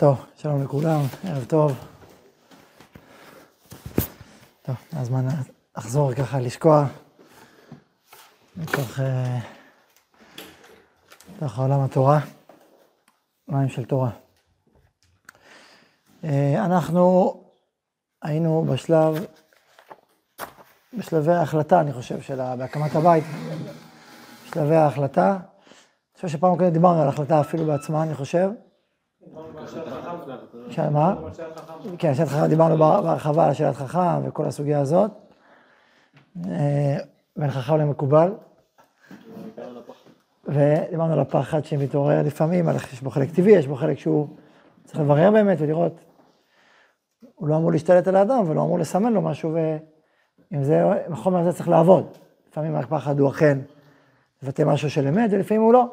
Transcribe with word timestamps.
טוב, 0.00 0.26
שלום 0.36 0.62
לכולם, 0.62 1.00
ערב 1.24 1.44
טוב. 1.44 1.72
טוב, 4.62 4.76
הזמן 4.92 5.26
לחזור 5.76 6.14
ככה 6.14 6.40
לשקוע 6.40 6.86
מתוך, 8.56 9.00
אה, 9.00 9.38
מתוך 11.36 11.58
עולם 11.58 11.80
התורה, 11.80 12.20
מים 13.48 13.68
של 13.68 13.84
תורה. 13.84 14.10
אה, 16.24 16.64
אנחנו 16.64 17.34
היינו 18.22 18.64
בשלב, 18.72 19.26
בשלבי 20.98 21.32
ההחלטה, 21.32 21.80
אני 21.80 21.92
חושב, 21.92 22.20
של 22.20 22.54
בהקמת 22.58 22.94
הבית, 22.94 23.24
בשלבי 24.46 24.76
ההחלטה. 24.76 25.30
אני 25.30 26.14
חושב 26.14 26.28
שפעם 26.28 26.56
קודם 26.56 26.70
דיברנו 26.70 27.00
על 27.00 27.06
ההחלטה 27.06 27.40
אפילו 27.40 27.66
בעצמה, 27.66 28.02
אני 28.02 28.14
חושב. 28.14 28.50
מה? 30.90 31.14
כן, 31.98 32.14
שאלת 32.14 32.28
חכם, 32.28 32.46
דיברנו 32.46 32.78
בהרחבה 32.78 33.46
על 33.46 33.54
שאלת 33.54 33.76
חכם 33.76 34.28
וכל 34.28 34.44
הסוגיה 34.44 34.80
הזאת. 34.80 35.10
אה, 36.46 36.96
בין 37.36 37.50
חכם 37.50 37.76
למקובל. 37.76 38.32
ודיברנו 40.44 41.12
על 41.12 41.20
הפחד 41.20 41.64
שמתעורר 41.64 42.22
לפעמים, 42.22 42.68
יש 42.92 43.02
בו 43.02 43.10
חלק 43.10 43.30
טבעי, 43.30 43.52
יש 43.52 43.66
בו 43.66 43.76
חלק 43.76 43.98
שהוא 43.98 44.28
צריך 44.84 45.00
לברר 45.00 45.30
באמת 45.30 45.58
ולראות. 45.60 46.00
הוא 47.34 47.48
לא 47.48 47.56
אמור 47.56 47.72
להשתלט 47.72 48.08
על 48.08 48.16
האדם 48.16 48.50
ולא 48.50 48.62
אמור 48.62 48.78
לסמן 48.78 49.12
לו 49.12 49.22
משהו, 49.22 49.54
ועם 49.54 50.64
זה, 50.64 50.82
עם 51.06 51.12
החומר 51.12 51.38
הזה 51.38 51.52
צריך 51.52 51.68
לעבוד. 51.68 52.18
לפעמים 52.50 52.76
הפחד 52.76 53.20
הוא 53.20 53.28
אכן 53.28 53.58
לבטא 54.42 54.62
משהו 54.62 54.90
של 54.90 55.06
אמת, 55.06 55.30
ולפעמים 55.32 55.62
הוא 55.62 55.72
לא. 55.72 55.84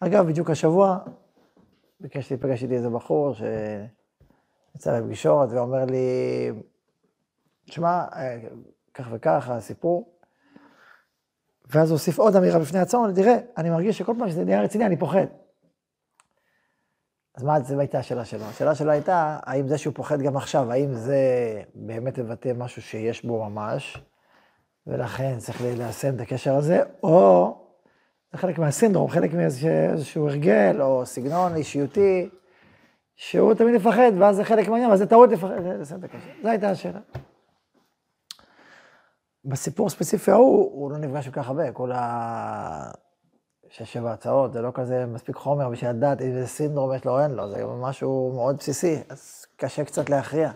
אגב, 0.00 0.26
בדיוק 0.26 0.50
השבוע 0.50 0.98
ביקש 2.02 2.30
להיפגש 2.30 2.62
איתי 2.62 2.74
איזה 2.74 2.90
בחור 2.90 3.34
שיצא 3.34 4.98
לפגישות 4.98 5.50
ואומר 5.52 5.84
לי, 5.84 6.50
תשמע, 7.66 8.04
אה, 8.12 8.38
כך 8.94 9.08
וכך, 9.12 9.48
הסיפור. 9.48 10.12
ואז 11.70 11.90
הוא 11.90 11.96
הוסיף 11.96 12.18
עוד 12.18 12.36
אמירה 12.36 12.58
בפני 12.58 12.78
עצמו, 12.78 13.06
תראה, 13.14 13.38
אני 13.56 13.70
מרגיש 13.70 13.98
שכל 13.98 14.14
פעם 14.18 14.30
שזה 14.30 14.44
נהיה 14.44 14.62
רציני, 14.62 14.86
אני 14.86 14.96
פוחד. 14.96 15.26
אז 17.34 17.42
מה 17.42 17.60
זו 17.60 17.80
הייתה 17.80 17.98
השאלה 17.98 18.24
שלו? 18.24 18.44
השאלה 18.44 18.74
שלו 18.74 18.90
הייתה, 18.90 19.38
האם 19.42 19.68
זה 19.68 19.78
שהוא 19.78 19.94
פוחד 19.94 20.22
גם 20.22 20.36
עכשיו, 20.36 20.72
האם 20.72 20.94
זה 20.94 21.18
באמת 21.74 22.18
מבטא 22.18 22.52
משהו 22.56 22.82
שיש 22.82 23.24
בו 23.24 23.44
ממש, 23.44 24.02
ולכן 24.86 25.38
צריך 25.38 25.60
ליישם 25.62 26.14
את 26.14 26.20
הקשר 26.20 26.54
הזה, 26.54 26.82
או 27.02 27.56
זה 28.32 28.38
חלק 28.38 28.58
מהסינדרום, 28.58 29.10
חלק 29.10 29.34
מאיזשהו 29.34 30.28
הרגל 30.28 30.82
או 30.82 31.06
סגנון 31.06 31.56
אישיותי, 31.56 32.28
שהוא 33.16 33.54
תמיד 33.54 33.74
יפחד, 33.74 34.12
ואז 34.18 34.36
זה 34.36 34.44
חלק 34.44 34.68
מהעניין, 34.68 34.90
אז 34.90 34.98
זה 34.98 35.06
טעות 35.06 35.30
לפחד, 35.30 35.50
את 35.50 36.04
הקשר. 36.04 36.18
זו 36.42 36.48
הייתה 36.48 36.70
השאלה. 36.70 37.00
בסיפור 39.44 39.86
הספציפי 39.86 40.30
ההוא, 40.30 40.70
הוא 40.72 40.90
לא 40.90 40.98
נפגש 40.98 41.28
כל 41.28 41.40
כך 41.42 41.48
הרבה, 41.48 41.72
כל 41.72 41.92
ה... 41.92 42.90
שש, 43.68 43.92
שבע 43.92 44.12
הצעות, 44.12 44.52
זה 44.52 44.62
לא 44.62 44.70
כזה 44.74 45.06
מספיק 45.06 45.36
חומר 45.36 45.68
בשביל 45.68 45.90
לדעת 45.90 46.20
איזה 46.20 46.46
סינדרום 46.46 46.94
יש 46.94 47.04
לו 47.04 47.12
או 47.12 47.20
אין 47.20 47.30
לו, 47.30 47.50
זה 47.50 47.64
משהו 47.66 48.32
מאוד 48.34 48.56
בסיסי, 48.56 48.98
אז 49.08 49.46
קשה 49.56 49.84
קצת 49.84 50.10
להכריע. 50.10 50.50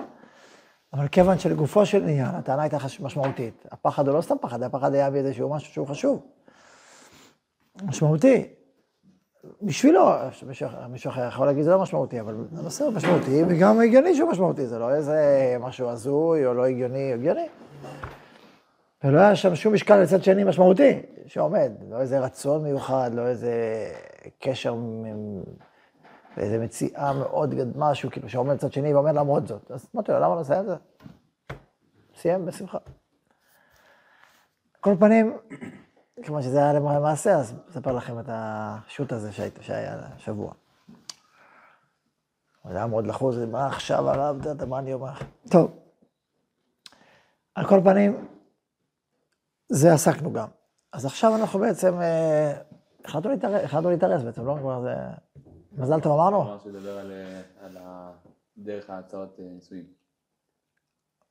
אבל 0.92 1.08
כיוון 1.08 1.38
שלגופו 1.38 1.86
של 1.86 2.02
עניין, 2.02 2.34
הטענה 2.34 2.62
הייתה 2.62 2.76
משמעותית. 3.00 3.66
הפחד 3.72 4.08
הוא 4.08 4.16
לא 4.16 4.20
סתם 4.20 4.34
פחד, 4.40 4.62
הפחד 4.62 4.94
היה 4.94 5.10
באיזשהו 5.10 5.50
משהו 5.50 5.72
שהוא 5.72 5.86
חשוב. 5.86 6.35
משמעותי. 7.82 8.48
בשבילו, 9.62 10.10
מישהו 10.88 11.10
אחר 11.10 11.28
יכול 11.28 11.46
להגיד 11.46 11.64
זה 11.64 11.70
לא 11.70 11.82
משמעותי, 11.82 12.20
אבל 12.20 12.34
הנושא 12.56 12.84
הוא 12.84 12.92
משמעותי, 12.92 13.42
וגם 13.48 13.80
הגיוני 13.80 14.14
שהוא 14.14 14.30
משמעותי, 14.30 14.66
זה 14.66 14.78
לא 14.78 14.94
איזה 14.94 15.56
משהו 15.60 15.88
הזוי 15.88 16.46
או 16.46 16.54
לא 16.54 16.66
הגיוני, 16.66 17.12
הגיוני. 17.12 17.48
ולא 19.04 19.20
היה 19.20 19.36
שם 19.36 19.54
שום 19.54 19.74
משקל 19.74 19.96
לצד 19.96 20.22
שני 20.22 20.44
משמעותי 20.44 21.02
שעומד, 21.26 21.72
לא 21.90 22.00
איזה 22.00 22.18
רצון 22.20 22.62
מיוחד, 22.62 23.10
לא 23.14 23.26
איזה 23.26 23.52
קשר, 24.38 24.74
איזה 26.36 26.58
מציאה 26.58 27.12
מאוד 27.12 27.54
משהו 27.76 28.10
כאילו 28.10 28.28
שעומד 28.28 28.54
לצד 28.54 28.72
שני 28.72 28.94
ואומר 28.94 29.12
למרות 29.12 29.46
זאת. 29.46 29.70
אז 29.70 29.86
אמרתי 29.94 30.12
לו, 30.12 30.18
למה 30.18 30.34
לא 30.34 30.40
עושה 30.40 30.60
את 30.60 30.66
זה? 30.66 30.74
סיים 32.16 32.46
בשמחה. 32.46 32.78
כל 34.80 34.94
פנים, 34.98 35.36
כמו 36.22 36.42
שזה 36.42 36.58
היה 36.58 36.72
למעשה, 36.72 37.36
אז 37.36 37.54
אספר 37.70 37.92
לכם 37.92 38.20
את 38.20 38.24
השו"ת 38.28 39.12
הזה 39.12 39.32
שהיה 39.60 39.98
השבוע. 40.14 40.52
זה 42.64 42.76
היה 42.76 42.86
מאוד 42.86 43.06
לחוץ, 43.06 43.34
מה 43.50 43.66
עכשיו 43.66 44.10
הרב, 44.10 44.40
אתה 44.40 44.48
יודע 44.48 44.64
מה 44.64 44.78
אני 44.78 44.92
אומר? 44.92 45.12
טוב. 45.50 45.78
על 47.54 47.68
כל 47.68 47.80
פנים, 47.84 48.28
זה 49.68 49.92
עסקנו 49.92 50.32
גם. 50.32 50.48
אז 50.92 51.06
עכשיו 51.06 51.36
אנחנו 51.36 51.58
בעצם, 51.58 52.00
אה, 52.00 52.60
החלטנו 53.04 53.90
להתארס 53.90 54.22
בעצם, 54.22 54.46
לא? 54.46 54.56
כבר 54.60 54.82
זה... 54.82 54.94
מזל 55.72 56.00
טוב 56.00 56.12
אמרנו? 56.12 56.42
אמר 56.42 56.58
שתדבר 56.58 56.98
על 56.98 57.12
דרך 58.58 58.90
ההצעות 58.90 59.40
אה, 59.40 59.44
נישואים. 59.44 59.86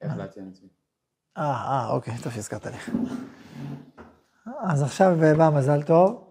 איך 0.01 0.17
להציע 0.17 0.43
נישואים. 0.43 0.69
אה, 1.37 1.43
אה, 1.43 1.89
אוקיי, 1.89 2.13
טוב 2.23 2.33
שהזכרת 2.33 2.65
לי. 2.65 2.77
אז 4.45 4.83
עכשיו 4.83 5.17
בא 5.37 5.49
מזל 5.49 5.81
טוב, 5.81 6.23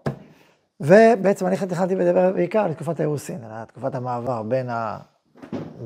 ובעצם 0.81 1.47
אני 1.47 1.57
התחלתי 1.63 1.95
לדבר 1.95 2.33
בעיקר 2.33 2.59
על 2.59 2.75
תקופת 2.75 3.01
האירוסין, 3.01 3.45
על 3.45 3.65
תקופת 3.65 3.95
המעבר 3.95 4.43
בין, 4.43 4.71
ה, 4.71 4.99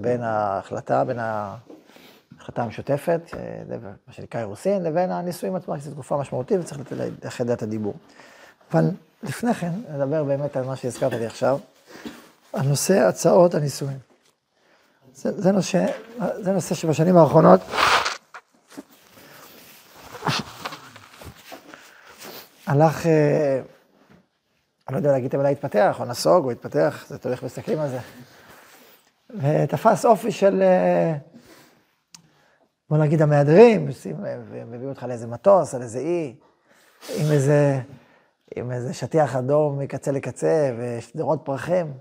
בין 0.00 0.22
ההחלטה, 0.22 1.04
בין 1.04 1.18
ההחלטה 1.18 2.62
המשותפת, 2.62 3.20
מה 4.06 4.12
שנקרא 4.12 4.40
אירוסין, 4.40 4.82
לבין 4.82 5.10
הנישואים 5.10 5.56
עצמם, 5.56 5.80
שזו 5.80 5.90
תקופה 5.90 6.16
משמעותית 6.16 6.60
וצריך 6.60 6.80
לאחד 7.24 7.50
את 7.50 7.62
הדיבור. 7.62 7.94
אבל 8.72 8.90
לפני 9.22 9.54
כן, 9.54 9.72
נדבר 9.94 10.24
באמת 10.24 10.56
על 10.56 10.64
מה 10.64 10.76
שהזכרת 10.76 11.12
לי 11.12 11.26
עכשיו, 11.26 11.58
על 12.52 12.68
נושא 12.68 12.98
הצעות 12.98 13.54
הנישואים. 13.54 13.98
זה, 15.14 15.40
זה, 15.40 15.52
נושא, 15.52 15.86
זה 16.40 16.52
נושא 16.52 16.74
שבשנים 16.74 17.16
האחרונות 17.16 17.60
הלך, 22.68 23.06
אה, 23.06 23.60
אני 24.88 24.92
לא 24.92 24.96
יודע 24.96 25.12
להגיד 25.12 25.34
אם 25.34 25.40
המילה 25.40 25.52
התפתח, 25.52 25.96
או 26.00 26.04
נסוג, 26.04 26.44
או 26.44 26.50
התפתח, 26.50 27.04
זה 27.08 27.18
תלוי 27.18 27.34
איך 27.34 27.42
מסתכלים 27.42 27.78
על 27.78 27.88
זה. 27.88 27.98
ותפס 29.30 30.04
אופי 30.04 30.32
של, 30.32 30.62
אה, 30.62 31.14
בוא 32.90 32.98
נגיד, 32.98 33.22
המהדרים, 33.22 33.88
ומביאו 34.50 34.88
אותך 34.88 35.02
לאיזה 35.02 35.26
מטוס, 35.26 35.74
על 35.74 35.82
איזה 35.82 35.98
אי, 35.98 36.36
עם 37.16 37.32
איזה, 37.32 37.80
עם 38.56 38.72
איזה 38.72 38.94
שטיח 38.94 39.36
אדום 39.36 39.78
מקצה 39.78 40.12
לקצה, 40.12 40.74
ושדרות 40.78 41.40
פרחים, 41.44 41.92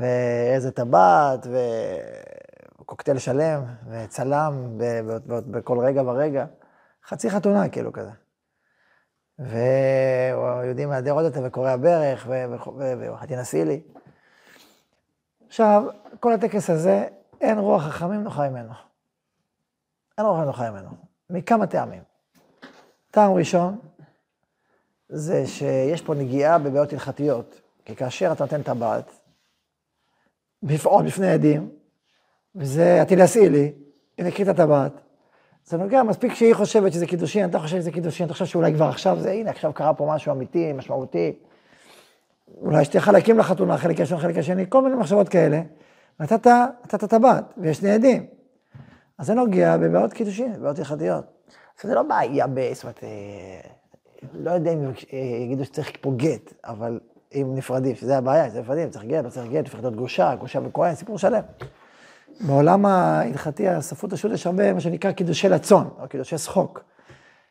ואיזה 0.00 0.70
טבעת, 0.70 1.46
וקוקטייל 2.80 3.18
שלם, 3.18 3.62
וצלם 3.90 4.78
בכל 5.26 5.78
רגע 5.78 6.02
ורגע. 6.02 6.44
חצי 7.08 7.30
חתונה, 7.30 7.68
כאילו, 7.68 7.92
כזה. 7.92 8.21
ויהודי 9.38 10.86
מהדר 10.86 11.12
עוד 11.12 11.24
יותר 11.24 11.40
וקורע 11.44 11.76
ברך, 11.76 12.26
ואחת 12.98 13.30
ינסי 13.30 13.64
לי. 13.64 13.80
עכשיו, 15.46 15.82
כל 16.20 16.32
הטקס 16.32 16.70
הזה, 16.70 17.06
אין 17.40 17.58
רוח 17.58 17.82
חכמים 17.82 18.22
נוחה 18.22 18.48
ממנו. 18.48 18.72
אין 20.18 20.26
רוח 20.26 20.38
נוחה 20.38 20.70
ממנו, 20.70 20.90
מכמה 21.30 21.66
טעמים. 21.66 22.02
טעם 23.10 23.32
ראשון, 23.32 23.78
זה 25.08 25.46
שיש 25.46 26.02
פה 26.02 26.14
נגיעה 26.14 26.58
בבעיות 26.58 26.92
הלכתיות, 26.92 27.60
כי 27.84 27.96
כאשר 27.96 28.32
אתה 28.32 28.44
נותן 28.44 28.62
טבעת, 28.62 29.10
בפעול 30.62 31.06
בפני 31.06 31.32
עדים, 31.32 31.70
וזה 32.54 33.02
עתיד 33.02 33.18
לי, 33.36 33.72
אם 34.18 34.26
הקריא 34.26 34.50
את 34.50 34.58
הטבעת, 34.58 34.92
זה 35.66 35.76
נוגע, 35.76 36.02
מספיק 36.02 36.34
שהיא 36.34 36.54
חושבת 36.54 36.92
שזה 36.92 37.06
קידושין, 37.06 37.50
אתה 37.50 37.58
חושב 37.58 37.76
שזה 37.76 37.90
קידושין, 37.90 38.26
אתה 38.26 38.32
חושב 38.32 38.46
שאולי 38.46 38.74
כבר 38.74 38.84
עכשיו 38.84 39.20
זה, 39.20 39.32
הנה, 39.32 39.50
עכשיו 39.50 39.72
קרה 39.72 39.94
פה 39.94 40.06
משהו 40.14 40.32
אמיתי, 40.32 40.72
משמעותי. 40.72 41.32
אולי 42.60 42.84
שתי 42.84 43.00
חלקים 43.00 43.38
לחתונה, 43.38 43.76
חלק 43.78 44.00
ראשון, 44.00 44.18
חלק 44.18 44.38
השני, 44.38 44.64
כל 44.68 44.82
מיני 44.82 44.96
מחשבות 44.96 45.28
כאלה. 45.28 45.62
נתת, 46.20 47.04
טבעת, 47.04 47.44
ויש 47.56 47.76
שני 47.76 47.90
עדים. 47.90 48.26
אז 49.18 49.26
זה 49.26 49.34
נוגע 49.34 49.76
בבעיות 49.76 50.12
קידושין, 50.12 50.52
בבעיות 50.52 50.78
הלכתיות. 50.78 51.24
זה 51.82 51.94
לא 51.94 52.02
בעיה. 52.02 52.46
זאת 52.72 52.84
אומרת, 52.84 53.04
אה, 53.04 53.70
לא 54.34 54.50
יודע 54.50 54.72
אם 54.72 54.90
יגידו 55.42 55.64
שצריך 55.64 55.90
פה 56.00 56.12
גט, 56.16 56.52
אבל 56.64 57.00
אם 57.34 57.52
נפרדים, 57.54 57.94
שזה 57.94 58.18
הבעיה, 58.18 58.50
זה 58.50 58.60
נפרדים, 58.60 58.90
צריך 58.90 59.04
גט, 59.04 59.24
לא 59.24 59.30
צריך 59.30 59.52
גט, 59.52 59.64
צריך 59.64 59.82
להיות 59.82 59.96
גרושה, 59.96 60.34
גרושה 60.34 60.58
וכהן, 60.64 60.94
סיפור 60.94 61.18
שלם. 61.18 61.42
בעולם 62.40 62.86
ההלכתי, 62.86 63.68
הספרות 63.68 64.12
השו"ת, 64.12 64.32
יש 64.32 64.46
הרבה 64.46 64.72
מה 64.72 64.80
שנקרא 64.80 65.12
קידושי 65.12 65.48
לצון, 65.48 65.90
או 66.00 66.08
קידושי 66.08 66.36
צחוק. 66.36 66.84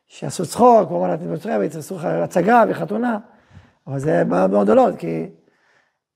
שעשו 0.07 0.45
צחוק, 0.45 0.87
כמו 0.87 1.07
מצריה, 1.29 1.59
ויצעשו 1.59 1.95
לך 1.95 2.05
הצגה 2.05 2.63
וחתונה, 2.69 3.17
אבל 3.87 3.99
זה 3.99 4.23
בעיה 4.23 4.47
מאוד 4.47 4.63
גדולות, 4.63 4.95
כי 4.97 5.29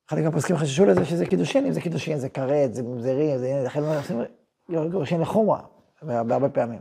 חלק 0.10 0.24
מהפוסקים 0.24 0.58
חששו 0.58 0.86
לזה 0.86 1.06
שזה 1.06 1.26
קידושין, 1.26 1.66
אם 1.66 1.72
זה 1.72 1.82
קידושין, 1.82 2.18
זה 2.18 2.30
כרת, 2.30 2.74
זה 2.74 2.84
ממזרים, 2.84 3.38
זה 3.38 3.64
לכן 3.66 3.84
עושים 3.84 4.22
גירושין 4.70 5.22
לחומרה, 5.22 5.60
בהרבה 6.02 6.50
פעמים. 6.50 6.80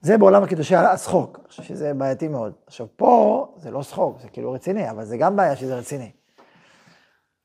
זה 0.00 0.18
בעולם 0.18 0.42
הקידושי 0.42 0.76
השחוק, 0.76 1.38
אני 1.38 1.48
חושב 1.48 1.62
שזה 1.62 1.94
בעייתי 1.94 2.28
מאוד. 2.28 2.52
עכשיו, 2.66 2.86
פה 2.96 3.46
זה 3.56 3.70
לא 3.70 3.82
שחוק, 3.82 4.20
זה 4.20 4.28
כאילו 4.28 4.52
רציני, 4.52 4.90
אבל 4.90 5.04
זה 5.04 5.16
גם 5.16 5.36
בעיה 5.36 5.56
שזה 5.56 5.76
רציני. 5.76 6.10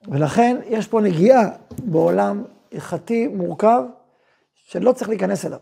ולכן 0.07 0.57
יש 0.65 0.87
פה 0.87 1.01
נגיעה 1.01 1.41
בעולם 1.83 2.43
הלכתי 2.71 3.27
מורכב, 3.27 3.83
שלא 4.53 4.91
צריך 4.91 5.09
להיכנס 5.09 5.45
אליו. 5.45 5.59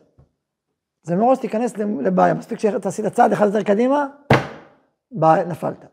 זה 1.04 1.16
מראש 1.16 1.40
תיכנס 1.40 1.78
לבעיה, 1.78 2.34
מספיק 2.34 2.60
שעשית 2.60 3.06
צעד 3.06 3.32
אחד 3.32 3.46
יותר 3.46 3.64
קדימה, 3.64 4.08
נפלת. 5.48 5.86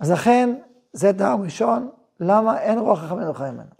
אז 0.00 0.10
לכן, 0.10 0.54
זה 0.92 1.12
טעם 1.18 1.42
ראשון, 1.42 1.90
למה 2.20 2.60
אין 2.60 2.78
רוח 2.78 3.00
חכם 3.04 3.14
ולא 3.14 3.32
חיים 3.32 3.54
ממנו. 3.54 3.70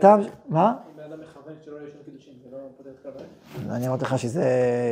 טעם, 0.00 0.20
מה? 0.48 0.74
אם 0.90 0.96
בן 0.96 1.02
אדם 1.02 1.20
מכוון 1.20 1.54
שלא 1.64 1.76
יהיה 1.76 1.90
שם 1.90 2.02
קידושים, 2.04 2.32
זה 2.44 2.56
לא 2.56 2.58
את 2.80 3.06
הכוונה? 3.06 3.76
אני 3.76 3.88
אמרתי 3.88 4.04
לך 4.04 4.18
שזה, 4.18 4.44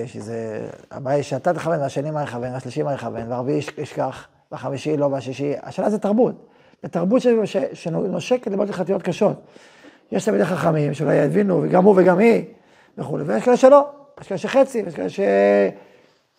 שזה, 0.06 0.68
הבעיה 0.90 1.16
היא 1.16 1.22
שאתה 1.22 1.54
תכוון, 1.54 1.80
והשני 1.80 2.10
מה 2.10 2.22
יכוון, 2.22 2.52
והשלישי 2.52 2.82
מה 2.82 2.92
יכוון, 2.92 3.32
והרביעי 3.32 3.60
ישכח, 3.78 4.28
והחמישי 4.52 4.96
לא, 4.96 5.06
והשישי, 5.06 5.54
השאלה 5.62 5.90
זה 5.90 5.98
תרבות. 5.98 6.48
זה 6.82 6.88
תרבות 6.88 7.22
שנושקת 7.72 8.46
לבעיות 8.46 8.70
הלכתיות 8.70 9.02
קשות. 9.02 9.36
יש 10.12 10.24
תלמידי 10.24 10.44
חכמים 10.44 10.94
שאולי 10.94 11.14
יבינו, 11.14 11.62
וגם 11.62 11.84
הוא 11.84 11.94
וגם 11.96 12.18
היא, 12.18 12.44
וכולי, 12.98 13.24
ויש 13.24 13.44
כאלה 13.44 13.56
שלא, 13.56 13.88
יש 14.20 14.28
כאלה 14.28 14.38
שחצי, 14.38 14.82
ויש 14.82 14.94
כאלה 14.94 15.08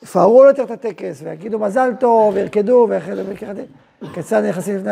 שיפארו 0.02 0.46
יותר 0.46 0.64
את 0.64 0.72
הטקס, 0.72 1.22
ויגידו 1.24 1.60
מזל 1.60 1.92
טוב, 2.00 2.36
וירקדו, 2.36 2.88
וכיוצא, 2.90 3.64
כיצד 4.14 4.44
נכנסים 4.44 4.76
לפני 4.78 4.92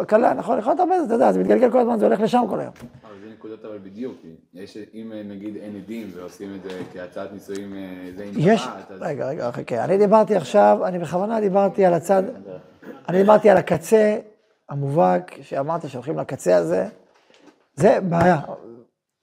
הכלה, 0.00 0.34
נכון, 0.34 0.58
יכול 0.58 0.70
להיות 0.70 0.80
הרבה, 0.80 0.94
אתה 1.06 1.14
יודע, 1.14 1.32
זה 1.32 1.40
מתגלגל 1.40 1.70
כל 1.70 1.78
הזמן, 1.78 1.98
זה 1.98 2.06
הולך 2.06 2.20
לשם 2.20 2.44
כל 2.50 2.60
היום. 2.60 2.72
אבל 3.04 3.14
זה 3.24 3.30
נקודות 3.32 3.64
אבל 3.64 3.78
בדיוק, 3.78 4.16
יש, 4.54 4.76
אם 4.94 5.12
נגיד 5.28 5.56
אין 5.56 5.76
עדים 5.76 6.10
ועושים 6.16 6.54
את 6.54 6.62
זה 6.62 6.78
כהצעת 6.92 7.32
נישואים, 7.32 7.74
אה, 7.74 8.10
זה 8.16 8.24
עם 8.24 8.30
יש, 8.36 8.68
אז... 8.88 9.02
רגע, 9.02 9.28
רגע, 9.28 9.50
חכה, 9.52 9.84
אני 9.84 9.98
דיברתי 9.98 10.36
עכשיו, 10.36 10.78
אני 10.84 10.98
בכוונה 10.98 11.40
דיברתי 11.40 11.84
על 11.84 11.94
הצד, 11.94 12.22
אני 13.08 13.18
דיברתי 13.18 13.50
על 13.50 13.56
הקצה 13.56 14.16
המובהק, 14.68 15.34
שאמרתי 15.42 15.88
שהולכים 15.88 16.18
לקצה 16.18 16.56
הזה, 16.56 16.86
זה 17.74 17.98
בעיה. 18.00 18.40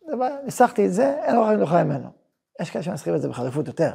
זה 0.10 0.16
בעיה, 0.16 0.36
ניסחתי 0.46 0.86
את 0.86 0.94
זה, 0.94 1.16
אין 1.24 1.38
אורח 1.38 1.50
מנוחה 1.50 1.84
ממנו. 1.84 2.10
יש 2.62 2.70
כאלה 2.70 2.84
שמנסחים 2.84 3.16
את 3.16 3.22
זה 3.22 3.30
בחריפות 3.30 3.68
יותר. 3.68 3.92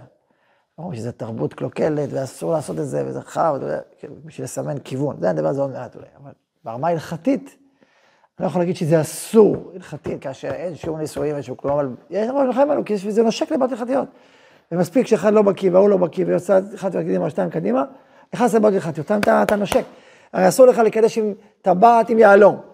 אומרים 0.78 0.96
שזו 0.96 1.12
תרבות 1.12 1.54
קלוקלת, 1.54 2.08
ואסור 2.12 2.52
לעשות 2.52 2.78
את 2.78 2.86
זה, 2.86 3.02
וזה 3.06 3.20
חר, 3.20 3.58
כאילו, 3.98 4.14
בשביל 4.24 4.44
לסמן 4.44 4.78
כיוון. 4.84 5.16
זה 5.20 5.32
נדבר 5.32 5.48
על 5.48 5.54
זה 5.54 5.60
עוד 5.60 5.70
מעט 5.70 5.96
אולי, 5.96 6.06
אבל 6.22 6.30
ברמה 6.64 6.88
ההלכתית, 6.88 7.56
אני 8.38 8.44
לא 8.44 8.46
יכול 8.46 8.60
להגיד 8.60 8.76
שזה 8.76 9.00
אסור 9.00 9.72
הלכתית, 9.74 10.22
כאשר 10.22 10.48
אין 10.48 10.74
שום 10.76 10.98
נישואים 10.98 11.34
ושום 11.38 11.56
כלום, 11.56 11.78
אבל 11.78 11.88
יש 12.10 12.28
אורח 12.28 12.42
מנוחה 12.42 12.64
ממנו, 12.64 12.84
כי 12.84 12.96
זה 12.96 13.22
נושק 13.22 13.52
לבעיות 13.52 13.72
הלכתיות. 13.72 14.08
ומספיק 14.72 15.06
שאחד 15.06 15.32
לא 15.32 15.42
בקיא 15.42 15.70
וההוא 15.72 15.88
לא 15.88 15.96
בקיא, 15.96 16.24
ויוצא 16.26 16.60
אחד 16.74 16.92
קדימה 16.92 17.24
או 17.24 17.30
שתיים 17.30 17.50
קדימה, 17.50 17.84
נכנס 18.34 18.54
לבעיות 18.54 18.74
הלכתיות, 18.74 19.12
אתה 19.42 19.56
נושק. 19.56 19.84
הרי 20.32 20.48
אסור 20.48 20.66
לך 20.66 20.78
לקדש 20.78 21.18
עם 21.18 21.34
טבעת 21.62 22.10
עם 22.10 22.18
יהלום. 22.18 22.73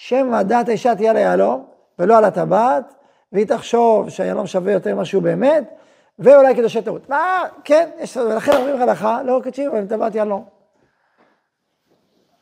שם 0.00 0.32
דעת 0.44 0.68
האישה 0.68 0.94
תהיה 0.94 1.10
על 1.10 1.16
היהלום, 1.16 1.66
ולא 1.98 2.18
על 2.18 2.24
הטבעת, 2.24 2.94
והיא 3.32 3.46
תחשוב 3.46 4.08
שהיהלום 4.08 4.46
שווה 4.46 4.72
יותר 4.72 4.94
ממה 4.94 5.04
שהוא 5.04 5.22
באמת, 5.22 5.74
ואולי 6.18 6.54
קידושי 6.54 6.82
טעות. 6.82 7.08
מה, 7.08 7.42
כן, 7.64 7.90
יש, 7.98 8.16
ולכן 8.16 8.52
אומרים 8.56 8.82
הלכה, 8.82 9.22
לא 9.22 9.40
קדשים, 9.44 9.70
אבל 9.70 9.86
טבעת 9.86 10.14
יהלום. 10.14 10.44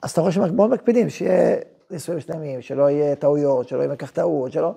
אז 0.03 0.11
אתה 0.11 0.21
רואה 0.21 0.33
שהם 0.33 0.57
מאוד 0.57 0.71
מקפידים, 0.71 1.11
שיהיה 1.11 1.57
נישואים 1.91 2.21
שלמים, 2.21 2.63
שלא 2.63 2.91
יהיה 2.91 3.17
טעויות, 3.17 3.69
שלא 3.69 3.79
יהיה 3.79 3.93
מקח 3.93 4.11
טעות, 4.11 4.53
שלא... 4.53 4.75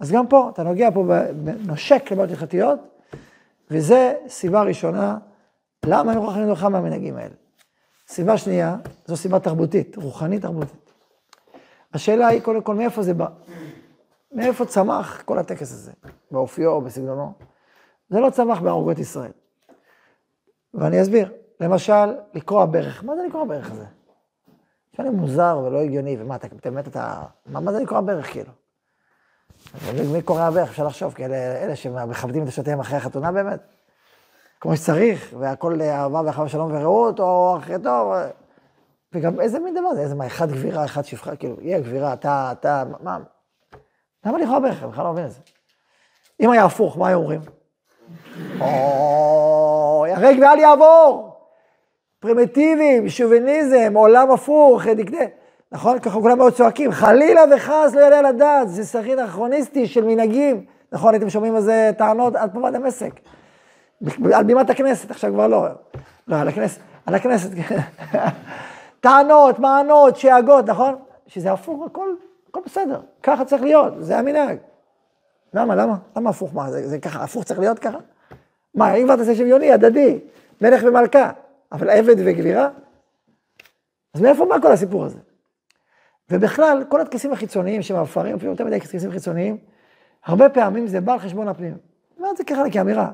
אז 0.00 0.12
גם 0.12 0.26
פה, 0.26 0.50
אתה 0.52 0.62
נוגע 0.62 0.88
פה, 0.94 1.04
נושק 1.66 2.12
לבעיות 2.12 2.30
הלכתיות, 2.30 2.78
וזה 3.70 4.14
סיבה 4.28 4.62
ראשונה, 4.62 5.18
למה 5.86 6.12
הם 6.12 6.18
רוחמים 6.18 6.50
לך 6.50 6.64
מהמנהגים 6.64 7.16
האלה. 7.16 7.34
סיבה 8.08 8.38
שנייה, 8.38 8.76
זו 9.06 9.16
סיבה 9.16 9.40
תרבותית, 9.40 9.96
רוחנית 9.96 10.42
תרבותית. 10.42 10.87
השאלה 11.94 12.26
היא, 12.26 12.42
קודם 12.42 12.62
כל, 12.62 12.74
מאיפה 12.74 13.02
זה 13.02 13.14
בא? 13.14 13.26
מאיפה 14.32 14.64
צמח 14.66 15.22
כל 15.22 15.38
הטקס 15.38 15.72
הזה? 15.72 15.92
באופיו, 16.30 16.80
בסגנונו? 16.80 17.32
זה 18.10 18.20
לא 18.20 18.30
צמח 18.30 18.60
בערוגות 18.60 18.98
ישראל. 18.98 19.32
ואני 20.74 21.02
אסביר. 21.02 21.32
למשל, 21.60 22.14
לקרוע 22.34 22.66
ברך. 22.66 23.04
מה 23.04 23.16
זה 23.16 23.22
לקרוע 23.28 23.44
ברך 23.44 23.70
הזה? 23.70 23.84
נשמע 24.92 25.04
לי 25.04 25.10
מוזר 25.10 25.62
ולא 25.64 25.78
הגיוני, 25.78 26.16
ומה, 26.20 26.36
אתה 26.36 26.48
באמת 26.64 26.88
אתה... 26.88 27.22
מה, 27.46 27.60
מה 27.60 27.72
זה 27.72 27.80
לקרוע 27.80 28.00
ברך, 28.00 28.32
כאילו? 28.32 28.52
מי 30.12 30.22
קורע 30.22 30.50
ברך? 30.50 30.70
אפשר 30.70 30.86
לחשוב, 30.86 31.12
כי 31.14 31.24
אלה, 31.24 31.76
שמכבדים 31.76 32.42
את 32.42 32.48
נשותיהם 32.48 32.80
אחרי 32.80 32.96
החתונה 32.96 33.32
באמת. 33.32 33.60
כמו 34.60 34.76
שצריך, 34.76 35.34
והכל 35.38 35.82
אהבה 35.82 36.22
ואחווה 36.24 36.48
שלום 36.48 36.72
ורעות, 36.74 37.20
או 37.20 37.56
אחרי 37.58 37.76
טוב. 37.82 38.12
וגם 39.12 39.40
איזה 39.40 39.58
מין 39.58 39.74
דבר 39.74 39.94
זה, 39.94 40.00
איזה 40.00 40.14
מה, 40.14 40.26
אחד 40.26 40.50
גבירה, 40.50 40.84
אחד 40.84 41.04
שפחה, 41.04 41.36
כאילו, 41.36 41.56
יהיה 41.60 41.80
גבירה, 41.80 42.12
אתה, 42.12 42.52
אתה, 42.52 42.84
מה, 43.02 43.18
למה 44.26 44.38
לכאורה 44.38 44.60
ברך? 44.60 44.82
אני 44.82 44.90
בכלל 44.90 45.04
לא 45.04 45.12
מבין 45.12 45.24
את 45.24 45.30
זה. 45.30 45.40
אם 46.40 46.50
היה 46.50 46.64
הפוך, 46.64 46.98
מה 46.98 47.08
היו 47.08 47.18
אומרים? 47.18 47.40
או, 48.60 50.06
ירק 50.08 50.36
ואל 50.40 50.58
יעבור. 50.58 51.34
פרימיטיבים, 52.20 53.08
שוביניזם, 53.08 53.92
עולם 53.94 54.30
הפוך, 54.30 54.86
דקנה. 54.86 55.24
נכון? 55.72 55.98
ככה 55.98 56.20
כולם 56.20 56.38
מאוד 56.38 56.52
צועקים, 56.52 56.92
חלילה 56.92 57.40
וחס 57.56 57.94
לא 57.94 58.00
יעלה 58.00 58.18
על 58.18 58.26
הדעת, 58.26 58.68
זה 58.68 58.84
סכין 58.84 59.18
ארכרוניסטי 59.18 59.86
של 59.86 60.04
מנהגים. 60.04 60.64
נכון, 60.92 61.14
הייתם 61.14 61.30
שומעים 61.30 61.54
על 61.54 61.62
זה 61.62 61.90
טענות 61.98 62.36
עד 62.36 62.52
פה 62.52 62.58
ועד 62.58 62.76
דמשק. 62.76 63.12
על 64.34 64.44
בימת 64.44 64.70
הכנסת, 64.70 65.10
עכשיו 65.10 65.32
כבר 65.32 65.46
לא. 65.46 65.66
לא, 66.28 66.36
על 66.36 66.48
הכנסת, 66.48 66.80
על 67.06 67.14
הכנסת, 67.14 67.50
כן. 67.68 67.78
טענות, 69.00 69.58
מענות, 69.58 70.16
שאגות, 70.16 70.66
נכון? 70.66 70.96
שזה 71.26 71.52
הפוך, 71.52 71.86
הכל, 71.86 72.08
הכל 72.48 72.60
בסדר. 72.66 73.00
ככה 73.22 73.44
צריך 73.44 73.62
להיות, 73.62 73.92
זה 73.98 74.18
המנהג. 74.18 74.58
למה, 75.54 75.74
למה? 75.74 75.96
למה 76.16 76.30
הפוך? 76.30 76.54
מה, 76.54 76.70
זה, 76.70 76.88
זה 76.88 76.98
ככה, 76.98 77.24
הפוך 77.24 77.44
צריך 77.44 77.60
להיות 77.60 77.78
ככה? 77.78 77.98
מה, 78.74 78.94
אם 78.94 79.04
כבר 79.04 79.16
תעשה 79.16 79.34
שוויוני, 79.34 79.72
הדדי, 79.72 80.18
מלך 80.60 80.82
ומלכה, 80.86 81.30
אבל 81.72 81.90
עבד 81.90 82.16
וגבירה? 82.18 82.68
אז 84.14 84.20
מאיפה 84.20 84.46
בא 84.46 84.56
כל 84.62 84.72
הסיפור 84.72 85.04
הזה? 85.04 85.18
ובכלל, 86.30 86.84
כל 86.88 87.00
הטקסים 87.00 87.32
החיצוניים 87.32 87.82
שמאפרים, 87.82 88.36
אפילו 88.36 88.50
יותר 88.50 88.64
מדי 88.64 88.80
טקסים 88.80 89.10
חיצוניים, 89.10 89.58
הרבה 90.24 90.48
פעמים 90.48 90.86
זה 90.86 91.00
בא 91.00 91.12
על 91.12 91.18
חשבון 91.18 91.48
הפנים. 91.48 91.72
אני 91.72 92.18
אומר 92.18 92.30
את 92.30 92.36
זה 92.36 92.44
ככה 92.44 92.62
כאמירה. 92.72 93.10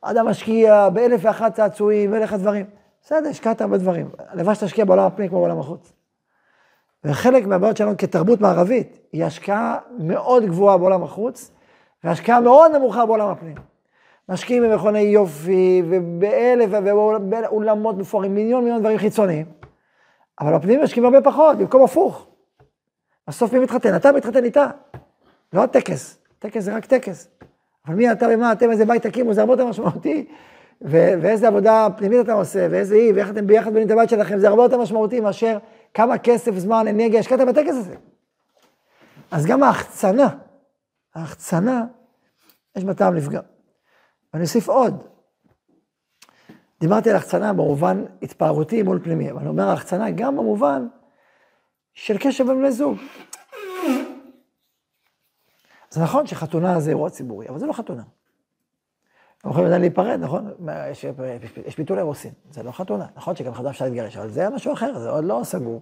אדם 0.00 0.26
משקיע 0.26 0.88
באלף 0.88 1.20
ואחת 1.24 1.54
צעצועים, 1.54 2.10
באלף 2.10 2.22
ואחת 2.22 2.38
דברים. 2.38 2.66
בסדר, 3.04 3.28
השקעת 3.28 3.60
הרבה 3.60 3.78
דברים. 3.78 4.10
הלוואי 4.18 4.54
שתשקיע 4.54 4.84
בעולם 4.84 5.06
הפנים 5.06 5.28
כמו 5.28 5.38
בעולם 5.38 5.58
החוץ. 5.58 5.92
וחלק 7.04 7.46
מהבעיות 7.46 7.76
שלנו 7.76 7.96
כתרבות 7.98 8.40
מערבית, 8.40 8.98
היא 9.12 9.24
השקעה 9.24 9.78
מאוד 9.98 10.44
גבוהה 10.44 10.78
בעולם 10.78 11.02
החוץ, 11.02 11.50
והשקעה 12.04 12.40
מאוד 12.40 12.72
נמוכה 12.72 13.06
בעולם 13.06 13.28
הפנים. 13.28 13.54
משקיעים 14.28 14.62
במכוני 14.62 15.00
יופי, 15.00 15.82
ובאלף, 15.90 16.70
ובאולמות 16.72 17.96
מפוארים, 17.96 18.34
מיליון 18.34 18.62
מיליון 18.64 18.80
דברים 18.80 18.98
חיצוניים. 18.98 19.46
אבל 20.40 20.54
הפנים 20.54 20.82
משקיעים 20.82 21.04
הרבה 21.04 21.30
פחות, 21.30 21.58
במקום 21.58 21.84
הפוך. 21.84 22.26
בסוף 23.28 23.52
מי 23.52 23.58
מתחתן? 23.58 23.96
אתה 23.96 24.12
מתחתן 24.12 24.44
איתה. 24.44 24.66
לא 25.52 25.62
הטקס, 25.62 26.18
טקס 26.38 26.62
זה 26.62 26.76
רק 26.76 26.86
טקס. 26.86 27.28
אבל 27.86 27.94
מי 27.94 28.12
אתה 28.12 28.26
ומה 28.34 28.52
אתם, 28.52 28.70
איזה 28.70 28.84
בית 28.84 29.06
תקימו, 29.06 29.34
זה 29.34 29.40
הרבה 29.40 29.52
יותר 29.52 29.66
משמעותי. 29.66 30.26
ו- 30.84 31.14
ואיזה 31.22 31.48
עבודה 31.48 31.88
פנימית 31.96 32.20
אתה 32.20 32.32
עושה, 32.32 32.68
ואיזה 32.70 32.94
היא, 32.94 33.12
ואיך 33.14 33.30
אתם 33.30 33.46
ביחד 33.46 33.70
בונים 33.70 33.86
את 33.86 33.92
הבית 33.92 34.10
שלכם, 34.10 34.38
זה 34.38 34.48
הרבה 34.48 34.62
יותר 34.62 34.78
משמעותי 34.78 35.20
מאשר 35.20 35.58
כמה 35.94 36.18
כסף, 36.18 36.52
זמן, 36.58 36.88
אנרגיה 36.88 37.20
השקעת 37.20 37.40
בטקס 37.48 37.76
הזה. 37.76 37.96
אז 39.30 39.46
גם 39.46 39.62
ההחצנה, 39.62 40.28
ההחצנה, 41.14 41.84
יש 42.76 42.84
בה 42.84 42.94
טעם 42.94 43.14
לפגם. 43.14 43.42
ואני 44.32 44.44
אוסיף 44.44 44.68
עוד. 44.68 45.06
דיברתי 46.80 47.10
על 47.10 47.16
החצנה 47.16 47.52
במובן 47.52 48.04
התפארותי 48.22 48.82
מול 48.82 49.00
פנימי, 49.04 49.30
אבל 49.30 49.40
אני 49.40 49.48
אומר 49.48 49.68
החצנה 49.68 50.10
גם 50.10 50.36
במובן 50.36 50.86
של 51.94 52.18
קשר 52.18 52.44
בין 52.44 52.58
בני 52.58 52.72
זוג. 52.72 52.98
זה 55.90 56.02
נכון 56.02 56.26
שחתונה 56.26 56.80
זה 56.80 56.90
אירוע 56.90 57.10
ציבורי, 57.10 57.48
אבל 57.48 57.58
זה 57.58 57.66
לא 57.66 57.72
חתונה. 57.72 58.02
הם 59.44 59.50
יכולים 59.50 59.66
עדיין 59.66 59.80
להיפרד, 59.80 60.18
נכון? 60.20 60.54
יש, 60.90 61.06
יש 61.66 61.76
ביטול 61.76 61.98
אירוסין, 61.98 62.32
זה 62.50 62.62
לא 62.62 62.70
חתונה. 62.70 63.06
נכון 63.16 63.36
שגם 63.36 63.54
חתונה 63.54 63.70
אפשר 63.70 63.84
להתגרש, 63.84 64.16
אבל 64.16 64.30
זה 64.30 64.48
משהו 64.50 64.72
אחר, 64.72 64.98
זה 64.98 65.10
עוד 65.10 65.24
לא 65.24 65.40
סגור. 65.44 65.80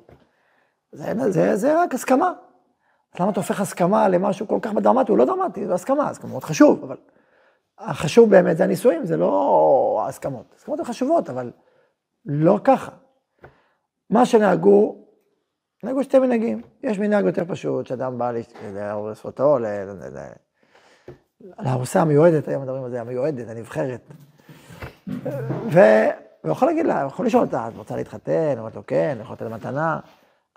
זה, 0.92 1.30
זה, 1.30 1.56
זה 1.56 1.82
רק 1.82 1.94
הסכמה. 1.94 2.32
אז 3.14 3.20
למה 3.20 3.30
אתה 3.30 3.40
הופך 3.40 3.60
הסכמה 3.60 4.08
למשהו 4.08 4.48
כל 4.48 4.58
כך 4.62 4.72
דרמטי? 4.72 5.12
הוא 5.12 5.18
לא 5.18 5.24
דרמטי, 5.24 5.66
זה 5.66 5.74
הסכמה, 5.74 6.08
הסכמה 6.08 6.30
מאוד 6.30 6.44
חשוב, 6.44 6.84
אבל 6.84 6.96
החשוב 7.78 8.30
באמת 8.30 8.56
זה 8.56 8.64
הנישואים, 8.64 9.06
זה 9.06 9.16
לא 9.16 10.02
ההסכמות. 10.04 10.54
הסכמות 10.56 10.78
הן 10.78 10.84
חשובות, 10.84 11.30
אבל 11.30 11.52
לא 12.24 12.58
ככה. 12.64 12.92
מה 14.10 14.26
שנהגו 14.26 14.96
נהגו 15.82 16.04
שתי 16.04 16.18
מנהגים. 16.18 16.62
יש 16.82 16.98
מנהג 16.98 17.24
יותר 17.24 17.44
פשוט, 17.44 17.86
שאדם 17.86 18.18
בא 18.18 18.32
להרוס 18.74 19.24
אותו, 19.24 19.58
לארוסה 21.58 22.00
המיועדת, 22.00 22.48
היום 22.48 22.62
מדברים 22.62 22.84
על 22.84 22.90
זה, 22.90 23.00
המיועדת, 23.00 23.48
הנבחרת. 23.48 24.00
והוא 25.70 26.52
יכול 26.52 26.68
להגיד 26.68 26.86
לה, 26.86 27.02
הוא 27.02 27.08
יכול 27.08 27.26
לשאול 27.26 27.42
אותה, 27.42 27.68
את 27.68 27.76
רוצה 27.76 27.96
להתחתן? 27.96 28.54
אומרת 28.58 28.76
לו, 28.76 28.82
כן, 28.86 29.18
יכול 29.20 29.34
לתת 29.34 29.46
מתנה. 29.46 29.98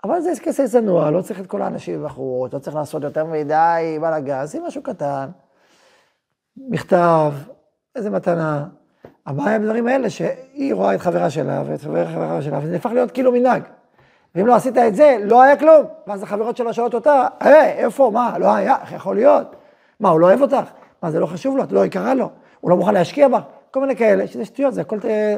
אבל 0.04 0.20
זה 0.20 0.30
כסף 0.42 0.66
צנוע, 0.66 1.10
לא 1.10 1.22
צריך 1.22 1.40
את 1.40 1.46
כל 1.46 1.62
האנשים 1.62 2.04
בחורות, 2.04 2.54
לא 2.54 2.58
צריך 2.58 2.76
לעשות 2.76 3.02
יותר 3.02 3.24
מדי 3.24 3.98
בלאגן, 4.00 4.46
שים 4.46 4.64
משהו 4.66 4.82
קטן, 4.82 5.26
מכתב, 6.56 7.32
איזה 7.96 8.10
מתנה. 8.10 8.66
הבעיה 9.26 9.58
בדברים 9.58 9.86
האלה, 9.86 10.10
שהיא 10.10 10.74
רואה 10.74 10.94
את 10.94 11.00
חברה 11.00 11.30
שלה, 11.30 11.62
ואת 11.66 11.80
חברה 11.80 12.06
חברה 12.06 12.42
שלה, 12.42 12.58
וזה 12.62 12.72
נהפך 12.72 12.90
להיות 12.90 13.10
כאילו 13.10 13.32
מנהג. 13.32 13.62
ואם 14.34 14.46
לא 14.46 14.54
עשית 14.54 14.78
את 14.78 14.94
זה, 14.94 15.16
לא 15.24 15.42
היה 15.42 15.56
כלום. 15.56 15.86
ואז 16.06 16.22
החברות 16.22 16.56
שלה 16.56 16.72
שואלות 16.72 16.94
אותה, 16.94 17.26
היי, 17.40 17.72
איפה, 17.72 18.10
מה, 18.12 18.38
לא 18.38 18.54
היה, 18.54 18.76
איך 18.82 18.92
יכול 18.92 19.16
להיות? 19.16 19.56
מה, 20.04 20.10
הוא 20.10 20.20
לא 20.20 20.26
אוהב 20.26 20.42
אותך? 20.42 20.70
מה, 21.02 21.10
זה 21.10 21.20
לא 21.20 21.26
חשוב 21.26 21.56
לו, 21.56 21.64
את 21.64 21.72
לא 21.72 21.86
יקרה 21.86 22.14
לו? 22.14 22.30
הוא 22.60 22.70
לא 22.70 22.76
מוכן 22.76 22.94
להשקיע 22.94 23.28
בך? 23.28 23.40
כל 23.70 23.80
מיני 23.80 23.96
כאלה, 23.96 24.26
שזה 24.26 24.44
שטויות, 24.44 24.74
זה 24.74 24.80
הכל 24.80 24.98
אה, 25.04 25.36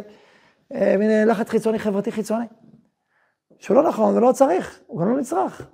אה, 0.74 0.96
מין 0.98 1.28
לחץ 1.28 1.48
חיצוני, 1.48 1.78
חברתי 1.78 2.12
חיצוני. 2.12 2.44
שהוא 3.58 3.76
לא 3.76 3.82
נכון 3.82 4.16
ולא 4.16 4.32
צריך, 4.32 4.80
הוא 4.86 5.00
גם 5.00 5.08
לא 5.08 5.20
נצרך. 5.20 5.66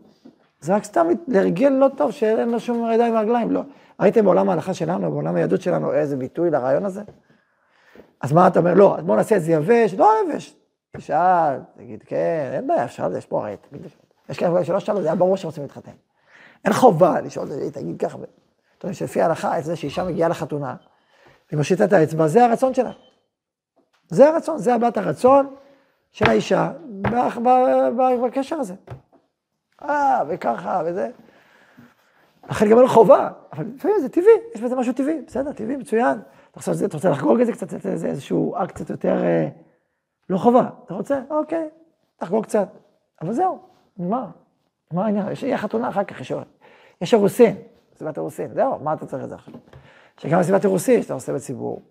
זה 0.60 0.74
רק 0.74 0.84
סתם 0.84 1.06
להרגל 1.28 1.68
לא 1.68 1.88
טוב, 1.96 2.10
שאין 2.10 2.48
לו 2.50 2.60
שום 2.60 2.90
ידיים 2.92 3.14
ורגליים, 3.14 3.50
לא. 3.50 3.62
ראיתם 4.00 4.24
בעולם 4.24 4.48
ההלכה 4.48 4.74
שלנו, 4.74 5.10
בעולם 5.10 5.36
היהדות 5.36 5.62
שלנו, 5.62 5.92
איזה 5.92 6.16
ביטוי 6.16 6.50
לרעיון 6.50 6.84
הזה? 6.84 7.02
אז 8.20 8.32
מה 8.32 8.46
אתה 8.46 8.58
אומר? 8.58 8.74
לא, 8.74 8.98
אז 8.98 9.04
בוא 9.04 9.16
נעשה 9.16 9.36
את 9.36 9.42
זה 9.42 9.52
יבש, 9.52 9.94
לא 9.94 10.12
יבש. 10.24 10.56
תשאל, 10.96 11.58
תגיד 11.76 12.02
כן, 12.06 12.50
אין 12.52 12.66
בעיה, 12.66 12.84
אפשר, 12.84 13.16
יש 13.16 13.26
פה 13.26 13.40
הרי, 13.40 13.56
תגיד, 13.70 13.86
יש 14.28 14.38
כאלה 14.38 14.64
שלא 14.64 14.80
שאלו, 14.80 15.02
זה 15.02 15.08
היה 15.08 15.16
ברור 15.16 15.36
שרוצים 15.36 15.62
להתחתן. 15.62 15.92
אין 16.64 16.72
חובה 16.72 17.20
לשאול, 17.20 17.48
תגיד 17.72 17.98
ככה. 17.98 18.18
אתה 18.82 18.88
יודע 18.88 18.98
שלפי 18.98 19.22
ההלכה, 19.22 19.58
את 19.58 19.64
זה 19.64 19.76
שאישה 19.76 20.04
מגיעה 20.04 20.28
לחתונה, 20.28 20.74
היא 21.50 21.56
מושיטה 21.56 21.84
את 21.84 21.92
האצבע, 21.92 22.28
זה 22.28 22.44
הרצון 22.44 22.74
שלה. 22.74 22.90
זה 24.08 24.28
הרצון, 24.28 24.58
זה 24.58 24.74
הבעת 24.74 24.96
הרצון 24.96 25.54
של 26.10 26.30
האישה 26.30 26.72
בקשר 28.24 28.56
הזה. 28.56 28.74
אה, 29.82 30.22
וככה, 30.28 30.82
וזה. 30.86 31.10
לכן 32.50 32.70
גם 32.70 32.78
אין 32.78 32.88
חובה, 32.88 33.30
אבל 33.52 33.64
לפעמים 33.74 33.96
זה 34.00 34.08
טבעי, 34.08 34.32
יש 34.54 34.60
בזה 34.60 34.76
משהו 34.76 34.92
טבעי, 34.92 35.22
בסדר, 35.26 35.52
טבעי, 35.52 35.76
מצוין. 35.76 36.18
רוצה, 36.56 36.72
אתה 36.84 36.96
רוצה 36.96 37.10
לחגוג 37.10 37.40
את 37.40 37.46
זה 37.46 37.52
קצת, 37.52 37.72
לזה 37.72 38.06
איזשהו 38.06 38.56
אקט 38.56 38.74
קצת 38.74 38.90
יותר, 38.90 39.24
אה, 39.24 39.48
לא 40.30 40.38
חובה. 40.38 40.68
אתה 40.84 40.94
רוצה? 40.94 41.20
אוקיי, 41.30 41.68
תחגוג 42.16 42.44
קצת. 42.44 42.68
אבל 43.20 43.32
זהו, 43.32 43.58
מה? 43.96 44.30
מה 44.92 45.04
העניין? 45.04 45.32
יש 45.32 45.44
חתונה 45.56 45.88
אחר 45.88 46.04
כך, 46.04 46.20
יש 47.00 47.14
אירוסין, 47.14 47.56
מסיבת 48.02 48.16
אירוסין, 48.16 48.54
זהו, 48.54 48.78
מה 48.78 48.92
אתה 48.92 49.06
צריך 49.06 49.24
את 49.24 49.28
זה 49.28 49.34
עכשיו? 49.34 49.54
שגם 50.18 50.40
מסיבת 50.40 50.64
אירוסין 50.64 51.02
שאתה 51.02 51.14
עושה 51.14 51.32
בציבור, 51.32 51.82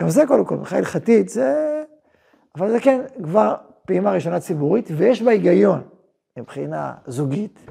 גם 0.00 0.08
זה 0.08 0.26
קודם 0.26 0.44
כל, 0.44 0.56
מבחינה 0.56 0.78
הלכתית, 0.78 1.28
זה... 1.28 1.82
אבל 2.56 2.70
זה 2.70 2.80
כן 2.80 3.00
כבר 3.22 3.54
פעימה 3.86 4.12
ראשונה 4.12 4.40
ציבורית, 4.40 4.88
ויש 4.96 5.22
בה 5.22 5.30
היגיון 5.30 5.82
מבחינה 6.38 6.94
זוגית, 7.06 7.70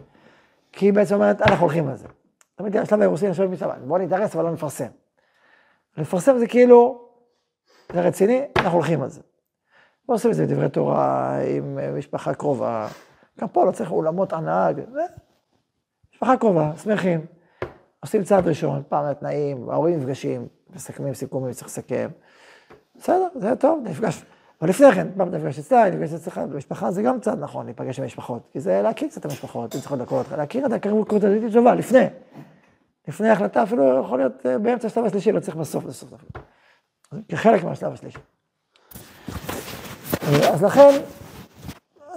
כי 0.71 0.85
היא 0.85 0.93
בעצם 0.93 1.15
אומרת, 1.15 1.41
אנחנו 1.41 1.65
הולכים 1.65 1.87
על 1.87 1.95
זה. 1.95 2.07
תמיד 2.55 2.77
השלב 2.77 2.99
האירוסין, 2.99 3.29
עכשיו 3.29 3.49
מצווה, 3.49 3.75
בוא 3.87 3.99
נתארס 3.99 4.35
אבל 4.35 4.43
לא 4.43 4.51
נפרסם. 4.51 4.89
לפרסם 5.97 6.37
זה 6.37 6.47
כאילו, 6.47 7.07
זה 7.93 8.01
רציני, 8.01 8.41
אנחנו 8.57 8.77
הולכים 8.77 9.01
על 9.01 9.09
זה. 9.09 9.21
ועושים 10.09 10.31
את 10.31 10.35
זה 10.35 10.45
בדברי 10.45 10.69
תורה, 10.69 11.37
עם 11.57 11.79
אה, 11.79 11.91
משפחה 11.91 12.33
קרובה. 12.33 12.87
גם 13.39 13.47
פה 13.47 13.65
לא 13.65 13.71
צריך 13.71 13.91
אולמות 13.91 14.33
ענק, 14.33 14.75
זה 14.91 15.01
משפחה 16.13 16.37
קרובה, 16.37 16.71
שמחים. 16.83 17.25
עושים 18.03 18.23
צעד 18.23 18.47
ראשון, 18.47 18.83
פעם 18.89 19.05
התנאים, 19.05 19.69
ההורים 19.69 19.99
נפגשים, 19.99 20.47
מסכמים 20.75 21.13
סיכומים, 21.13 21.53
צריך 21.53 21.67
לסכם. 21.67 22.09
בסדר, 22.99 23.27
זה 23.35 23.55
טוב, 23.55 23.79
נפגש. 23.83 24.23
אבל 24.61 24.69
לפני 24.69 24.91
כן, 24.91 25.07
פעם 25.17 25.35
נפגש 25.35 25.59
אצלה, 25.59 25.89
נפגש 25.89 26.13
אצלך, 26.13 26.37
במשפחה 26.37 26.91
זה 26.91 27.01
גם 27.01 27.19
צעד 27.19 27.39
נכון, 27.39 27.65
להיפגש 27.65 27.99
עם 27.99 28.05
משפחות. 28.05 28.49
כי 28.51 28.59
זה 28.59 28.81
להכיר 28.81 29.07
קצת 29.07 29.17
את 29.17 29.25
המשפחות, 29.25 29.75
אם 29.75 29.79
צריכות 29.79 29.99
לקרוא 29.99 30.19
אותך, 30.19 30.31
להכיר 30.31 30.65
את 30.65 30.71
הכרות 30.71 31.09
קבוצתית 31.09 31.53
טובה, 31.53 31.75
לפני. 31.75 32.05
לפני 33.07 33.29
ההחלטה 33.29 33.63
אפילו 33.63 33.99
יכול 33.99 34.19
להיות 34.19 34.45
אה, 34.45 34.57
באמצע 34.57 34.87
השלב 34.87 35.05
השלישי, 35.05 35.31
לא 35.31 35.39
צריך 35.39 35.57
בסוף, 35.57 35.83
בסוף. 35.83 36.13
כחלק 37.27 37.63
מהשלב 37.63 37.93
השלישי. 37.93 38.19
אז 40.53 40.63
לכן, 40.63 41.01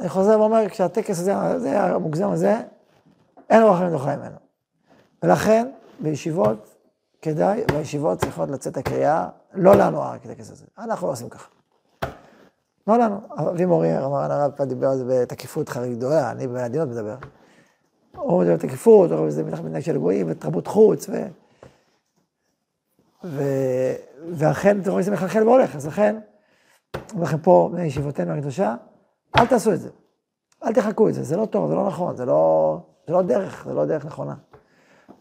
אני 0.01 0.09
חוזר 0.09 0.41
ואומר, 0.41 0.69
כשהטקס 0.69 1.21
הזה, 1.21 1.59
זה 1.59 1.81
המוגזם 1.81 2.31
הזה, 2.31 2.61
אין 3.51 3.63
רוח 3.63 3.81
מנוחה 3.81 4.17
ממנו. 4.17 4.37
ולכן, 5.23 5.67
בישיבות, 6.01 6.75
כדאי, 7.23 7.65
בישיבות 7.73 8.19
צריכות 8.19 8.49
לצאת 8.49 8.77
הקריאה, 8.77 9.29
לא 9.55 9.75
לנו 9.75 10.05
הטקס 10.05 10.51
הזה, 10.51 10.65
אנחנו 10.79 11.07
לא 11.07 11.13
עושים 11.13 11.29
ככה. 11.29 11.49
לא 12.87 12.99
לנו. 12.99 13.21
אבי 13.31 13.65
מורי, 13.65 13.99
אמרן 13.99 14.31
הרב 14.31 14.51
פעם 14.57 14.69
דיבר 14.69 14.87
על 14.87 14.97
זה 14.97 15.05
בתקיפות 15.09 15.69
חריג 15.69 15.97
גדולה, 15.97 16.31
אני 16.31 16.49
בעדינות 16.49 16.89
מדבר. 16.89 17.17
הוא 18.17 18.43
מדבר 18.43 18.57
בתקיפות, 18.57 19.11
הוא 19.11 19.31
זה 19.31 19.43
מנהג 19.45 19.83
של 19.83 19.99
גויים, 19.99 20.27
ותרבות 20.31 20.67
חוץ, 20.67 21.09
ו... 21.09 21.13
ו... 23.25 23.43
ואכן, 24.33 24.81
אתם 24.81 24.91
רואים 24.91 25.03
שזה 25.03 25.13
מחלחל 25.13 25.49
והולך, 25.49 25.77
אז 25.77 25.87
לכן, 25.87 26.17
אני 26.95 27.03
אומר 27.13 27.25
לכם 27.25 27.39
פה, 27.39 27.71
בישיבותינו 27.75 28.33
הקדושה, 28.33 28.75
אל 29.37 29.47
תעשו 29.47 29.73
את 29.73 29.81
זה. 29.81 29.89
אל 30.65 30.73
תחכו 30.73 31.09
את 31.09 31.15
זה, 31.15 31.23
זה 31.23 31.37
לא 31.37 31.47
טוב, 31.47 31.69
זה 31.69 31.75
לא 31.75 31.87
נכון, 31.87 32.17
זה 32.17 32.25
לא, 32.25 32.79
זה 33.07 33.13
לא 33.13 33.23
דרך, 33.23 33.65
זה 33.69 33.75
לא 33.75 33.87
דרך 33.87 34.05
נכונה. 34.05 34.35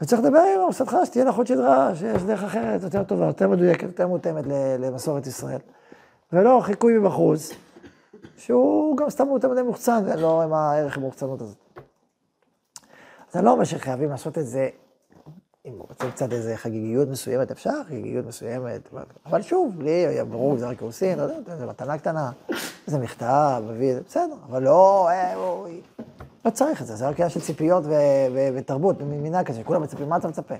וצריך 0.02 0.22
לדבר 0.22 0.40
עם 0.56 0.62
המוסדך, 0.62 0.98
שתהיה 1.06 1.26
לך 1.26 1.36
עוד 1.36 1.48
שדרה, 1.48 1.96
שיש 1.96 2.24
דרך 2.24 2.44
אחרת, 2.44 2.84
יותר 2.84 3.04
טובה, 3.04 3.26
יותר 3.26 3.50
מדויקת, 3.50 3.84
יותר 3.84 4.08
מותאמת 4.08 4.46
למסורת 4.80 5.28
ישראל. 5.28 5.60
ולא 6.34 6.62
חיקוי 6.64 6.98
מבחוץ, 6.98 7.52
שהוא 8.38 8.98
גם 8.98 9.10
סתם 9.10 9.28
יותר 9.34 9.52
מדי 9.52 9.62
מוחצן, 9.62 10.04
ולא 10.06 10.42
עם 10.42 10.54
הערך 10.54 10.98
המוחצנות 10.98 11.42
הזאת. 11.42 11.58
אני 13.36 13.46
לא 13.46 13.52
אומר 13.52 13.64
שחייבים 13.64 14.10
לעשות 14.10 14.38
את 14.38 14.48
זה, 14.48 14.70
אם 15.66 15.74
רוצים 15.78 16.12
קצת 16.12 16.34
איזה 16.34 16.58
חגיגיות 16.58 17.10
מסוימת, 17.10 17.52
אפשר 17.52 17.84
חגיגיות 17.88 18.26
מסוימת, 18.26 18.82
אבל 19.26 19.42
שוב, 19.42 19.82
לי 19.82 20.24
ברור, 20.30 20.58
זה 20.58 20.68
רק 20.68 20.82
עושים, 20.82 21.18
לא 21.18 21.24
יודע, 21.24 21.56
זה 21.56 21.66
מתנה 21.66 21.98
קטנה, 21.98 22.32
זה 22.88 22.98
מכתב, 22.98 23.64
מביא, 23.68 23.96
בסדר, 24.08 24.36
אבל 24.50 24.64
לא, 24.64 25.10
אה, 25.10 25.36
אוי, 25.36 25.82
לא 26.46 26.50
צריך 26.50 26.82
את 26.82 26.88
זה, 26.88 26.96
זה 26.96 27.08
רק 27.08 27.16
עניין 27.16 27.30
של 27.30 27.42
ציפיות 27.42 27.84
ותרבות, 28.56 29.02
מנהג 29.02 29.46
כזה, 29.46 29.64
כולם 29.64 29.82
מצפים, 29.82 30.10
מה 30.10 30.18
אתה 30.18 30.28
מצפה? 30.28 30.56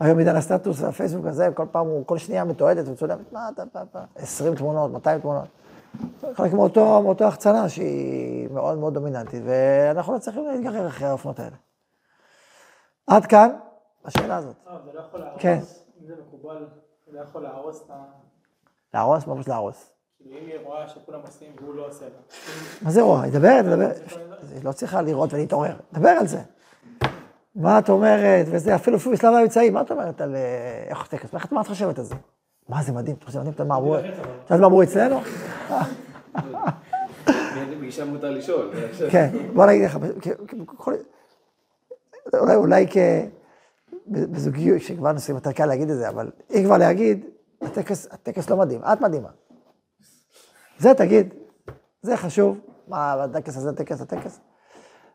היום 0.00 0.18
עידן 0.18 0.36
הסטטוס 0.36 0.80
והפייסבוק 0.80 1.26
הזה, 1.26 1.48
כל 1.54 1.66
פעם 1.72 1.86
הוא, 1.86 2.06
כל 2.06 2.18
שנייה 2.18 2.44
מתועדת 2.44 2.88
וצולם, 2.88 3.18
מה 3.32 3.48
אתה, 3.48 3.62
פעם, 3.72 3.86
פעם, 3.92 4.04
20 4.16 4.54
תמונות, 4.54 4.92
200 4.92 5.20
תמונות. 5.20 5.48
חלק 6.34 6.52
מאותו, 6.52 7.02
מאותו 7.02 7.24
החצנה 7.24 7.68
שהיא 7.68 8.48
מאוד 8.50 8.78
מאוד 8.78 8.94
דומיננטית, 8.94 9.42
ואנחנו 9.46 10.12
לא 10.12 10.18
צריכים 10.18 10.46
להתגרר 10.46 10.86
אחרי 10.86 11.08
האופנות 11.08 11.38
האלה. 11.38 11.56
עד 13.06 13.26
כאן, 13.26 13.50
השאלה 14.04 14.36
הזאת. 14.36 14.56
אה, 14.68 14.78
זה 14.84 14.92
לא 14.94 15.00
יכול 15.00 15.20
להרוס, 15.20 15.42
כן. 15.42 15.58
אם 16.00 16.06
זה 16.06 16.14
מקובל, 16.26 16.66
זה 17.06 17.12
לא 17.12 17.20
יכול 17.20 17.42
להרוס 17.42 17.82
את 17.86 17.90
ה... 17.90 18.04
להרוס? 18.94 19.26
מה 19.26 19.34
פשוט 19.34 19.48
להרוס? 19.48 19.90
כאילו, 20.22 20.36
אם 20.38 20.46
היא 20.46 20.54
רואה 20.64 20.88
שכולם 20.88 21.20
עושים 21.26 21.48
והוא 21.62 21.74
לא 21.74 21.86
עושה 21.88 22.04
לה. 22.04 22.10
מה 22.82 22.90
זה 22.90 23.02
רואה? 23.02 23.22
היא 23.22 23.32
מדברת, 23.32 23.64
מדברת. 23.64 23.96
היא 24.54 24.64
לא 24.64 24.72
צריכה 24.72 25.02
לראות 25.02 25.32
ולהתעורר, 25.34 25.74
דבר 25.92 26.08
על 26.08 26.26
זה. 26.26 26.38
מה 27.54 27.78
את 27.78 27.88
אומרת, 27.88 28.46
וזה 28.50 28.74
אפילו 28.74 28.96
אפילו 28.96 29.14
בשלב 29.14 29.34
האמצעי, 29.34 29.70
מה 29.70 29.80
את 29.80 29.90
אומרת 29.90 30.20
על 30.20 30.34
אה, 30.36 30.84
איך 30.88 31.06
טקס? 31.06 31.34
איך 31.34 31.44
את- 31.44 31.52
מה 31.52 31.60
את 31.60 31.66
חושבת 31.66 31.98
על 31.98 32.04
זה? 32.04 32.14
מה 32.68 32.82
זה 32.82 32.92
מדהים, 32.92 33.16
חושב 33.24 33.38
מדהים, 33.38 33.52
אתה 33.52 33.62
יודע 33.62 33.68
מה 33.68 33.76
אמרו, 33.76 33.98
אתה 33.98 34.06
יודע 34.54 34.60
מה 34.60 34.66
אמרו 34.66 34.82
אצלנו? 34.82 35.20
באיזה 37.54 37.76
פגישה 37.78 38.04
מותר 38.04 38.30
לשאול? 38.30 38.70
כן, 39.10 39.28
בוא 39.54 39.66
נגיד 39.66 39.84
לך, 39.84 39.98
אולי, 42.34 42.54
אולי 42.54 42.86
כ... 42.90 42.96
בזוגיות, 44.06 44.82
שכבר 44.82 45.12
נושאים 45.12 45.36
יותר 45.36 45.52
קל 45.52 45.66
להגיד 45.66 45.90
את 45.90 45.96
זה, 45.96 46.08
אבל 46.08 46.30
אם 46.54 46.62
כבר 46.64 46.76
להגיד, 46.78 47.24
הטקס, 47.62 48.08
הטקס 48.10 48.50
לא 48.50 48.56
מדהים, 48.56 48.80
את 48.92 49.00
מדהימה. 49.00 49.28
זה 50.78 50.94
תגיד, 50.94 51.34
זה 52.02 52.16
חשוב. 52.16 52.58
מה, 52.88 53.24
הטקס 53.24 53.56
הזה, 53.56 53.70
הטקס, 53.70 54.00
הטקס? 54.00 54.40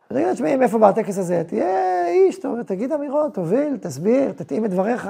תגיד, 0.07 0.33
תשמעי, 0.33 0.55
מאיפה 0.55 0.77
בא 0.77 0.89
הטקס 0.89 1.17
הזה? 1.17 1.43
תהיה 1.47 2.07
איש, 2.07 2.39
תגיד 2.65 2.91
אמירות, 2.91 3.33
תוביל, 3.33 3.77
תסביר, 3.77 4.31
תתאים 4.31 4.65
את 4.65 4.69
דבריך. 4.69 5.09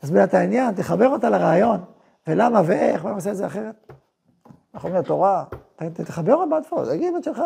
תסביר 0.00 0.24
את 0.24 0.34
העניין, 0.34 0.74
תחבר 0.74 1.08
אותה 1.08 1.30
לרעיון. 1.30 1.80
ולמה 2.26 2.62
ואיך, 2.64 3.04
מה 3.04 3.10
עושה 3.10 3.30
את 3.30 3.36
זה 3.36 3.46
אחרת? 3.46 3.92
אנחנו 4.74 4.88
אומרים 4.88 5.04
לתורה, 5.04 5.44
תחבר 5.92 6.34
אותה 6.34 6.50
בעדפו, 6.50 6.84
תגיד 6.84 7.14
את 7.14 7.24
שלך. 7.24 7.42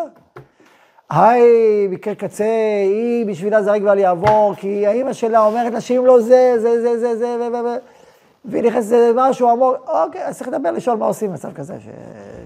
היי, 1.10 1.88
מקרה 1.90 2.14
קצה, 2.14 2.44
היא 2.84 3.26
בשבילה 3.26 3.62
זה 3.62 3.72
רק 3.72 3.82
ואל 3.84 3.98
יעבור, 3.98 4.54
כי 4.56 4.86
האימא 4.86 5.12
שלה 5.12 5.46
אומרת 5.46 5.72
לה 5.72 5.80
שאם 5.80 6.02
לא 6.06 6.20
זה, 6.20 6.54
זה, 6.58 6.82
זה, 6.82 6.98
זה, 6.98 7.16
זה, 7.16 7.36
ו... 7.64 7.93
ו... 8.44 8.48
ו... 8.48 8.50
והיא 8.50 8.62
נכנסת 8.62 8.96
למשהו 9.14 9.50
עמוק, 9.50 9.76
אוקיי, 9.88 10.26
אז 10.26 10.38
צריך 10.38 10.48
לדבר, 10.48 10.70
לשאול 10.70 10.96
מה 10.96 11.06
עושים 11.06 11.30
במצב 11.30 11.52
כזה, 11.52 11.80
ש, 11.80 11.88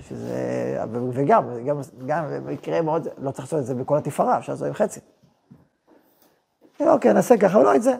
שזה, 0.08 0.84
וגם, 1.12 1.44
גם, 1.66 1.80
גם 2.06 2.24
במקרה 2.30 2.82
מאוד, 2.82 3.08
לא 3.18 3.30
צריך 3.30 3.44
לעשות 3.44 3.58
את 3.58 3.66
זה 3.66 3.74
בכל 3.74 3.96
התפארה, 3.96 4.38
אפשר 4.38 4.52
לעשות 4.52 4.66
עם 4.66 4.74
חצי. 4.74 5.00
אוקיי, 6.80 7.12
נעשה 7.12 7.36
ככה, 7.36 7.56
אבל 7.56 7.64
לא 7.64 7.74
את 7.74 7.82
זה. 7.82 7.96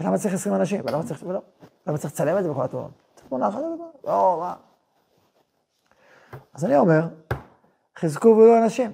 למה 0.00 0.18
צריך 0.18 0.34
20 0.34 0.54
אנשים? 0.54 0.80
ולמה 0.84 1.02
צריך, 1.02 1.22
ולא, 1.26 1.40
למה 1.86 1.98
צריך 1.98 2.14
לצלם 2.14 2.38
את 2.38 2.42
זה 2.42 2.50
בכל 2.50 2.62
התמונות? 2.62 2.90
תמונה 3.28 3.48
אחת, 3.48 3.60
לא, 4.04 4.36
מה? 4.40 4.54
אז 6.54 6.64
אני 6.64 6.76
אומר, 6.76 7.00
חזקו 7.98 8.28
ויהיו 8.28 8.62
אנשים. 8.62 8.92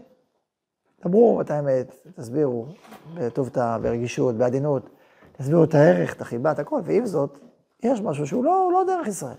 דברו 1.04 1.40
את 1.40 1.50
האמת, 1.50 1.94
תסבירו, 2.16 2.66
בטובתא, 3.14 3.78
ברגישות, 3.82 4.34
בעדינות, 4.34 4.90
תסבירו 5.32 5.64
את 5.64 5.74
הערך, 5.74 6.14
את 6.14 6.20
החיבה, 6.20 6.52
את 6.52 6.58
הכל, 6.58 6.80
ועם 6.84 7.06
זאת, 7.06 7.38
יש 7.82 8.00
משהו 8.00 8.26
שהוא 8.26 8.44
לא, 8.44 8.70
לא 8.72 8.84
דרך 8.86 9.06
ישראל. 9.08 9.36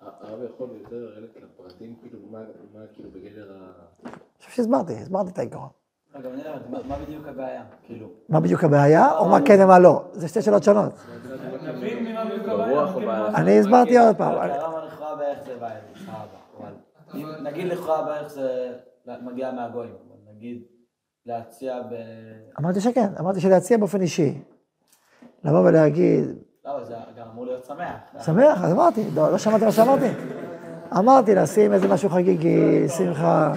הרב 0.00 0.38
יכול 0.54 0.68
יותר 0.82 0.96
לרדת 0.96 1.30
לפרטים, 1.36 1.94
כאילו, 2.00 2.18
מה 2.30 2.38
מה 2.74 2.80
כאילו 2.92 3.10
בגדר 3.10 3.52
ה... 3.52 3.70
אני 4.04 4.12
חושב 4.38 4.50
שהסברתי, 4.50 4.92
הסברתי 4.92 5.30
את 5.30 5.38
העיקרון. 5.38 5.68
רגע, 6.14 6.28
מה- 6.88 6.98
בדיוק 6.98 7.26
הבעיה? 7.26 7.62
כאילו, 7.86 8.06
מה 8.28 8.40
בדיוק 8.40 8.64
הבעיה, 8.64 9.18
או 9.18 9.28
מה 9.28 9.38
כן 9.46 9.56
ומה 9.64 9.78
לא? 9.78 10.04
זה 10.12 10.28
שתי 10.28 10.42
שאלות 10.42 10.62
שונות. 10.62 10.92
ב- 13.06 13.34
אני 13.34 13.58
הסברתי 13.58 13.98
עוד 13.98 14.16
פעם. 14.16 14.32
הרב 14.32 14.84
לכאורה 14.84 15.16
בערך 15.16 15.42
זה 15.44 15.56
בעיה, 15.60 15.80
נגיד 17.42 17.66
לכאורה 17.66 18.04
בערך 18.04 18.28
זה 18.28 18.72
מגיע 19.22 19.52
מהגויים, 19.52 19.94
נגיד 20.36 20.62
להציע 21.26 21.82
ב... 21.82 21.94
אמרתי 22.60 22.80
שכן, 22.80 23.08
אמרתי 23.20 23.40
שלהציע 23.40 23.78
באופן 23.78 24.00
אישי. 24.00 24.34
לבוא 25.44 25.60
ולהגיד, 25.68 26.24
לא, 26.66 26.84
זה 26.84 26.94
גם 27.18 27.26
אמור 27.32 27.46
להיות 27.46 27.64
שמח. 27.64 28.24
שמח, 28.24 28.64
אז 28.64 28.72
אמרתי, 28.72 29.04
לא, 29.14 29.32
לא 29.32 29.38
שמעת 29.38 29.62
מה 29.62 29.72
שאמרתי? 29.72 30.06
אמרתי, 30.98 31.34
לשים 31.34 31.72
איזה 31.72 31.88
משהו 31.88 32.08
חגיגי, 32.08 32.88
שמחה, 32.88 33.52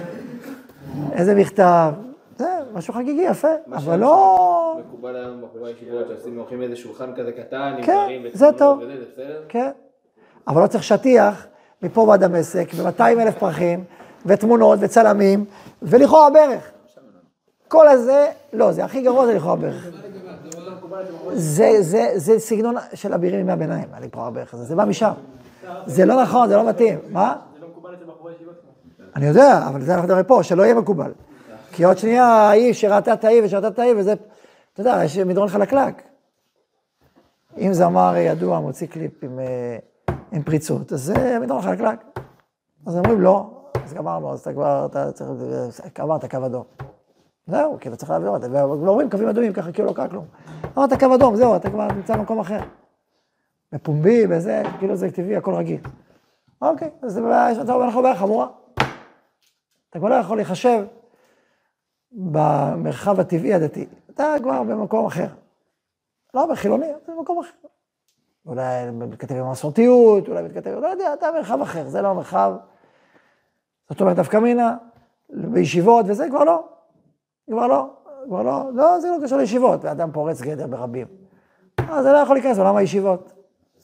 איזה 1.12 1.34
מכתב, 1.34 1.92
זה 2.36 2.48
משהו 2.72 2.94
חגיגי, 2.94 3.22
יפה, 3.22 3.48
אבל 3.72 3.98
לא... 3.98 4.76
מקובל 4.88 5.16
היום 5.16 5.42
בחורי 5.42 5.70
הישיבות 5.70 6.08
שעושים, 6.08 6.38
הולכים 6.38 6.62
איזה 6.62 6.76
שולחן 6.76 7.14
כזה 7.16 7.32
קטן, 7.32 7.74
עם 7.78 7.82
כן, 7.82 7.92
דברים 7.92 8.26
זה 8.32 8.48
ותמונות 8.48 8.58
טוב. 8.58 8.78
וזה, 8.82 9.00
זה 9.00 9.04
בסדר? 9.12 9.42
כן. 9.48 9.70
אבל 10.48 10.62
לא 10.62 10.66
צריך 10.66 10.84
שטיח 10.84 11.46
מפה 11.82 12.00
ועד 12.00 12.24
דמשק, 12.24 12.68
ו-200 12.74 13.02
אלף 13.02 13.38
פרחים, 13.38 13.84
ותמונות, 14.26 14.78
וצלמים, 14.82 15.44
ולכאורה 15.82 16.30
ברך. 16.30 16.70
כל 17.68 17.88
הזה, 17.88 18.26
לא, 18.52 18.72
זה 18.72 18.84
הכי 18.84 19.02
גרוע 19.02 19.26
זה 19.26 19.34
לכאורה 19.34 19.56
ברך. 19.56 19.88
זה, 21.32 21.76
זה, 21.80 22.12
זה 22.14 22.38
סגנון 22.38 22.74
של 22.94 23.14
אבירים 23.14 23.38
מימי 23.38 23.52
הביניים, 23.52 23.88
לכאורה 24.00 24.30
ברך 24.30 24.54
הזה, 24.54 24.64
זה 24.64 24.76
בא 24.76 24.84
משם. 24.84 25.12
זה 25.86 26.04
לא 26.04 26.22
נכון, 26.22 26.48
זה 26.48 26.56
לא 26.56 26.68
מתאים. 26.68 26.98
מה? 27.10 27.36
זה 27.54 27.60
לא 27.60 27.68
מקובל 27.68 27.94
אצל 27.94 28.04
בחורי 28.04 28.32
ישיבות. 28.34 28.54
אני 29.16 29.26
יודע, 29.26 29.66
אבל 29.68 29.82
זה 29.82 29.92
אנחנו 29.94 30.06
מדברים 30.06 30.24
פה, 30.24 30.42
שלא 30.42 30.62
יהיה 30.62 30.74
מקובל. 30.74 31.12
כי 31.72 31.84
עוד 31.84 31.98
שנייה 31.98 32.24
ההיא 32.24 32.72
שראתה 32.72 33.12
את 33.12 33.24
ההיא 33.24 33.42
ושראתה 33.44 33.68
את 33.68 33.78
ההיא, 33.78 33.94
וזה, 33.96 34.14
אתה 34.72 34.80
יודע, 34.80 35.00
יש 35.04 35.18
מדרון 35.18 35.48
חלקלק. 35.48 36.02
אם 37.58 37.72
זמר 37.72 38.14
ידוע 38.16 38.60
מוציא 38.60 38.86
קליפ 38.86 39.24
עם, 39.24 39.38
אה, 39.38 39.76
עם 40.32 40.42
פריצות, 40.42 40.92
אז 40.92 41.00
זה 41.00 41.38
מדרון 41.40 41.62
חלקלק. 41.62 41.98
אז 42.86 42.96
אומרים 42.96 43.20
לא, 43.20 43.50
אז 43.84 43.94
גמרנו, 43.94 44.32
אז 44.32 44.40
אתה 44.40 44.52
כבר, 44.52 44.86
אתה 44.86 45.12
צריך, 45.12 45.30
עברת 45.94 46.30
קו 46.30 46.46
אדום. 46.46 46.64
זהו, 47.46 47.76
כאילו 47.80 47.96
צריך 47.96 48.10
להעביר 48.10 48.28
אותה, 48.28 48.46
ואומרים 48.50 49.10
קווים 49.10 49.28
אדומים 49.28 49.52
ככה, 49.52 49.72
כאילו 49.72 49.88
לא 49.88 49.92
קרה 49.92 50.08
כלום. 50.08 50.24
עברת 50.76 51.00
קו 51.00 51.14
אדום, 51.14 51.36
זהו, 51.36 51.56
אתה 51.56 51.70
כבר 51.70 51.88
נמצא 51.88 52.16
במקום 52.16 52.38
אחר. 52.38 52.60
בפומבי, 53.72 54.26
בזה, 54.26 54.62
כאילו 54.78 54.96
זה 54.96 55.10
טבעי, 55.10 55.36
הכל 55.36 55.54
רגיל. 55.54 55.80
אוקיי, 56.62 56.90
אז 57.02 57.18
אתה 57.60 57.72
אומר, 57.72 57.84
אנחנו 57.84 58.02
בעיה 58.02 58.16
חמורה. 58.16 58.46
אתה 59.90 59.98
כבר 59.98 60.08
לא 60.08 60.14
יכול 60.14 60.36
להיחשב 60.36 60.84
במרחב 62.12 63.20
הטבעי 63.20 63.54
הדתי. 63.54 63.86
אתה 64.10 64.34
כבר 64.42 64.62
במקום 64.62 65.06
אחר. 65.06 65.26
לא 66.34 66.46
בחילוני, 66.46 66.86
אתה 67.02 67.12
במקום 67.12 67.38
אחר. 67.38 67.68
אולי 68.46 68.90
מתכתב 68.90 69.34
עם 69.34 69.44
המסורתיות, 69.44 70.28
אולי 70.28 70.42
מתכתב, 70.42 70.70
לא 70.70 70.86
יודע, 70.86 71.14
אתה 71.14 71.32
במרחב 71.32 71.60
אחר, 71.60 71.88
זה 71.88 72.02
לא 72.02 72.08
המרחב. 72.08 72.54
זאת 73.90 74.00
אומרת, 74.00 74.16
דווקא 74.16 74.36
מינה, 74.36 74.76
בישיבות 75.30 76.06
וזה, 76.08 76.28
כבר 76.30 76.44
לא. 76.44 76.68
כבר 77.52 77.66
לא, 77.66 77.90
כבר 78.26 78.42
לא, 78.42 78.70
לא, 78.74 79.00
זה 79.00 79.08
לא 79.08 79.24
קשור 79.24 79.38
לישיבות, 79.38 79.84
ואדם 79.84 80.12
פורץ 80.12 80.40
גדר 80.40 80.66
ברבים. 80.66 81.06
אז 81.78 82.04
זה 82.04 82.12
לא 82.12 82.18
יכול 82.18 82.36
להיכנס 82.36 82.58
לעולם 82.58 82.76
הישיבות. 82.76 83.32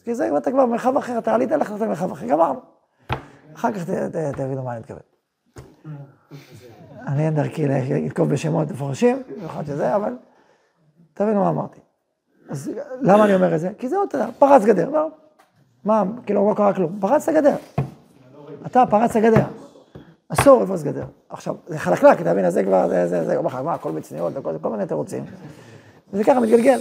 כי 0.04 0.14
זה, 0.14 0.36
אתה 0.36 0.50
כבר 0.50 0.66
במרחב 0.66 0.96
אחר, 0.96 1.18
אתה 1.18 1.34
עלית 1.34 1.50
לך 1.50 1.74
למרחב 1.80 2.12
אחר, 2.12 2.26
גמרנו. 2.26 2.60
אחר 3.54 3.72
כך 3.72 3.90
תבינו 4.36 4.62
מה 4.62 4.72
אני 4.72 4.80
מתכוון. 4.80 5.00
אני 7.06 7.26
אין 7.26 7.34
דרכי 7.34 7.66
לנקוב 7.66 8.28
בשמות 8.30 8.70
מפורשים, 8.70 9.22
במיוחד 9.36 9.66
שזה, 9.66 9.96
אבל 9.96 10.16
תבינו 11.14 11.40
מה 11.40 11.48
אמרתי. 11.48 11.80
אז 12.50 12.70
למה 13.00 13.24
אני 13.24 13.34
אומר 13.34 13.54
את 13.54 13.60
זה? 13.60 13.70
כי 13.78 13.88
זה 13.88 13.96
עוד, 13.96 14.08
פרץ 14.38 14.64
גדר, 14.64 14.90
לא? 14.90 15.08
מה, 15.84 16.02
כאילו 16.26 16.48
לא 16.48 16.54
קרה 16.54 16.72
כלום, 16.74 16.96
פרצת 17.00 17.32
גדר. 17.32 17.56
אתה 18.66 18.84
פרצת 18.90 19.20
גדר. 19.20 19.44
אסור 20.28 20.62
לפרוץ 20.62 20.82
גדר. 20.82 21.04
עכשיו, 21.28 21.54
זה 21.66 21.78
חלקלק, 21.78 22.20
אתה 22.20 22.32
מבין, 22.32 22.50
זה 22.50 22.64
כבר, 22.64 22.88
זה, 22.88 23.06
זה, 23.08 23.24
זה, 23.24 23.36
אומר 23.36 23.48
לך, 23.48 23.54
מה, 23.54 23.74
הכל 23.74 23.92
בצניעות, 23.92 24.36
הכל, 24.36 24.54
כל 24.62 24.70
מיני 24.70 24.86
תירוצים. 24.86 25.24
וזה 26.12 26.24
ככה 26.24 26.40
מתגלגל. 26.40 26.80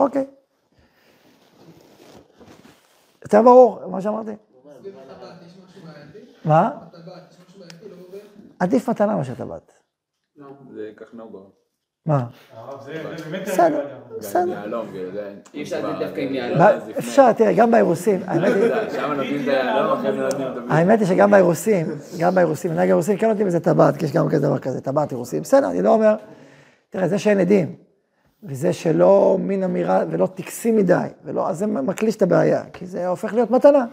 אוקיי. 0.00 0.26
יותר 3.22 3.42
ברור, 3.42 3.86
מה 3.86 4.00
שאמרתי? 4.00 4.30
מה? 6.44 6.70
עדיף 8.58 8.88
מתנה 8.88 9.16
מאשר 9.16 9.34
טבעת. 9.34 9.72
זה 10.74 10.90
כך 10.96 11.14
נהוג. 11.14 11.63
מה? 12.06 12.24
בסדר, 13.42 13.80
בסדר. 14.18 14.54
כאילו. 14.92 15.18
אי 15.54 15.62
אפשר 15.62 15.82
להגיד 15.88 16.06
דווקא 16.06 16.20
עם 16.20 16.34
יהלום. 16.34 16.58
ב- 16.58 16.78
אפשר, 16.98 17.32
תראה, 17.32 17.52
גם 17.52 17.70
באירוסים, 17.70 18.20
האמת 18.26 18.52
היא, 21.00 21.08
היא 21.08 21.16
שגם 21.16 21.30
באירוסים, 21.30 21.86
גם 22.18 22.34
באירוסים, 22.34 22.70
מנהג 22.70 22.88
האירוסים 22.88 23.16
כן 23.16 23.28
נותנים 23.28 23.46
איזה 23.46 23.60
טבעת, 23.60 23.96
כי 23.96 24.04
יש 24.04 24.12
גם 24.12 24.28
כזה 24.28 24.42
דבר 24.42 24.58
כזה, 24.58 24.80
טבעת 24.80 25.12
אירוסים. 25.12 25.42
בסדר, 25.42 25.70
אני 25.70 25.82
לא 25.82 25.94
אומר, 25.94 26.14
תראה, 26.90 27.08
זה 27.08 27.18
שאין 27.18 27.40
עדים, 27.40 27.74
וזה 28.42 28.72
שלא 28.72 29.36
מין 29.40 29.62
אמירה, 29.62 30.04
ולא 30.10 30.26
טקסי 30.26 30.72
מדי, 30.72 31.06
ולא, 31.24 31.48
אז 31.48 31.58
זה 31.58 31.66
מקליש 31.66 32.16
את 32.16 32.22
הבעיה, 32.22 32.62
כי 32.72 32.86
זה 32.86 33.06
הופך 33.06 33.34
להיות 33.34 33.50
מתנה. 33.50 33.84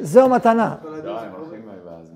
זו 0.00 0.28
מתנה. 0.28 0.74
לא, 1.04 1.20
הם 1.20 1.32
הולכים 1.38 1.60
ואז... 1.86 2.10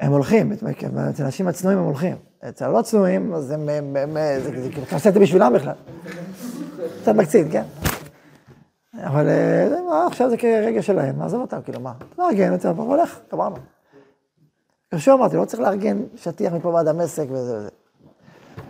הם 0.00 0.12
הולכים, 0.12 0.52
אצל 0.52 1.22
האנשים 1.22 1.48
הצנועים 1.48 1.78
הם 1.78 1.84
הולכים. 1.84 2.16
אצל 2.48 2.64
הלא 2.64 2.82
צנועים, 2.82 3.34
אז 3.34 3.50
הם, 3.50 3.68
הם, 3.68 3.96
הם, 3.96 4.16
זה, 4.42 4.62
זה, 4.62 4.68
כאילו, 4.70 4.86
אתה 4.86 5.10
זה 5.10 5.20
בשבילם 5.20 5.52
בכלל. 5.54 5.74
קצת 7.02 7.14
מקצין, 7.14 7.48
כן? 7.52 7.62
אבל 9.04 9.28
אה, 9.28 10.06
עכשיו 10.06 10.30
זה 10.30 10.36
כרגע 10.36 10.82
שלהם, 10.82 11.18
נעזוב 11.18 11.40
אותם, 11.40 11.58
כאילו, 11.64 11.80
מה? 11.80 11.92
לארגן 12.18 12.54
את 12.54 12.60
זה, 12.60 12.70
אבל 12.70 12.84
הולך, 12.84 13.20
גמרנו. 13.32 13.56
כמו 14.90 14.98
שאמרתי, 14.98 15.36
לא 15.36 15.44
צריך 15.44 15.62
לארגן 15.62 16.02
שטיח 16.16 16.52
מפה 16.52 16.68
ועד 16.68 16.88
דמשק 16.88 17.26
וזה 17.30 17.56
וזה. 17.56 17.68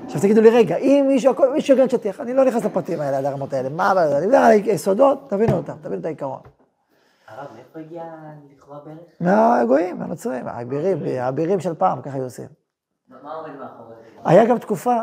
עכשיו 0.06 0.20
תגידו 0.20 0.40
לי, 0.40 0.50
רגע, 0.50 0.76
אם 0.76 1.04
מישהו, 1.08 1.34
מישהו 1.54 1.76
ארגן 1.76 1.88
שטיח, 1.88 2.20
אני 2.20 2.34
לא 2.34 2.44
נכנס 2.44 2.64
לפרטים 2.64 3.00
האלה, 3.00 3.18
עד 3.18 3.24
הרמות 3.24 3.52
האלה, 3.52 3.68
מה, 3.68 3.92
אני 3.92 4.26
מדבר 4.26 4.36
על 4.36 4.52
היסודות, 4.52 5.30
תבינו 5.30 5.56
אותם, 5.56 5.74
תבינו 5.82 6.00
את 6.00 6.04
העיקרון. 6.04 6.40
הרב, 7.30 7.46
מאיפה 7.54 7.78
הגיע 7.80 8.04
לכאורה 8.56 8.78
בערך? 8.84 8.98
מהגויים, 9.20 9.98
מהנוצרים, 9.98 10.48
האבירים, 10.48 10.98
האבירים 11.20 11.60
של 11.60 11.74
פעם, 11.74 12.02
ככה 12.02 12.14
היו 12.14 12.24
עושים. 12.24 12.48
מה 13.22 13.34
עומד 13.34 13.56
מאחורי 13.58 13.94
זה? 13.94 14.20
היה 14.30 14.44
גם 14.44 14.58
תקופה, 14.58 14.96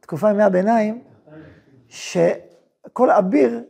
תקופה 0.00 0.30
ימי 0.30 0.42
הביניים, 0.42 1.02
שכל 1.88 3.10
אביר 3.10 3.62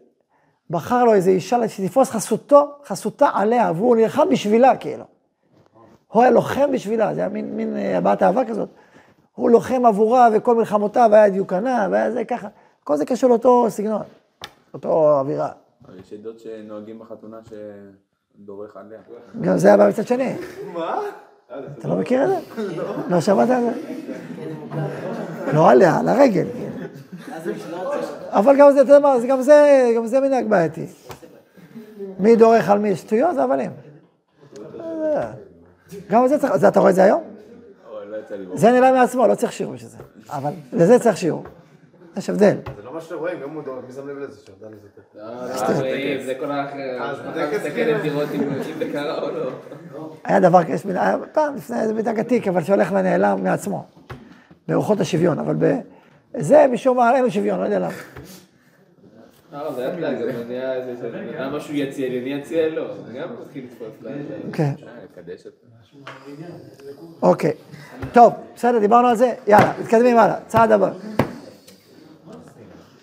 בחר 0.70 1.04
לו 1.04 1.14
איזו 1.14 1.30
אישה 1.30 1.68
שתתפוס 1.68 2.10
חסותו, 2.10 2.72
חסותה 2.84 3.28
עליה, 3.34 3.72
והוא 3.74 3.96
נלחם 3.96 4.28
בשבילה, 4.30 4.76
כאילו. 4.76 5.04
הוא 6.08 6.22
היה 6.22 6.30
לוחם 6.30 6.72
בשבילה, 6.72 7.14
זה 7.14 7.20
היה 7.20 7.28
מין, 7.28 7.56
מין 7.56 7.76
אה, 7.76 7.98
הבעת 7.98 8.22
אהבה 8.22 8.44
כזאת. 8.44 8.68
הוא 9.34 9.50
לוחם 9.50 9.86
עבורה, 9.86 10.28
וכל 10.32 10.56
מלחמותיו 10.56 11.10
היה 11.14 11.30
דיוקנה, 11.30 11.88
והיה 11.90 12.12
זה 12.12 12.24
ככה. 12.24 12.48
כל 12.84 12.96
זה 12.96 13.04
קשור 13.06 13.30
לאותו 13.30 13.70
סגנון, 13.70 14.02
אותו 14.74 15.18
אווירה. 15.18 15.50
אבל 15.84 15.98
יש 15.98 16.12
עדות 16.12 16.40
שנוהגים 16.40 16.98
בחתונה 16.98 17.38
שדורך 17.48 18.76
עליה. 18.76 19.00
גם 19.40 19.58
זה 19.58 19.68
היה 19.68 19.76
בא 19.76 19.88
מצד 19.88 20.06
שני. 20.06 20.34
מה? 20.74 21.00
אתה 21.78 21.88
לא 21.88 21.96
מכיר 21.96 22.24
את 22.24 22.28
זה? 22.28 22.62
לא 23.08 23.20
שמעת 23.20 23.50
על 23.50 23.62
זה? 23.62 23.70
לא 25.54 25.70
עליה, 25.70 25.98
על 25.98 26.08
הרגל. 26.08 26.46
אבל 28.28 28.56
גם 28.58 28.72
זה, 28.72 28.80
אתה 28.80 28.92
יודע 28.92 28.98
מה, 28.98 29.14
גם 29.28 29.42
זה, 29.42 29.90
גם 29.96 30.06
זה 30.06 30.20
מנהג 30.20 30.46
בעייתי. 30.48 30.86
מי 32.18 32.36
דורך 32.36 32.70
על 32.70 32.78
מי? 32.78 32.96
שטויות 32.96 33.34
זה 33.34 33.42
הבלים. 33.42 33.70
גם 36.10 36.28
זה 36.28 36.38
צריך, 36.38 36.56
זה 36.56 36.68
אתה 36.68 36.80
רואה 36.80 36.90
את 36.90 36.94
זה 36.94 37.04
היום? 37.04 37.22
לא. 38.30 38.56
זה 38.56 38.72
נראה 38.72 38.92
מעצמו, 38.92 39.26
לא 39.26 39.34
צריך 39.34 39.52
שיעור 39.52 39.74
בשביל 39.74 39.90
זה. 39.90 39.98
אבל 40.28 40.52
לזה 40.72 40.98
צריך 40.98 41.16
שיעור. 41.16 41.44
יש 42.20 42.30
הבדל. 42.30 42.56
זה 42.76 42.83
לא 42.85 42.94
מה 42.94 43.00
שרואים, 43.00 43.40
גם 43.40 43.50
מודעות, 43.50 43.85
מי 43.88 43.92
שם 43.92 44.09
לב 44.09 44.18
לזה? 44.18 44.40
שיודע 44.46 44.66
לזה. 44.68 44.88
לא, 45.14 45.24
לא, 45.74 45.78
רואים, 45.78 46.20
זה 46.24 46.35
כל 46.38 46.52
האחר. 46.52 47.02
אז 47.02 47.18
אתה 47.18 47.30
בטקס 47.30 47.54
מסתכל 47.54 47.72
כאילו. 47.72 47.98
לראות 48.04 48.28
אם 48.35 48.40
אם 48.42 48.78
זה 48.78 48.88
קרה 48.92 49.22
או 49.22 49.30
לא. 49.30 49.50
היה 50.24 50.40
דבר, 50.40 50.59
היה 50.85 51.16
פעם 51.33 51.56
לפני, 51.56 51.87
זה 51.87 51.94
מנהג 51.94 52.20
עתיק, 52.20 52.48
אבל 52.48 52.62
שהולך 52.62 52.92
ונעלם 52.92 53.44
מעצמו. 53.44 53.87
ברוחות 54.68 55.00
השוויון, 55.00 55.38
אבל 55.38 55.56
בזה 56.35 56.66
משום 56.72 56.96
מה 56.96 57.14
אין 57.16 57.24
לו 57.24 57.30
שוויון, 57.30 57.61
לא 57.61 57.64
יודע 57.64 57.78
למה. 57.78 57.92
אה, 59.54 59.72
זה 59.72 59.87
היה 59.87 61.50
גם 61.50 61.61
שהוא 61.61 61.76
יציע 61.76 62.09
לי, 62.09 62.20
אני 62.22 62.42
אציע 62.42 62.68
לו. 62.68 62.85
זה 63.06 63.18
גם 63.18 63.28
מתחיל 63.42 63.64
לתפוס 63.64 63.88
לה. 64.02 64.11
כן. 64.52 64.72
אוקיי. 67.22 67.52
טוב, 68.12 68.33
בסדר, 68.54 68.78
דיברנו 68.78 69.09
על 69.09 69.16
זה, 69.16 69.35
יאללה, 69.46 69.72
מתקדמים 69.80 70.18
הלאה, 70.18 70.37
צעד 70.46 70.72
הבא. 70.72 70.87
אה, 70.87 70.92
בין 70.92 71.16
האירוסים 72.33 72.64
ל... 72.68 73.00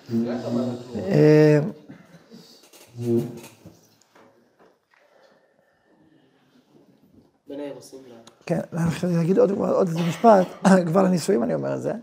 כן, 8.45 8.59
אני 8.73 8.89
להגיד 9.17 9.37
עוד, 9.37 9.51
איזה 9.87 9.99
משפט, 10.09 10.47
כבר 10.87 11.03
לנישואים 11.03 11.43
אני 11.43 11.53
אומר 11.53 11.75
את 11.75 11.81
זה, 11.81 11.93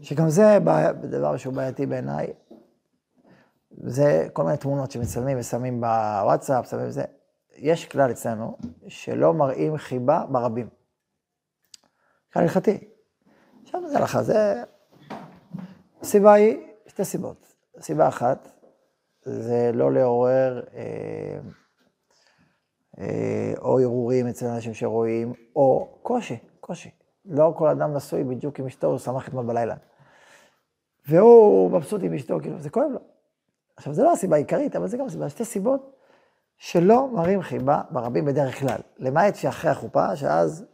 שגם 0.00 0.30
זה 0.30 0.58
דבר 1.10 1.36
שהוא 1.36 1.54
בעייתי 1.54 1.86
בעיניי. 1.86 2.32
זה 3.70 4.28
כל 4.32 4.44
מיני 4.44 4.56
תמונות 4.56 4.90
שמצלמים 4.90 5.38
ושמים 5.40 5.80
בוואטסאפ, 5.80 6.66
שמים 6.70 6.90
זה. 6.90 7.04
יש 7.56 7.84
כלל 7.84 8.10
אצלנו 8.10 8.58
שלא 8.88 9.34
מראים 9.34 9.76
חיבה 9.76 10.24
ברבים. 10.28 10.68
כלל 12.32 12.42
הלכתי. 12.42 12.88
עכשיו 13.62 13.88
זה 13.88 13.98
הלכה, 13.98 14.22
זה... 14.22 14.62
הסיבה 16.00 16.32
היא 16.32 16.67
שתי 16.98 17.04
סיבות. 17.04 17.54
סיבה 17.80 18.08
אחת, 18.08 18.48
זה 19.22 19.70
לא 19.74 19.92
לעורר 19.92 20.62
אה, 20.74 21.38
אה, 22.98 23.52
או 23.58 23.80
הרהורים 23.80 24.26
אצל 24.26 24.46
אנשים 24.46 24.74
שרואים, 24.74 25.32
או 25.56 25.98
קושי, 26.02 26.36
קושי. 26.60 26.90
לא 27.24 27.52
כל 27.56 27.68
אדם 27.68 27.94
נשוי 27.94 28.24
בדיוק 28.24 28.58
עם 28.58 28.66
אשתו, 28.66 28.86
הוא 28.86 28.98
שמח 28.98 29.28
אתמול 29.28 29.46
בלילה. 29.46 29.74
והוא 31.08 31.70
מבסוט 31.70 32.02
עם 32.02 32.14
אשתו, 32.14 32.38
כאילו, 32.42 32.58
זה 32.58 32.70
כואב 32.70 32.90
לו. 32.90 33.00
עכשיו, 33.76 33.94
זו 33.94 34.04
לא 34.04 34.12
הסיבה 34.12 34.36
העיקרית, 34.36 34.76
אבל 34.76 34.88
זה 34.88 34.96
גם 34.96 35.08
סיבה, 35.08 35.28
שתי 35.28 35.44
סיבות 35.44 35.96
שלא 36.56 37.08
מראים 37.12 37.42
חיבה 37.42 37.82
ברבים 37.90 38.24
בדרך 38.24 38.60
כלל. 38.60 38.80
למעט 38.98 39.34
שאחרי 39.34 39.70
החופה, 39.70 40.16
שאז, 40.16 40.64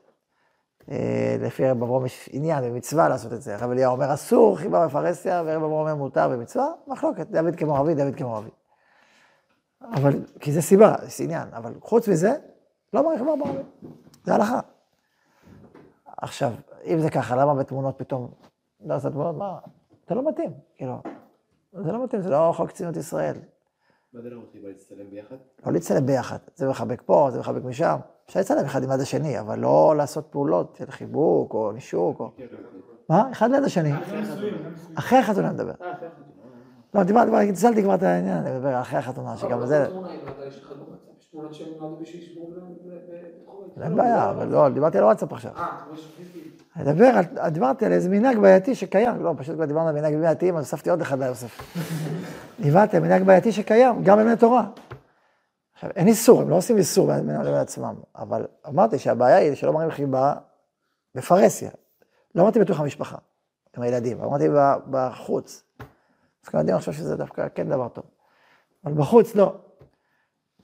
לפי 1.40 1.70
רב 1.70 1.82
אברום 1.82 2.06
יש 2.06 2.28
עניין 2.32 2.64
ומצווה 2.64 3.08
לעשות 3.08 3.32
את 3.32 3.42
זה. 3.42 3.54
הרב 3.56 3.70
אליהו 3.70 3.92
אומר 3.92 4.14
אסור 4.14 4.58
חיבה 4.58 4.86
בפרהסיה, 4.86 5.42
ורב 5.46 5.62
אברום 5.62 5.80
אומר 5.80 5.94
מותר 5.94 6.28
במצווה, 6.28 6.66
מחלוקת, 6.86 7.26
דוד 7.26 7.56
כמו 7.56 7.74
רבי, 7.74 7.94
דוד 7.94 8.14
כמו 8.16 8.34
רבי. 8.34 8.50
אבל, 9.94 10.12
כי 10.40 10.52
זה 10.52 10.62
סיבה, 10.62 10.94
זה 11.02 11.24
עניין, 11.24 11.48
אבל 11.52 11.74
חוץ 11.80 12.08
מזה, 12.08 12.36
לא 12.92 13.04
מראים 13.04 13.18
חיבה 13.18 13.36
ברבים. 13.36 13.66
זה 14.24 14.34
הלכה. 14.34 14.60
עכשיו, 16.16 16.52
אם 16.84 17.00
זה 17.00 17.10
ככה, 17.10 17.36
למה 17.36 17.54
בתמונות 17.54 17.98
פתאום 17.98 18.30
לא 18.80 18.96
עושה 18.96 19.10
תמונות? 19.10 19.36
מה? 19.36 19.58
זה 20.08 20.14
לא 20.14 20.28
מתאים, 20.28 20.52
כאילו. 20.76 21.02
זה 21.72 21.92
לא 21.92 22.04
מתאים, 22.04 22.22
זה 22.22 22.30
לא 22.30 22.52
חוק 22.56 22.70
ציונות 22.70 22.96
ישראל. 22.96 23.36
מה 24.14 24.20
זה 24.20 24.30
לא 24.30 24.40
מתחיל 24.42 24.68
להצטלם 24.68 25.10
ביחד? 25.10 25.36
לא 25.66 25.72
להצטלם 25.72 26.06
ביחד, 26.06 26.38
זה 26.54 26.68
מחבק 26.68 27.02
פה, 27.06 27.28
זה 27.32 27.38
מחבק 27.38 27.64
משם. 27.64 27.96
אפשר 28.26 28.40
להצטלם 28.40 28.64
אחד 28.64 28.82
עם 28.82 28.92
יד 28.92 29.00
השני, 29.00 29.40
אבל 29.40 29.58
לא 29.58 29.94
לעשות 29.96 30.26
פעולות 30.30 30.76
של 30.78 30.90
חיבוק 30.90 31.54
או 31.54 31.72
נישוק 31.72 32.20
או... 32.20 32.30
מה? 33.08 33.30
אחד 33.32 33.50
ליד 33.50 33.64
השני. 33.64 33.92
אחרי 34.94 35.18
החתונה 35.18 35.52
נדבר. 35.52 35.72
לא, 36.94 37.02
דיברתי, 37.02 37.28
כבר 37.28 37.38
הצלתי 37.38 37.82
כבר 37.82 37.94
את 37.94 38.02
העניין, 38.02 38.38
אני 38.38 38.56
מדבר 38.56 38.80
אחרי 38.80 38.98
החתונה, 38.98 39.36
שגם 39.36 39.66
זה... 39.66 39.86
אין 43.82 43.96
בעיה, 43.96 44.30
אבל 44.30 44.48
לא, 44.48 44.68
דיברתי 44.68 44.98
על 44.98 45.04
וואטסאפ 45.04 45.32
עכשיו. 45.32 45.52
אני 45.56 45.64
מדבר, 46.76 47.06
על- 47.38 47.50
דיברתי 47.50 47.86
על 47.86 47.92
איזה 47.92 48.08
מנהג 48.08 48.38
בעייתי 48.38 48.74
שקיים, 48.74 49.22
לא, 49.22 49.34
פשוט 49.38 49.54
כבר 49.54 49.64
דיברנו 49.64 49.88
על 49.88 49.94
מנהג 49.94 50.14
בעייתיים, 50.16 50.56
אז 50.56 50.64
הוספתי 50.64 50.90
עוד 50.90 51.00
אחד 51.00 51.18
ליוסף. 51.18 51.76
דיברתי 52.60 52.96
על 52.96 53.02
מנהג 53.02 53.22
בעייתי 53.22 53.52
שקיים, 53.52 54.04
גם 54.04 54.18
בבני 54.18 54.36
תורה. 54.36 54.66
עכשיו, 55.74 55.90
אין 55.96 56.06
איסור, 56.06 56.42
הם 56.42 56.50
לא 56.50 56.56
עושים 56.56 56.76
איסור 56.76 57.08
לבין 57.12 57.54
עצמם, 57.54 57.94
אבל 58.16 58.46
אמרתי 58.68 58.98
שהבעיה 58.98 59.36
היא 59.36 59.54
שלא 59.54 59.72
מראים 59.72 59.90
חיבה 59.90 60.34
בפרהסיה. 61.14 61.70
לא 62.34 62.42
אמרתי 62.42 62.60
בתוך 62.60 62.80
המשפחה, 62.80 63.16
עם 63.76 63.82
הילדים, 63.82 64.22
אמרתי 64.22 64.44
בחוץ. 64.90 65.62
אז 66.44 66.48
ילדים 66.48 66.74
אני 66.74 66.78
חושב 66.80 66.92
שזה 66.92 67.16
דווקא 67.16 67.46
כן 67.54 67.68
דבר 67.68 67.88
טוב. 67.88 68.04
אבל 68.84 68.94
בחוץ 68.94 69.34
לא. 69.34 69.54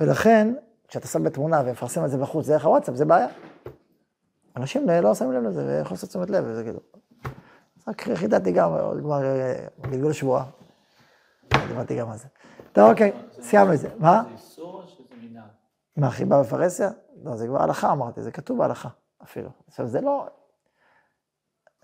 ולכן, 0.00 0.54
כשאתה 0.88 1.06
שם 1.08 1.24
בתמונה 1.24 1.62
ומפרסם 1.66 2.04
את 2.04 2.10
זה 2.10 2.18
בחוץ 2.18 2.48
דרך 2.48 2.64
הוואטסאפ, 2.64 2.94
זה 2.94 3.04
בעיה. 3.04 3.26
אנשים 4.56 4.86
לא 5.02 5.14
שמים 5.14 5.32
לב 5.32 5.42
לזה 5.42 5.80
וחוסר 5.82 6.06
תשומת 6.06 6.30
לב, 6.30 6.44
וזה 6.46 6.62
כאילו. 6.62 6.80
רק 7.88 8.08
חידדתי 8.14 8.52
גם, 8.52 8.72
עוד 8.72 9.00
כבר 9.00 9.24
אה, 9.24 9.66
גלגול 9.80 10.12
שבועה. 10.12 10.44
דיברתי 11.68 11.96
גם 11.96 12.10
על 12.10 12.18
זה. 12.18 12.28
טוב, 12.72 12.90
אוקיי, 12.90 13.12
סיימנו 13.32 13.74
את 13.74 13.78
זה. 13.78 13.88
מה? 13.98 14.22
זה 14.22 14.34
איסור 14.34 14.82
או 14.82 14.86
שזה 14.86 15.02
מנהג? 15.22 15.44
מה, 15.96 16.10
חיבה 16.10 16.42
בפרהסיה? 16.42 16.90
לא, 17.22 17.36
זה 17.36 17.46
כבר 17.46 17.62
הלכה 17.62 17.92
אמרתי, 17.92 18.22
זה 18.22 18.30
כתוב 18.30 18.58
בהלכה 18.58 18.88
אפילו. 19.22 19.50
עכשיו, 19.68 19.86
זה 19.86 20.00
לא... 20.00 20.26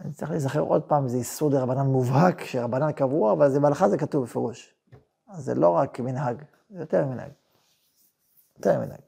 אני 0.00 0.12
צריך 0.12 0.30
להיזכר 0.30 0.60
עוד 0.60 0.82
פעם, 0.82 1.08
זה 1.08 1.16
איסור 1.16 1.50
דה 1.50 1.62
רבנן 1.62 1.86
מובהק, 1.86 2.44
שרבנן 2.44 2.92
קבוע, 2.92 3.32
אבל 3.32 3.50
זה 3.50 3.60
בהלכה 3.60 3.88
זה 3.88 3.98
כתוב 3.98 4.24
בפירוש. 4.24 4.74
אז 5.28 5.44
זה 5.44 5.54
לא 5.54 5.68
רק 5.68 6.00
מנהג, 6.00 6.42
זה 6.70 6.80
יותר 6.80 7.04
ממנהג. 7.04 7.30
יותר 8.56 8.78
ממנהג. 8.78 9.00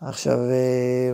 עכשיו, 0.00 0.38
אה, 0.38 1.12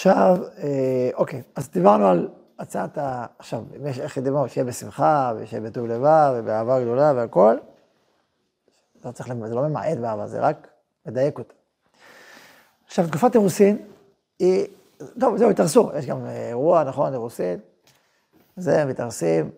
עכשיו, 0.00 0.36
אה, 0.58 1.10
אוקיי, 1.14 1.42
אז 1.54 1.70
דיברנו 1.70 2.06
על 2.06 2.28
הצעת 2.58 2.98
ה... 2.98 3.26
עכשיו, 3.38 3.64
אם 3.76 3.86
יש 3.86 4.00
איך 4.00 4.18
דיברנו, 4.18 4.48
שיהיה 4.48 4.64
בשמחה, 4.64 5.32
ושיהיה 5.36 5.62
בטוב 5.62 5.86
לבב, 5.86 6.34
ובאהבה 6.36 6.80
גדולה 6.80 7.12
והכל, 7.16 7.56
לא 9.04 9.12
צריך, 9.12 9.32
זה 9.48 9.54
לא 9.54 9.62
ממעט 9.62 9.98
באהבה, 9.98 10.26
זה 10.26 10.40
רק 10.40 10.68
מדייק 11.06 11.38
אותה. 11.38 11.54
עכשיו, 12.86 13.08
תקופת 13.08 13.34
אירוסין 13.34 13.78
היא, 14.38 14.66
טוב, 15.20 15.36
זהו, 15.36 15.50
התארסו, 15.50 15.90
יש 15.98 16.06
גם 16.06 16.26
אה, 16.26 16.48
אירוע, 16.48 16.84
נכון, 16.84 17.12
אירוסין, 17.12 17.58
זה, 18.56 18.84
מתארסים, 18.84 19.50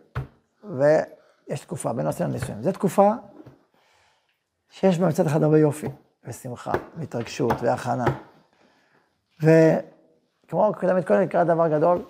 ויש 0.64 1.60
תקופה 1.60 1.92
בין 1.92 2.06
נושאים 2.06 2.28
לנישואים. 2.28 2.62
זו 2.62 2.72
תקופה 2.72 3.12
שיש 4.70 4.98
בה 4.98 5.08
מצד 5.08 5.26
אחד 5.26 5.42
הרבה 5.42 5.58
יופי, 5.58 5.88
ושמחה, 6.24 6.72
והתרגשות, 6.96 7.54
והכנה. 7.60 8.04
וכמו 10.46 10.72
תמיד 10.80 11.04
קודם 11.04 11.20
נקרא 11.20 11.44
דבר 11.44 11.68
גדול, 11.68 12.04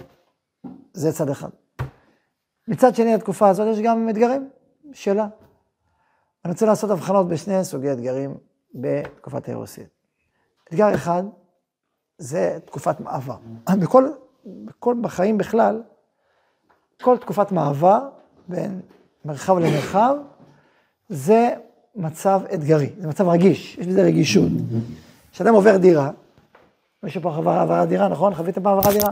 זה 0.92 1.12
צד 1.12 1.28
אחד. 1.28 1.48
מצד 2.68 2.94
שני, 2.94 3.14
התקופה 3.14 3.48
הזאת 3.48 3.68
יש 3.72 3.80
גם 3.80 4.08
אתגרים 4.08 4.50
שלה. 4.92 5.28
אני 6.44 6.52
רוצה 6.52 6.66
לעשות 6.66 6.90
הבחנות 6.90 7.28
בשני 7.28 7.64
סוגי 7.64 7.92
אתגרים 7.92 8.34
בתקופת 8.74 9.48
האירוסין. 9.48 9.86
אתגר 10.68 10.94
אחד, 10.94 11.22
זה 12.18 12.58
תקופת 12.64 13.00
מעבר. 13.00 13.36
בכל, 13.80 14.08
בכל, 14.46 14.94
בחיים 15.00 15.38
בכלל, 15.38 15.82
כל 17.02 17.18
תקופת 17.18 17.52
מעבר 17.52 18.08
בין 18.48 18.80
מרחב 19.24 19.58
למרחב, 19.58 20.16
זה 21.08 21.54
מצב 21.96 22.40
אתגרי, 22.54 22.90
זה 22.98 23.08
מצב 23.08 23.28
רגיש, 23.28 23.78
יש 23.78 23.86
בזה 23.86 24.02
רגישות. 24.02 24.52
כשאדם 25.32 25.54
עובר 25.54 25.76
דירה, 25.76 26.10
מישהו 27.02 27.22
פה 27.22 27.36
עבר 27.36 27.50
העברת 27.50 27.88
דירה, 27.88 28.08
נכון? 28.08 28.34
חוויתם 28.34 28.62
פעם 28.62 28.74
העברת 28.74 28.92
דירה? 28.92 29.10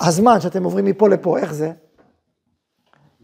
הזמן 0.00 0.40
שאתם 0.40 0.64
עוברים 0.64 0.84
מפה 0.84 1.08
לפה, 1.08 1.38
איך 1.38 1.54
זה? 1.54 1.72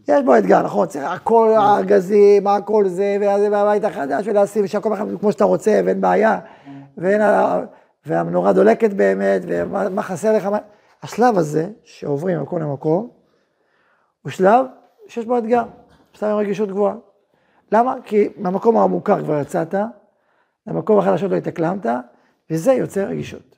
יש 0.07 0.23
בו 0.25 0.37
אתגר, 0.37 0.61
נכון? 0.61 0.87
צריך 0.87 1.11
הכל 1.11 1.53
הארגזים, 1.57 2.47
הכל 2.47 2.87
זה, 2.87 3.17
וזה 3.19 3.47
והבית 3.51 3.83
החדש, 3.83 4.27
ולשים 4.27 4.67
שהכל 4.67 4.89
בכלל 4.89 5.17
כמו 5.19 5.31
שאתה 5.31 5.43
רוצה, 5.43 5.81
ואין 5.85 6.01
בעיה, 6.01 6.39
ואין, 6.97 7.21
והמנורה 8.05 8.53
דולקת 8.53 8.93
באמת, 8.93 9.41
ומה 9.47 9.89
מה 9.89 10.01
חסר 10.01 10.33
לך. 10.33 10.49
השלב 11.03 11.37
הזה, 11.37 11.69
שעוברים 11.83 12.39
ממקום 12.39 12.59
למקום, 12.59 13.09
הוא 14.21 14.31
שלב 14.31 14.65
שיש 15.07 15.25
בו 15.25 15.37
אתגר, 15.37 15.63
שלב 16.13 16.29
עם 16.29 16.37
רגישות 16.37 16.69
גבוהה. 16.69 16.95
למה? 17.71 17.95
כי 18.03 18.29
מהמקום 18.37 18.77
המוכר 18.77 19.23
כבר 19.23 19.39
יצאת, 19.39 19.75
למקום 20.67 20.99
החדשות 20.99 21.31
לא 21.31 21.35
התאקלמת, 21.35 21.85
וזה 22.51 22.73
יוצר 22.73 23.07
רגישות. 23.07 23.55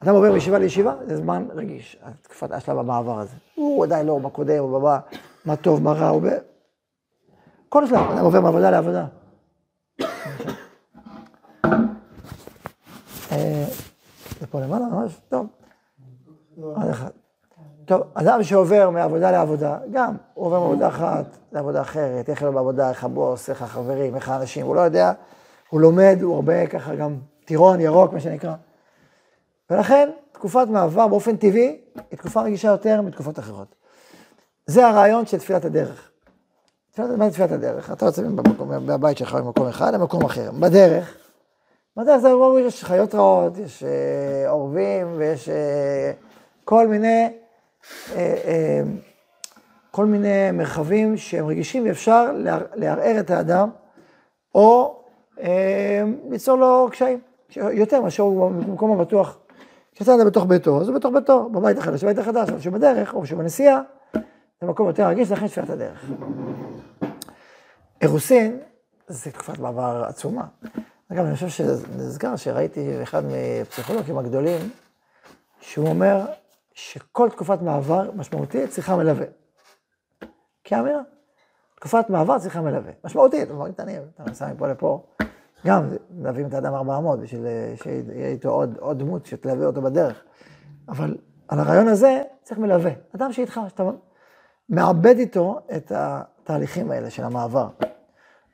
אדם 0.00 0.14
עובר 0.14 0.32
מישיבה 0.32 0.58
לישיבה, 0.58 0.94
זה 1.06 1.16
זמן 1.16 1.46
רגיש, 1.54 1.98
תקופת 2.22 2.50
השלב 2.50 2.78
המעבר 2.78 3.18
הזה. 3.18 3.34
הוא 3.54 3.84
עדיין 3.84 4.06
לא 4.06 4.18
בקודם 4.18 4.58
או 4.58 4.80
בבא, 4.80 4.98
מה 5.44 5.56
טוב, 5.56 5.82
מה 5.82 5.92
רע, 5.92 6.08
הוא 6.08 6.22
ב... 6.22 6.26
כל 7.68 7.86
שלב, 7.86 8.10
אדם 8.10 8.24
עובר 8.24 8.40
מעבודה 8.40 8.70
לעבודה. 8.70 9.06
אה, 13.32 13.64
זה 14.40 14.46
פה 14.50 14.60
למעלה 14.60 14.84
ממש, 14.86 15.20
טוב. 15.28 15.46
עוד 16.56 16.88
אחד. 16.90 17.10
טוב, 17.84 18.02
אדם 18.14 18.42
שעובר 18.42 18.90
מעבודה 18.90 19.30
לעבודה, 19.30 19.78
גם, 19.92 20.16
הוא 20.34 20.46
עובר 20.46 20.60
מעבודה 20.60 20.88
אחת 20.88 21.26
לעבודה 21.52 21.80
אחרת, 21.80 22.30
איך 22.30 22.42
לו 22.42 22.52
בעבודה, 22.52 22.90
איך 22.90 23.04
הבוס, 23.04 23.50
איך 23.50 23.62
החברים, 23.62 24.14
איך 24.14 24.28
האנשים, 24.28 24.66
הוא 24.66 24.76
לא 24.76 24.80
יודע, 24.80 25.12
הוא 25.70 25.80
לומד, 25.80 26.18
הוא 26.22 26.34
הרבה 26.34 26.66
ככה 26.66 26.94
גם 26.94 27.18
טירון, 27.48 27.80
ירוק, 27.80 28.12
מה 28.12 28.20
שנקרא. 28.20 28.54
ולכן, 29.70 30.08
תקופת 30.32 30.66
מעבר 30.68 31.06
באופן 31.08 31.36
טבעי, 31.36 31.80
היא 32.10 32.18
תקופה 32.18 32.42
רגישה 32.42 32.68
יותר 32.68 33.02
מתקופות 33.02 33.38
אחרות. 33.38 33.74
זה 34.66 34.86
הרעיון 34.86 35.26
של 35.26 35.38
תפילת 35.38 35.64
הדרך. 35.64 36.10
תפילת, 36.92 37.08
מה 37.10 37.24
זה 37.28 37.32
תפילת 37.32 37.52
הדרך? 37.52 37.92
אתה 37.92 38.06
יוצא 38.06 38.22
מהבית 38.80 39.18
שלך 39.18 39.34
ממקום 39.34 39.66
אחד 39.68 39.94
למקום 39.94 40.24
אחר. 40.24 40.50
בדרך, 40.60 41.16
בדרך 41.96 42.16
זה 42.16 42.28
ברור, 42.28 42.58
יש 42.58 42.84
חיות 42.84 43.14
רעות, 43.14 43.58
יש 43.58 43.82
אה, 43.82 44.50
עורבים 44.50 45.14
ויש 45.16 45.48
אה, 45.48 46.12
כל 46.64 46.86
מיני, 46.88 47.28
אה, 48.16 48.34
אה, 48.44 48.80
כל 49.90 50.06
מיני 50.06 50.50
מרחבים 50.52 51.16
שהם 51.16 51.46
רגישים 51.46 51.86
ואפשר 51.86 52.32
לער- 52.32 52.66
לערער 52.74 53.20
את 53.20 53.30
האדם 53.30 53.70
או 54.54 55.00
אה, 55.40 56.02
ליצור 56.30 56.56
לו 56.58 56.88
קשיים, 56.90 57.20
יותר 57.56 58.00
מאשר 58.00 58.22
הוא 58.22 58.50
במקום 58.50 59.00
הבטוח. 59.00 59.38
כשיצא 59.94 60.14
אדם 60.14 60.26
בתוך 60.26 60.44
ביתו, 60.46 60.80
אז 60.80 60.88
הוא 60.88 60.96
בתוך 60.96 61.14
ביתו, 61.14 61.50
בבית 61.50 61.78
החדש, 61.78 62.04
בבית 62.04 62.18
החדש, 62.18 62.48
אבל 62.48 62.58
כשהוא 62.58 62.74
בדרך 62.74 63.14
או 63.14 63.22
כשהוא 63.22 63.38
בנסיעה, 63.38 63.80
זה 64.60 64.66
מקום 64.66 64.86
יותר 64.86 65.06
רגיש, 65.06 65.30
לכן 65.30 65.46
תפילת 65.46 65.70
הדרך. 65.70 66.04
אירוסין 68.00 68.58
זה 69.08 69.30
תקופת 69.30 69.58
מעבר 69.58 70.04
עצומה. 70.08 70.44
אגב, 71.12 71.24
אני 71.24 71.34
חושב 71.34 71.48
שנזכר 71.48 72.36
שראיתי 72.36 73.02
אחד 73.02 73.22
מהפסיכולוגים 73.24 74.18
הגדולים, 74.18 74.70
שהוא 75.60 75.88
אומר 75.88 76.26
שכל 76.74 77.30
תקופת 77.30 77.62
מעבר 77.62 78.10
משמעותית 78.14 78.70
צריכה 78.70 78.96
מלווה. 78.96 79.26
כאמירה. 80.64 81.00
תקופת 81.76 82.10
מעבר 82.10 82.38
צריכה 82.38 82.60
מלווה. 82.60 82.92
משמעותית, 83.04 83.48
דברים 83.48 83.72
קטנים, 83.72 84.02
אתה 84.14 84.22
נוסע 84.26 84.52
מפה 84.52 84.68
לפה. 84.68 85.06
גם 85.66 85.88
מלווים 86.10 86.46
את 86.46 86.54
האדם 86.54 86.74
400 86.74 87.20
בשביל 87.20 87.46
אה, 87.46 87.74
שיהיה 87.82 88.28
איתו 88.28 88.50
עוד, 88.50 88.78
עוד 88.80 88.98
דמות 88.98 89.26
שתלווה 89.26 89.66
אותו 89.66 89.82
בדרך. 89.82 90.22
אבל 90.88 91.16
על 91.48 91.58
הרעיון 91.60 91.88
הזה 91.88 92.22
צריך 92.42 92.60
מלווה. 92.60 92.90
אדם 93.16 93.32
שאיתך, 93.32 93.60
שאתה 93.68 93.82
מעבד 94.68 95.18
איתו 95.18 95.60
את 95.76 95.92
התהליכים 95.94 96.90
האלה 96.90 97.10
של 97.10 97.24
המעבר. 97.24 97.68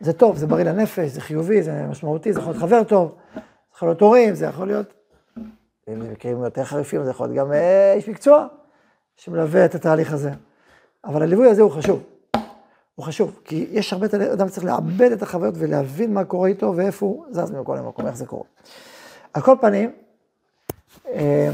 זה 0.00 0.12
טוב, 0.12 0.36
זה 0.36 0.46
בריא 0.46 0.64
לנפש, 0.64 1.10
זה 1.10 1.20
חיובי, 1.20 1.62
זה 1.62 1.86
משמעותי, 1.90 2.32
זה 2.32 2.40
יכול 2.40 2.52
להיות 2.52 2.62
חבר 2.62 2.84
טוב, 2.84 3.14
זה 3.34 3.40
יכול 3.74 3.88
להיות 3.88 4.00
הורים, 4.00 4.34
זה 4.34 4.46
יכול 4.46 4.66
להיות, 4.66 4.94
במקרים 5.86 6.42
יותר 6.42 6.64
חריפים, 6.64 7.04
זה 7.04 7.10
יכול 7.10 7.26
להיות 7.26 7.46
גם 7.46 7.52
אה, 7.52 7.92
איש 7.92 8.08
מקצוע 8.08 8.46
שמלווה 9.16 9.64
את 9.64 9.74
התהליך 9.74 10.12
הזה. 10.12 10.30
אבל 11.04 11.22
הליווי 11.22 11.50
הזה 11.50 11.62
הוא 11.62 11.70
חשוב. 11.70 12.02
הוא 12.94 13.04
חשוב, 13.06 13.40
כי 13.44 13.66
יש 13.70 13.92
הרבה, 13.92 14.06
אדם 14.32 14.48
צריך 14.48 14.64
לעבד 14.66 15.12
את 15.12 15.22
החוויות 15.22 15.54
ולהבין 15.58 16.14
מה 16.14 16.24
קורה 16.24 16.48
איתו 16.48 16.72
ואיפה 16.76 17.06
הוא 17.06 17.26
זז 17.30 17.50
ממקום 17.50 17.76
למקום, 17.76 18.06
איך 18.06 18.16
זה 18.16 18.26
קורה. 18.26 18.44
על 19.32 19.42
כל 19.42 19.56
פנים, 19.60 19.92
אה, 21.06 21.50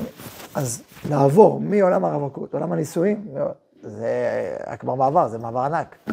אז 0.55 0.83
לעבור 1.09 1.61
מעולם 1.61 2.05
הרווקות, 2.05 2.55
עולם 2.55 2.73
הנישואים, 2.73 3.29
זה 3.83 4.09
כבר 4.79 4.95
מעבר, 4.95 5.29
זה 5.29 5.39
מעבר 5.39 5.61
ענק. 5.61 6.09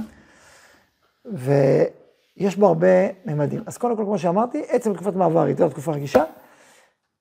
ויש 1.25 2.55
בו 2.55 2.67
הרבה 2.67 3.07
ממדים. 3.25 3.63
אז 3.65 3.77
קודם 3.77 3.97
כל, 3.97 4.03
כמו 4.03 4.19
שאמרתי, 4.19 4.63
עצם 4.67 4.93
תקופת 4.93 5.13
מעבר 5.13 5.43
היא 5.43 5.55
תקופה 5.55 5.91
רגישה, 5.91 6.23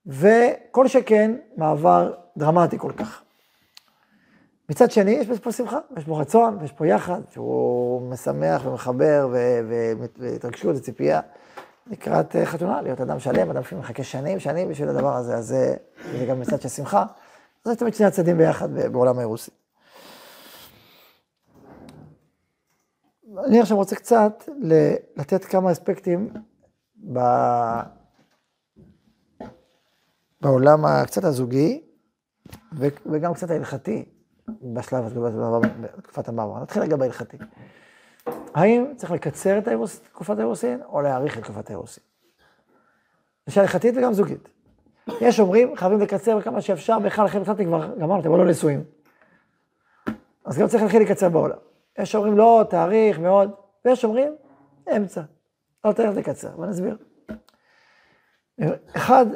וכל 0.07 0.89
שכן, 0.89 1.37
מעבר 1.57 2.13
דרמטי 2.37 2.79
כל 2.79 2.93
כך. 2.97 3.23
מצד 4.69 4.91
שני, 4.91 5.11
יש 5.11 5.41
פה 5.41 5.53
שמחה, 5.53 5.79
יש 5.97 6.05
פה 6.05 6.21
רצון, 6.21 6.59
יש 6.65 6.73
פה 6.73 6.87
יחד, 6.87 7.21
שהוא 7.31 8.11
משמח 8.11 8.67
ומחבר, 8.67 9.29
והתרגשות 10.19 10.77
וציפייה 10.77 11.21
לקראת 11.87 12.37
אה, 12.37 12.47
חתונה, 12.47 12.83
להיות 12.83 13.01
אדם 13.01 13.19
שלם, 13.19 13.51
אדם 13.51 13.63
שמחכה 13.63 14.03
שנים, 14.03 14.41
שנים 14.41 14.69
בשביל 14.69 14.89
הדבר 14.89 15.17
הזה, 15.17 15.37
אז 15.37 15.47
זה, 15.47 15.77
זה 16.19 16.27
גם 16.27 16.41
מצד 16.41 16.61
של 16.61 16.69
שמחה. 16.69 17.03
אז 17.65 17.73
זה 17.73 17.77
תמיד 17.77 17.95
שני 17.95 18.07
הצדדים 18.07 18.39
ביחד 18.39 18.75
בעולם 18.93 19.19
האירוסי. 19.19 19.51
אני 23.45 23.61
עכשיו 23.61 23.77
רוצה 23.77 23.97
קצת 23.97 24.45
לתת 25.17 25.45
כמה 25.45 25.73
אספקטים 25.73 26.33
ב... 27.13 27.19
בעולם 30.41 30.85
הקצת 30.85 31.25
הזוגי, 31.25 31.83
וגם 33.07 33.35
קצת 33.35 33.51
ההלכתי, 33.51 34.05
בשלב 34.49 35.05
הזה, 35.05 35.21
בתקופת 35.81 36.29
המעבר. 36.29 36.63
נתחיל 36.63 36.83
רגע 36.83 36.97
בהלכתי. 36.97 37.37
האם 38.55 38.93
צריך 38.97 39.13
לקצר 39.13 39.59
את 39.59 39.69
האירוס, 39.69 40.01
תקופת 40.01 40.39
האירוסין, 40.39 40.83
או 40.83 41.01
להאריך 41.01 41.39
את 41.39 41.43
תקופת 41.43 41.71
האירוסין? 41.71 42.03
זו 43.47 43.61
הלכתית 43.61 43.95
וגם 43.97 44.13
זוגית. 44.13 44.49
יש 45.21 45.41
אומרים, 45.41 45.77
חייבים 45.77 46.01
לקצר 46.01 46.41
כמה 46.41 46.61
שאפשר, 46.61 46.99
בכלל 46.99 47.27
אחרי 47.27 47.41
התחלתי 47.41 47.65
כבר, 47.65 47.97
גמרנו, 47.99 48.21
אתם 48.21 48.31
לא 48.31 48.47
נשואים. 48.47 48.85
אז 50.45 50.59
גם 50.59 50.69
צריך 50.69 50.83
להתחיל 50.83 51.03
לקצר 51.03 51.29
בעולם. 51.29 51.57
יש 51.99 52.15
אומרים, 52.15 52.37
לא, 52.37 52.65
תאריך 52.71 53.19
מאוד, 53.19 53.51
ויש 53.85 54.05
אומרים, 54.05 54.35
אמצע. 54.97 55.23
לא 55.85 55.93
צריך 55.93 56.17
לקצר, 56.17 56.61
ואני 56.61 56.73
אסביר. 56.73 56.97
אחד 58.97 59.27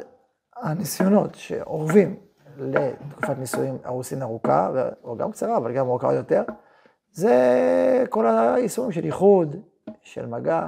הניסיונות 0.55 1.35
שאורבים 1.35 2.19
לתקופת 2.57 3.37
נישואים 3.37 3.77
ארוסין 3.85 4.21
ארוכה, 4.21 4.69
או 5.03 5.17
גם 5.17 5.31
קצרה, 5.31 5.57
אבל 5.57 5.73
גם 5.73 5.87
ארוכה 5.87 6.13
יותר, 6.13 6.43
זה 7.11 8.03
כל 8.09 8.25
היישומים 8.27 8.91
של 8.91 9.03
איחוד, 9.03 9.55
של 10.01 10.25
מגע. 10.25 10.67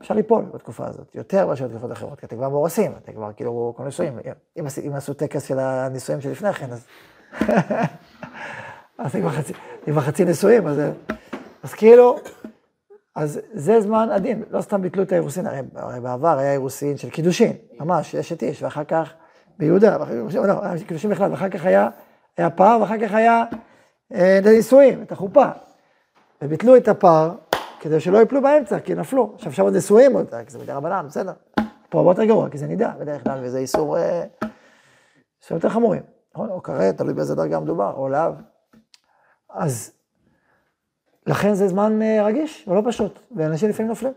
אפשר 0.00 0.14
ליפול 0.14 0.44
בתקופה 0.54 0.86
הזאת, 0.86 1.14
יותר 1.14 1.46
מאשר 1.46 1.66
בתקופות 1.66 1.92
אחרות, 1.92 2.20
כי 2.20 2.26
אתם 2.26 2.36
כבר 2.36 2.48
מאורסים, 2.48 2.92
אתם 3.02 3.12
כבר 3.12 3.32
כאילו 3.32 3.74
כל 3.76 3.84
נישואים. 3.84 4.18
אם, 4.56 4.64
אם 4.86 4.92
עשו 4.94 5.14
טקס 5.14 5.44
של 5.44 5.58
הנישואים 5.58 6.20
שלפני 6.20 6.52
כן, 6.52 6.70
אז... 6.70 6.86
אז 8.98 9.10
אתם 9.10 9.20
כבר 9.86 10.00
חצי 10.00 10.24
נישואים, 10.24 10.66
אז, 10.66 10.80
אז 11.62 11.74
כאילו, 11.74 12.16
אז 13.14 13.40
זה 13.52 13.80
זמן 13.80 14.08
עדין, 14.12 14.42
לא 14.50 14.60
סתם 14.60 14.82
ביטלו 14.82 15.02
את 15.02 15.12
האירוסין, 15.12 15.46
הרי, 15.46 15.60
הרי 15.74 16.00
בעבר 16.00 16.38
היה 16.38 16.52
אירוסין 16.52 16.96
של 16.96 17.10
קידושין, 17.10 17.52
ממש, 17.80 18.14
יש 18.14 18.32
את 18.32 18.42
איש, 18.42 18.62
ואחר 18.62 18.84
כך 18.84 19.12
ביהודה, 19.58 19.96
לא, 20.34 20.64
היה 20.64 20.84
קידושין 20.86 21.10
בכלל, 21.10 21.30
ואחר 21.30 21.48
כך 21.48 21.64
היה, 21.64 21.88
היה 22.36 22.50
פר, 22.50 22.78
ואחר 22.80 22.98
כך 22.98 23.14
היה 23.14 23.44
אה, 24.14 24.38
לנישואים, 24.44 25.02
את 25.02 25.12
החופה. 25.12 25.46
וביטלו 26.42 26.76
את 26.76 26.88
הפר, 26.88 27.34
כדי 27.80 28.00
שלא 28.00 28.18
יפלו 28.22 28.42
באמצע, 28.42 28.80
כי 28.80 28.94
נפלו. 28.94 29.32
עכשיו 29.34 29.52
שם 29.52 29.62
עוד 29.62 29.76
נשואים 29.76 30.16
עוד, 30.16 30.34
כי 30.46 30.50
זה 30.50 30.58
מדי 30.58 30.72
רבנן, 30.72 31.06
בסדר. 31.08 31.32
פה 31.88 31.98
הרבה 31.98 32.10
יותר 32.10 32.24
גרוע, 32.24 32.50
כי 32.50 32.58
זה 32.58 32.66
נידה 32.66 32.92
בדרך 32.98 33.24
כלל, 33.24 33.38
וזה 33.42 33.58
איסור, 33.58 33.98
אה, 33.98 34.24
איסור 35.42 35.56
יותר 35.56 35.68
חמורים. 35.68 36.02
נכון? 36.34 36.50
או 36.50 36.62
כרת, 36.62 36.98
תלוי 36.98 37.14
באיזה 37.14 37.34
דרגה 37.34 37.60
מדובר, 37.60 37.92
או 37.96 38.08
להב. 38.08 38.34
אז 39.50 39.92
לכן 41.26 41.54
זה 41.54 41.68
זמן 41.68 42.02
אה, 42.02 42.24
רגיש 42.24 42.68
ולא 42.68 42.82
פשוט, 42.86 43.18
ואנשים 43.36 43.68
לפעמים 43.68 43.88
נופלים. 43.88 44.12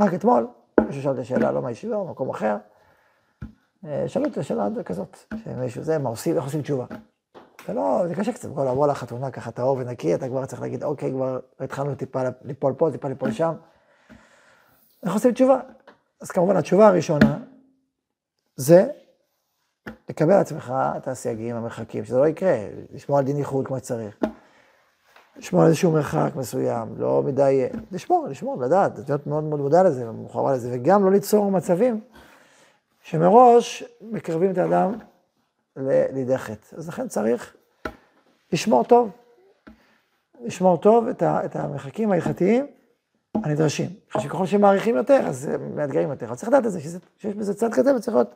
רק 0.00 0.14
אתמול, 0.14 0.46
מישהו 0.86 1.02
שאל 1.02 1.12
את 1.12 1.18
השאלה, 1.18 1.52
לא 1.52 1.62
מהישיבה, 1.62 1.96
או 1.96 2.06
במקום 2.06 2.30
אחר, 2.30 2.46
אה, 2.46 2.56
שאלו 4.06 4.26
את 4.26 4.38
השאלה 4.38 4.68
כזאת, 4.84 5.16
שמישהו 5.44 5.82
זה, 5.82 5.98
מה 5.98 6.08
עושים, 6.08 6.36
איך 6.36 6.44
עושים 6.44 6.62
תשובה? 6.62 6.84
זה 7.66 7.72
לא, 7.72 8.04
זה 8.08 8.14
קשה 8.14 8.32
קצת, 8.32 8.48
כל 8.54 8.66
לבוא 8.70 8.86
לחתונה 8.86 9.30
ככה 9.30 9.50
טהור 9.50 9.76
ונקי, 9.76 10.14
אתה 10.14 10.28
כבר 10.28 10.46
צריך 10.46 10.62
להגיד, 10.62 10.84
אוקיי, 10.84 11.10
כבר 11.10 11.38
התחלנו 11.60 11.94
טיפה 11.94 12.20
ליפול 12.42 12.72
פה, 12.72 12.90
טיפה 12.92 13.08
ליפול 13.08 13.32
שם. 13.32 13.52
איך 15.04 15.14
עושים 15.14 15.32
תשובה? 15.32 15.60
אז 16.20 16.30
כמובן, 16.30 16.56
התשובה 16.56 16.88
הראשונה 16.88 17.38
זה 18.56 18.86
לקבל 20.08 20.32
על 20.32 20.40
עצמך 20.40 20.74
את 20.96 21.08
הסייגים, 21.08 21.56
המרחקים, 21.56 22.04
שזה 22.04 22.18
לא 22.18 22.26
יקרה, 22.26 22.56
לשמור 22.92 23.18
על 23.18 23.24
דין 23.24 23.36
ייחוד 23.36 23.66
כמו 23.66 23.78
שצריך. 23.78 24.18
לשמור 25.36 25.62
על 25.62 25.68
איזשהו 25.68 25.92
מרחק 25.92 26.30
מסוים, 26.36 26.94
לא 26.96 27.22
מדי, 27.22 27.68
לשמור, 27.92 28.26
לשמור, 28.28 28.62
לדעת, 28.62 29.08
להיות 29.08 29.26
מאוד 29.26 29.44
מאוד 29.44 29.60
מודע 29.60 29.82
לזה, 29.82 30.10
ומחובר 30.10 30.52
לזה, 30.52 30.70
וגם 30.72 31.04
לא 31.04 31.10
ליצור 31.10 31.50
מצבים 31.50 32.00
שמראש 33.02 33.84
מקרבים 34.00 34.50
את 34.50 34.58
האדם 34.58 34.94
לידי 35.76 36.38
חטא. 36.38 36.76
אז 36.76 36.88
לכן 36.88 37.08
צריך 37.08 37.56
לשמור 38.52 38.84
טוב, 38.84 39.10
לשמור 40.44 40.76
טוב 40.76 41.06
את, 41.08 41.22
ה, 41.22 41.44
את 41.44 41.56
המרחקים 41.56 42.12
ההלכתיים 42.12 42.66
הנדרשים. 43.34 43.90
שככל 44.18 44.46
שמעריכים 44.46 44.96
יותר, 44.96 45.20
אז 45.26 45.50
מאתגרים 45.74 46.10
יותר. 46.10 46.26
אבל 46.26 46.34
צריך 46.34 46.48
לדעת 46.48 46.66
את 46.66 46.72
זה, 46.72 46.80
שזה, 46.80 46.98
שיש 47.18 47.34
בזה 47.34 47.54
צד 47.54 47.74
כזה 47.74 47.96
וצריך 47.96 48.16
להיות 48.16 48.34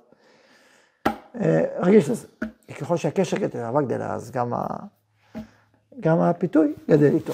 אה, 1.41 1.65
רגיש 1.79 2.09
לזה. 2.09 2.27
כי 2.67 2.75
ככל 2.75 2.97
שהקשר 2.97 3.37
גדל, 3.37 3.59
האהבה 3.59 3.83
גדלה, 3.83 4.15
אז 4.15 4.31
גם, 4.31 4.55
ה, 4.55 4.67
גם 6.01 6.21
הפיתוי 6.21 6.75
גדל 6.91 7.15
איתו. 7.15 7.33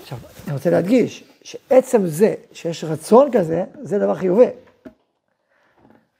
עכשיו, 0.00 0.18
אני 0.46 0.52
רוצה 0.54 0.70
להדגיש 0.70 1.24
שעצם 1.42 2.06
זה 2.06 2.34
שיש 2.52 2.84
רצון 2.84 3.28
כזה, 3.32 3.64
זה 3.82 3.98
דבר 3.98 4.14
חיובי. 4.14 4.46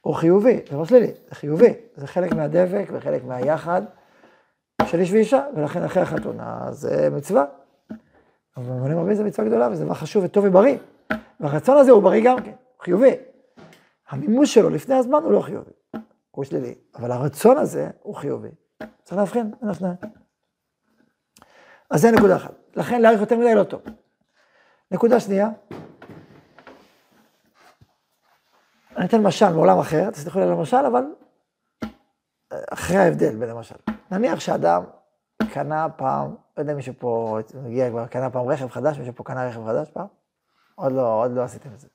הוא 0.05 0.15
חיובי, 0.15 0.59
זה 0.69 0.77
לא 0.77 0.85
שלילי, 0.85 1.11
זה 1.29 1.35
חיובי. 1.35 1.73
זה 1.95 2.07
חלק 2.07 2.33
מהדבק 2.33 2.85
וחלק 2.91 3.23
מהיחד 3.23 3.81
של 4.85 4.99
איש 4.99 5.11
ואישה, 5.11 5.45
ולכן 5.55 5.83
אחרי 5.83 6.03
החתונה 6.03 6.67
זה 6.71 7.09
מצווה. 7.11 7.45
אבל 8.57 8.65
במובנים 8.65 8.99
רבים 8.99 9.15
זה 9.15 9.23
מצווה 9.23 9.47
גדולה, 9.47 9.69
וזה 9.71 9.85
דבר 9.85 9.93
חשוב 9.93 10.23
וטוב 10.23 10.45
ובריא. 10.47 10.77
והרצון 11.39 11.77
הזה 11.77 11.91
הוא 11.91 12.03
בריא 12.03 12.21
גם 12.25 12.43
כן, 12.43 12.51
חיובי. 12.81 13.15
המימוש 14.09 14.53
שלו 14.53 14.69
לפני 14.69 14.95
הזמן 14.95 15.23
הוא 15.23 15.31
לא 15.31 15.41
חיובי, 15.41 15.71
הוא 16.31 16.45
שלילי. 16.45 16.75
אבל 16.95 17.11
הרצון 17.11 17.57
הזה 17.57 17.89
הוא 18.01 18.15
חיובי. 18.15 18.49
צריך 19.03 19.17
להבחין 19.17 19.51
בין 19.61 19.69
השניים. 19.69 19.95
אז 21.89 22.01
זה 22.01 22.11
נקודה 22.11 22.35
אחת. 22.35 22.53
לכן 22.75 23.01
להאריך 23.01 23.21
יותר 23.21 23.37
מדי 23.37 23.55
לא 23.55 23.63
טוב. 23.63 23.81
נקודה 24.91 25.19
שנייה, 25.19 25.49
אני 28.97 29.05
אתן 29.05 29.21
משל 29.21 29.49
מעולם 29.49 29.79
אחר, 29.79 30.09
תסלחו 30.09 30.39
לי 30.39 30.45
על 30.45 30.51
המשל, 30.51 30.77
אבל 30.77 31.03
אחרי 32.69 32.97
ההבדל 32.97 33.35
בין 33.35 33.49
המשל. 33.49 33.75
נניח 34.11 34.39
שאדם 34.39 34.83
קנה 35.51 35.89
פעם, 35.89 36.35
לא 36.57 36.61
יודע 36.61 36.73
מישהו 36.73 36.93
פה 36.99 37.39
הגיע 37.65 37.89
כבר, 37.89 38.07
קנה 38.07 38.29
פעם 38.29 38.47
רכב 38.47 38.69
חדש, 38.69 38.97
מישהו 38.97 39.15
פה 39.15 39.23
קנה 39.23 39.47
רכב 39.47 39.65
חדש 39.65 39.89
פעם? 39.89 40.07
עוד 40.75 40.91
לא, 40.91 41.23
עוד 41.23 41.31
לא 41.31 41.43
עשיתם 41.43 41.69
את 41.73 41.79
זה. 41.79 41.87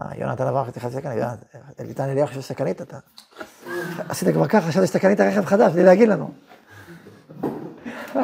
אה, 0.00 0.06
יונתן 0.16 0.46
עבר 0.46 0.64
חצי 0.64 0.80
חצי 0.80 0.94
שקנית, 0.94 1.18
יונתן, 1.18 1.86
ליטן 1.86 2.08
אליהו 2.08 2.26
חושב 2.26 2.40
שאתה 2.40 2.54
קנית, 2.54 2.82
אתה... 2.82 2.98
עשית 4.08 4.34
כבר 4.34 4.48
ככה, 4.48 4.68
חשבתי 4.68 4.86
שאתה 4.86 4.98
קנית 4.98 5.20
רכב 5.20 5.44
חדש, 5.44 5.72
בלי 5.72 5.84
להגיד 5.84 6.08
לנו. 6.08 6.30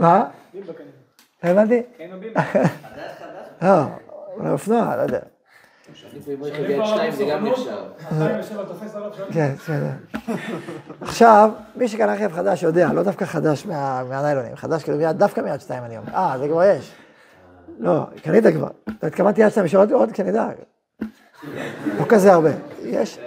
מה? 0.00 0.30
בימבה 1.44 1.52
כנראה. 1.52 1.54
לא 1.54 1.60
הבנתי? 1.60 1.82
אין 1.98 2.10
לו 2.10 2.20
בימבה. 2.20 2.40
לא, 3.62 3.82
אולי 4.36 4.50
אופנוע, 4.50 4.96
לא 4.96 5.02
יודע. 5.02 5.18
אני 6.12 6.20
פה 6.20 6.32
עם 6.32 6.42
רכב 6.42 6.70
יד 6.70 6.80
שתיים 6.84 7.12
זה 7.12 7.24
גם 7.30 7.46
נחשב. 7.46 7.70
2007 8.12 8.64
תופס 8.64 8.94
עליו 8.94 9.10
שם. 9.14 9.24
כן. 9.32 9.52
עכשיו, 11.00 11.50
מי 11.76 11.88
שקנה 11.88 12.14
רכב 12.14 12.32
חדש 12.32 12.62
יודע, 12.62 12.92
לא 12.92 13.02
דווקא 13.02 13.24
חדש 13.24 13.66
מה- 13.66 14.04
מהניילונים, 14.04 14.56
חדש 14.56 14.82
כאילו 14.84 14.98
מיד, 14.98 15.18
דווקא 15.18 15.40
מיד 15.40 15.60
שתיים 15.60 15.84
אני 15.84 15.98
אומר. 15.98 16.14
אה, 16.14 16.34
זה 16.38 16.48
כבר 16.48 16.62
יש. 16.64 16.92
לא, 17.78 18.00
קנית 18.22 18.44
כבר. 18.46 18.68
לא 19.02 19.08
התכוונתי 19.08 19.40
יד 19.40 19.48
שתיים, 19.48 19.66
יש 19.66 19.74
עוד, 19.74 19.92
עוד, 19.92 20.12
כי 20.12 20.22
אני 20.22 20.28
יודע. 20.30 20.48
לא 21.98 22.04
כזה 22.08 22.32
הרבה. 22.32 22.50
יש, 22.84 23.18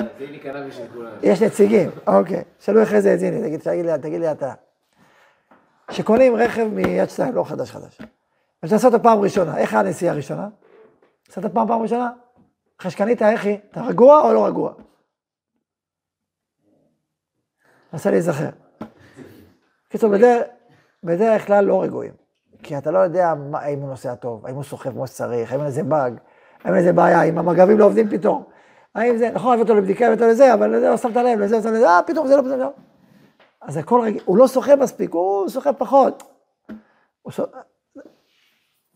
נציגים, 1.42 1.90
אוקיי. 2.08 2.44
שאלו 2.60 2.84
אחרי 2.84 3.02
זה 3.02 3.14
את 3.14 3.20
זיני, 3.20 3.42
תגיד 4.02 4.22
לי 4.22 4.32
אתה. 4.32 4.54
שקונים 5.92 6.36
רכב 6.36 6.64
מיד 6.64 7.10
שתיים, 7.10 7.36
לא 7.36 7.44
חדש 7.44 7.72
חדש. 7.72 8.02
ואתה 8.64 8.76
עושה 8.76 8.88
אותו 8.88 9.04
פעם 9.04 9.20
ראשונה, 9.20 9.58
איך 9.58 9.74
הנסיעה 9.74 10.14
הראשונה? 10.14 10.50
עשית 11.30 11.46
פעם 11.46 11.68
פעם 11.68 11.82
ראשונה? 11.82 12.12
אחרי 12.80 12.92
שקנית, 12.92 13.22
איך 13.22 13.46
היא? 13.46 13.58
אתה 13.72 13.82
רגוע 13.82 14.22
או 14.22 14.34
לא 14.34 14.46
רגוע? 14.46 14.74
מנסה 17.94 18.12
להיזכר. 18.12 18.50
קיצור, 19.90 20.12
בדרך, 20.12 20.48
בדרך 21.04 21.48
כלל 21.48 21.66
לא 21.66 21.84
רגועים. 21.84 22.14
כי 22.64 22.78
אתה 22.78 22.92
לא 22.92 23.00
יודע 23.00 23.34
מה, 23.34 23.60
האם 23.60 23.80
הוא 23.80 23.90
נוסע 23.90 24.16
טוב, 24.16 24.46
האם 24.46 24.56
הוא 24.56 24.64
סוחב 24.64 24.92
כמו 24.92 25.08
שצריך, 25.08 25.52
האם 25.52 25.60
אין 25.60 25.68
איזה 25.68 25.84
באג, 25.84 26.14
האם 26.64 26.74
אין 26.74 26.76
איזה 26.76 26.94
בעיה, 26.94 27.22
האם 27.22 27.38
המגבים 27.38 27.80
לא 27.80 27.86
עובדים 27.86 28.10
פתאום. 28.10 28.44
האם 28.96 29.18
זה, 29.18 29.30
נכון, 29.34 29.54
הביא 29.54 29.64
אותו 29.64 29.76
לבדיקה, 29.76 30.06
הביא 30.06 30.16
אותו 30.16 30.28
לזה, 30.28 30.54
אבל 30.54 30.76
לזה 30.76 30.90
לא 30.90 30.98
שמת 30.98 31.16
לב, 31.16 31.40
לזה 31.40 31.56
לא 31.56 31.62
שמת 31.62 31.74
לב, 31.74 31.84
אה, 31.84 32.00
פתאום 32.08 32.28
זה 32.28 32.36
לא 32.36 32.42
פתאום. 32.42 32.60
לא. 32.60 32.72
אז 33.66 33.78
הכל 33.78 34.02
רגיל, 34.04 34.22
הוא 34.26 34.38
לא 34.38 34.48
סוחב 34.48 34.76
מספיק, 34.76 35.14
הוא 35.14 35.50
סוחב 35.50 35.74
פחות. 35.78 36.24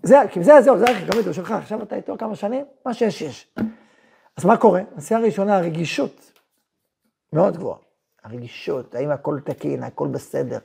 זה, 0.04 0.18
כי 0.32 0.44
זה, 0.44 0.62
זהו, 0.62 0.80
זה 0.80 0.86
הרכב, 0.88 1.06
גם 1.08 1.24
הוא 1.26 1.34
שלך, 1.34 1.52
עכשיו 1.52 1.84
אתה 1.84 1.96
איתו 1.96 2.18
כמה 2.18 2.36
שנים, 2.36 2.66
מה 2.86 2.94
שיש, 2.94 3.22
יש. 3.22 3.54
אז 4.38 4.46
מה 4.46 4.58
קורה? 4.58 4.82
נסיעה 4.96 5.22
ראשונה, 5.22 5.58
הרגישות 5.58 6.32
מאוד 7.34 7.58
גבוהה. 7.58 7.78
הרגישות, 8.24 8.96
האם 8.96 9.12
הכל 9.12 9.40
תקין, 9.44 9.84
הכל 9.84 10.08
בסדר. 10.08 10.60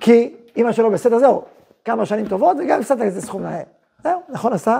כי 0.00 0.34
משהו 0.64 0.82
לא 0.84 0.90
בסדר, 0.90 1.18
זהו, 1.18 1.44
כמה 1.84 2.06
שנים 2.06 2.28
טובות, 2.28 2.56
וגם 2.60 2.80
הפסדת 2.80 3.00
איזה 3.00 3.20
סכום 3.20 3.42
להם. 3.42 3.66
זהו, 4.02 4.22
נכון 4.28 4.52
עשה? 4.52 4.78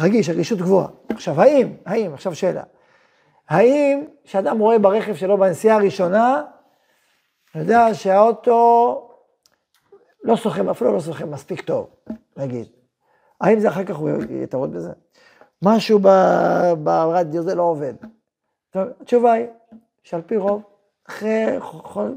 רגיש, 0.00 0.28
רגישות 0.28 0.58
גבוהה. 0.58 0.88
עכשיו, 1.08 1.40
האם, 1.40 1.72
האם, 1.86 2.14
עכשיו 2.14 2.34
שאלה, 2.34 2.62
האם 3.48 4.04
כשאדם 4.24 4.58
רואה 4.58 4.78
ברכב 4.78 5.14
שלו 5.14 5.38
בנסיעה 5.38 5.76
הראשונה, 5.76 6.42
הוא 7.56 7.62
יודע 7.62 7.94
שהאוטו 7.94 9.08
לא 10.24 10.36
סוחב, 10.36 10.68
אפילו 10.68 10.94
לא 10.94 11.00
סוחב 11.00 11.24
מספיק 11.24 11.60
טוב, 11.60 11.86
נגיד. 12.36 12.66
האם 13.40 13.60
זה 13.60 13.68
אחר 13.68 13.84
כך 13.84 13.96
הוא 13.96 14.10
יתערוד 14.42 14.72
בזה? 14.72 14.92
משהו 15.62 15.98
ברדיו 16.82 17.42
זה 17.42 17.54
לא 17.54 17.62
עובד. 17.62 17.94
טוב, 18.70 18.82
התשובה 19.00 19.32
היא 19.32 19.46
שעל 20.02 20.22
פי 20.22 20.36
רוב, 20.36 20.62
אחרי 21.08 21.56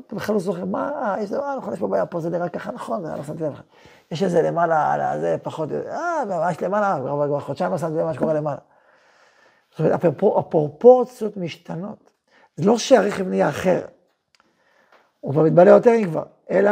אתה 0.07 0.15
בכלל 0.15 0.35
לא 0.35 0.39
זוכר, 0.39 0.65
מה, 0.65 0.91
אה, 0.91 1.21
יש 1.21 1.29
דבר, 1.29 1.57
נכון, 1.57 1.73
יש 1.73 1.79
פה 1.79 1.87
בעיה, 1.87 2.05
פה 2.05 2.19
זה 2.19 2.29
נראה 2.29 2.49
ככה, 2.49 2.71
נכון, 2.71 3.05
לא 3.05 3.23
שמתי 3.23 3.43
לב. 3.43 3.61
יש 4.11 4.23
איזה 4.23 4.41
למעלה, 4.41 4.93
על 4.93 5.01
הזה 5.01 5.37
פחות, 5.43 5.69
אה, 5.71 6.25
ממש 6.25 6.61
למעלה, 6.61 6.99
כבר 7.01 7.39
חודשיים 7.39 7.71
לא 7.71 7.77
שמתי 7.77 7.93
לב 7.93 8.05
מה 8.05 8.13
שקורה 8.13 8.33
למעלה. 8.33 8.59
זאת 9.71 9.79
אומרת, 9.79 9.93
הפרופור- 9.93 10.39
הפרופורציות 10.39 11.37
משתנות. 11.37 12.11
זה 12.55 12.65
לא 12.65 12.77
שהרכב 12.77 13.27
נהיה 13.27 13.49
אחר, 13.49 13.81
הוא 15.19 15.31
כבר 15.31 15.43
מתבלה 15.43 15.71
יותר 15.71 15.95
אם 15.95 16.05
כבר, 16.05 16.23
אלא 16.51 16.71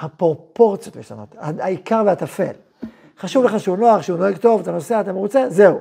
הפרופורציות 0.00 0.96
משתנות, 0.96 1.36
העיקר 1.38 2.02
והטפל. 2.06 2.52
חשוב 3.18 3.44
לך 3.44 3.60
שהוא 3.60 3.78
נוח, 3.78 4.02
שהוא 4.02 4.18
נוהג 4.18 4.36
טוב, 4.36 4.60
אתה 4.60 4.72
נוסע, 4.72 5.00
אתה 5.00 5.12
מרוצה, 5.12 5.44
זהו. 5.48 5.80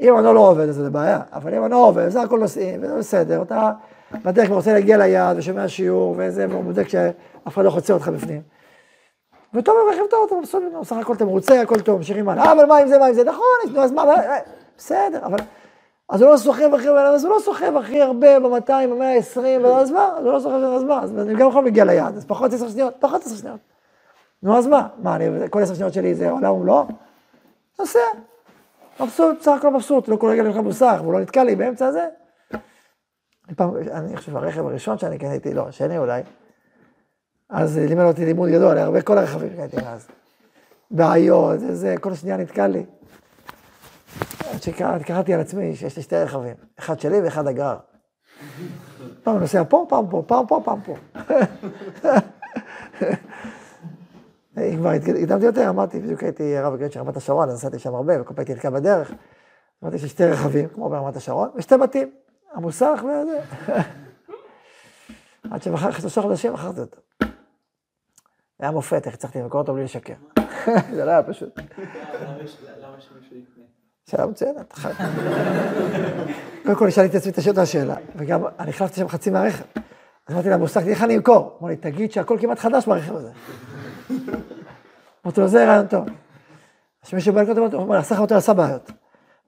אם 0.00 0.14
המנוע 0.14 0.32
לא 0.32 0.40
עובד, 0.40 0.68
אז 0.68 0.74
זה 0.74 0.90
בעיה, 0.90 1.20
אבל 1.32 1.54
אם 1.54 1.62
המנוע 1.62 1.86
עובד, 1.86 2.08
זה 2.08 2.22
הכל 2.22 2.38
נוסעים, 2.38 2.80
וזה 2.82 2.98
בסדר, 2.98 3.42
אתה 3.42 3.72
בדרך 4.24 4.46
כלל 4.46 4.56
רוצה 4.56 4.72
להגיע 4.72 4.96
ליעד, 4.96 5.38
ושומע 5.38 5.68
שיעור, 5.68 6.14
וזה, 6.18 6.46
והוא 6.50 6.64
בודק 6.64 6.88
שאף 6.88 7.54
אחד 7.54 7.64
לא 7.64 7.70
חוצה 7.70 7.92
אותך 7.92 8.08
בפנים. 8.08 8.42
וטוב, 9.54 9.74
הרכב 9.88 10.02
טוב, 10.10 10.24
אתה 10.26 10.34
מבסוט 10.34 10.62
סך 10.82 10.96
הכל 10.96 11.14
אתה 11.14 11.24
מרוצה, 11.24 11.60
הכל 11.60 11.80
טוב, 11.80 11.96
ממשיכים 11.96 12.28
הלאה. 12.28 12.44
אה, 12.44 12.52
אבל 12.52 12.64
מה 12.64 12.76
עם 12.76 12.88
זה, 12.88 12.98
מה 12.98 13.06
עם 13.06 13.14
זה? 13.14 13.24
נכון, 13.24 13.78
אז 13.78 13.92
מה, 13.92 14.04
בסדר, 14.78 15.26
אבל... 15.26 15.38
אז 16.08 16.22
הוא 16.22 16.30
לא 16.30 16.36
סוחב 16.36 16.74
הכי 16.74 16.88
הרבה, 16.88 17.08
אז 17.08 17.24
הוא 17.24 17.34
לא 17.34 17.40
סוחב 17.40 17.76
הכי 17.76 18.02
הרבה 18.02 18.40
ב-200, 18.40 18.70
ב-120, 18.70 19.66
אז 19.66 19.90
מה? 19.90 20.14
אז 20.18 20.24
הוא 20.24 20.32
לא 20.32 20.40
סוחב, 20.40 20.54
אז 20.54 20.82
מה? 20.82 21.02
אז 21.02 21.18
אני 21.18 21.34
גם 21.34 21.48
יכול 21.48 21.64
להגיע 21.64 21.84
ליעד, 21.84 22.16
אז 22.16 22.24
פחות 22.24 22.52
עשר 22.52 22.68
שניות, 22.68 22.94
פחות 23.00 23.26
עשר 23.26 23.36
שניות. 23.36 23.60
נו, 24.42 24.58
אז 24.58 24.66
מה? 24.66 24.88
מה, 24.98 25.16
אני, 25.16 25.26
כל 25.50 25.62
עשר 25.62 25.74
שניות 25.74 25.92
שלי 25.92 26.14
זה 26.14 26.30
עולם 26.30 26.52
ומלואו? 26.52 26.84
נוסע. 27.78 27.98
מבסוט, 29.00 29.38
בסך 29.40 29.52
הכל 29.58 29.70
מבסוט, 29.70 30.08
לא 30.08 30.16
כל 30.16 30.28
רגע 30.28 30.42
נלחם 30.42 30.64
מוסך, 30.64 30.98
והוא 31.02 31.12
לא 31.12 31.20
נתקע 31.20 31.44
לי 31.44 31.56
באמצע 31.56 31.86
הזה. 31.86 32.06
אני 33.48 33.56
פעם, 33.56 33.76
אני 33.92 34.16
חושב, 34.16 34.36
הרכב 34.36 34.66
הראשון 34.66 34.98
שאני 34.98 35.18
קניתי, 35.18 35.54
לא, 35.54 35.68
השני 35.68 35.98
אולי, 35.98 36.22
אז 37.48 37.78
לימד 37.78 38.04
אותי 38.04 38.24
לימוד 38.24 38.50
גדול, 38.50 38.78
הרבה 38.78 39.02
כל 39.02 39.18
הרכבים 39.18 39.56
קניתי 39.56 39.76
אז. 39.86 40.08
בעיות, 40.90 41.60
זה, 41.60 41.94
כל 42.00 42.14
שנייה 42.14 42.36
נתקע 42.36 42.66
לי. 42.66 42.84
עד 44.52 44.62
שקראתי 44.62 45.34
על 45.34 45.40
עצמי 45.40 45.76
שיש 45.76 45.96
לי 45.96 46.02
שתי 46.02 46.16
רכבים, 46.16 46.54
אחד 46.78 47.00
שלי 47.00 47.20
ואחד 47.20 47.46
הגרר. 47.46 47.78
פעם 49.22 49.38
נוסע 49.40 49.62
פה, 49.68 49.86
פעם 49.88 50.10
פה, 50.10 50.22
פעם 50.26 50.46
פה, 50.46 50.60
פעם 50.64 50.80
פה. 50.80 50.94
כבר 54.76 54.88
הקדמתי 54.88 55.44
יותר, 55.44 55.68
אמרתי, 55.68 56.00
בדיוק 56.00 56.22
הייתי 56.22 56.58
רב 56.58 56.74
הגרית 56.74 56.92
של 56.92 57.00
רמת 57.00 57.16
השרון, 57.16 57.48
אז 57.48 57.54
נסעתי 57.54 57.78
שם 57.78 57.94
הרבה, 57.94 58.20
וכל 58.20 58.34
פעם 58.34 58.38
הייתי 58.38 58.54
נתקע 58.54 58.70
בדרך. 58.70 59.12
אמרתי 59.82 59.98
שיש 59.98 60.10
שתי 60.10 60.24
רכבים, 60.24 60.68
כמו 60.68 60.88
ברמת 60.88 61.16
השרון, 61.16 61.50
ושתי 61.56 61.76
בתים, 61.76 62.10
המוסך 62.52 63.04
וזה. 63.04 63.40
עד 65.50 65.62
שמחר, 65.62 65.90
שלושה 65.90 66.22
חודשים, 66.22 66.52
מכרתי 66.52 66.80
אותו. 66.80 67.00
היה 68.60 68.70
מופת, 68.70 69.06
איך 69.06 69.14
הצלחתי 69.14 69.38
למכור 69.38 69.60
אותו 69.60 69.74
בלי 69.74 69.84
לשקר. 69.84 70.14
זה 70.96 71.04
לא 71.04 71.10
היה 71.10 71.22
פשוט. 71.22 71.58
למה 72.80 73.00
שמישהו? 73.00 73.61
שאלה 74.12 74.26
מצוינת. 74.26 74.72
אחת. 74.74 74.90
קודם 76.64 76.76
כל, 76.76 76.90
שאלתי 76.90 77.18
את 77.18 77.22
עצמי 77.22 77.52
את 77.52 77.58
השאלה, 77.58 77.94
וגם 78.16 78.42
אני 78.58 78.70
החלפתי 78.70 79.00
שם 79.00 79.08
חצי 79.08 79.30
מהרכב. 79.30 79.64
אז 80.26 80.34
אמרתי 80.34 80.48
למושג, 80.48 80.88
איך 80.88 81.02
אני 81.02 81.16
אמכור? 81.16 81.58
אמר 81.60 81.70
לי, 81.70 81.76
תגיד 81.76 82.12
שהכל 82.12 82.36
כמעט 82.40 82.58
חדש 82.58 82.86
ברכב 82.86 83.16
הזה. 83.16 83.30
אמרתי 85.24 85.40
לו, 85.40 85.48
זה 85.48 85.66
רעיון 85.66 85.86
טוב. 85.86 86.06
אז 86.06 87.08
כשמישהו 87.08 87.34
בא 87.34 87.42
לקנות 87.42 87.74
הוא 87.74 87.82
אומר, 87.82 87.96
הסחר 87.96 88.20
אותו 88.20 88.34
עשה 88.34 88.52
בעיות. 88.52 88.90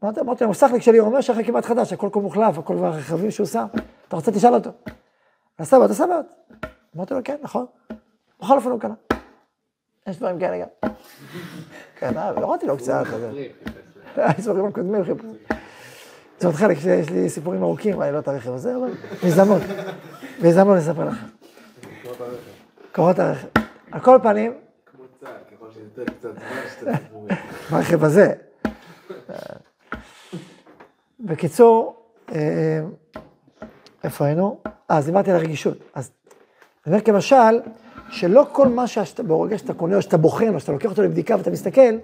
אמרתי 0.05 0.21
לו, 0.21 0.37
המוסכניק 0.41 0.83
שלי 0.83 1.01
אומר 1.01 1.21
שהרכב 1.21 1.43
כמעט 1.43 1.65
חדש, 1.65 1.93
הכל 1.93 2.09
כבר 2.13 2.23
מוחלף, 2.23 2.59
הכל 2.59 2.75
כבר 2.77 2.91
רכבים 2.91 3.31
שהוא 3.31 3.47
שם. 3.47 3.67
אתה 4.09 4.17
רוצה, 4.17 4.33
תשאל 4.33 4.55
אותו. 4.55 4.71
עשה 5.59 5.77
בעיות, 5.77 5.91
עשה 5.91 6.07
בעיות. 6.07 6.27
אמרתי 6.97 7.15
לו, 7.15 7.21
כן, 7.25 7.37
נכון. 7.43 7.67
בכל 8.41 8.57
אופן 8.57 8.71
הוא 8.71 8.81
קנה. 8.81 8.95
יש 10.07 10.17
דברים 10.17 10.39
כאלה 10.39 10.59
גם. 10.59 10.91
כן, 11.97 12.17
אה, 12.17 12.31
הורדתי 12.31 12.67
לו 12.67 12.77
קצת. 12.77 13.05
הסיפורים 14.17 14.67
הקודמים 14.67 15.05
חיפשו. 15.05 15.29
זה 16.39 16.47
עוד 16.47 16.57
חלק 16.57 16.79
שיש 16.79 17.11
לי 17.11 17.29
סיפורים 17.29 17.63
ארוכים, 17.63 18.03
אני 18.03 18.13
לא 18.13 18.19
את 18.19 18.29
הרכב 18.29 18.55
הזה, 18.55 18.77
אבל 18.77 18.93
בהזדמנות. 19.23 19.63
בהזדמנות 20.43 20.77
לספר 20.77 21.05
לכם. 21.05 21.27
קורות 22.93 23.19
הרכב. 23.19 23.47
על 23.93 24.01
כל 24.01 24.19
פנים, 24.23 24.53
כמו 24.87 25.05
צה"ל, 25.21 25.57
ככל 25.57 25.67
שיותר 25.73 26.05
קצת 26.05 26.33
זמן, 26.33 26.63
שאתה 26.81 26.91
סיפורים. 27.05 27.37
ברכב 27.71 28.05
הזה. 28.05 28.33
בקיצור, 31.21 31.97
אה, 32.33 32.81
איפה 34.05 34.25
היינו? 34.25 34.59
אה, 34.67 34.73
אז 34.89 35.07
דיברתי 35.07 35.31
על 35.31 35.37
הרגישות. 35.37 35.79
אז 35.95 36.11
אני 36.87 36.95
אומר 36.95 37.05
כמשל, 37.05 37.61
שלא 38.11 38.47
כל 38.53 38.69
מה 38.69 38.87
שאתה, 38.87 39.23
ברגע 39.23 39.59
שאתה 39.59 39.75
קונה, 39.75 39.97
או 39.97 40.03
שאתה 40.03 40.17
בוחן, 40.17 40.55
או 40.55 40.61
שאתה 40.61 40.73
לוקח 40.73 40.91
אותו 40.91 41.03
לבדיקה 41.03 41.37
ואתה 41.37 41.51
מסתכל, 41.51 41.97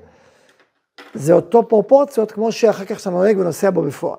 זה 1.14 1.32
אותו 1.32 1.68
פרופורציות 1.68 2.32
כמו 2.32 2.52
שאחר 2.52 2.84
כך 2.84 2.98
שאתה 2.98 3.10
נוהג 3.10 3.38
ונוסע 3.38 3.70
בו 3.70 3.82
בפועל. 3.82 4.18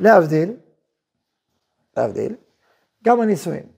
להבדיל, 0.00 0.52
להבדיל, 1.96 2.34
גם 3.04 3.20
הנישואים. 3.20 3.76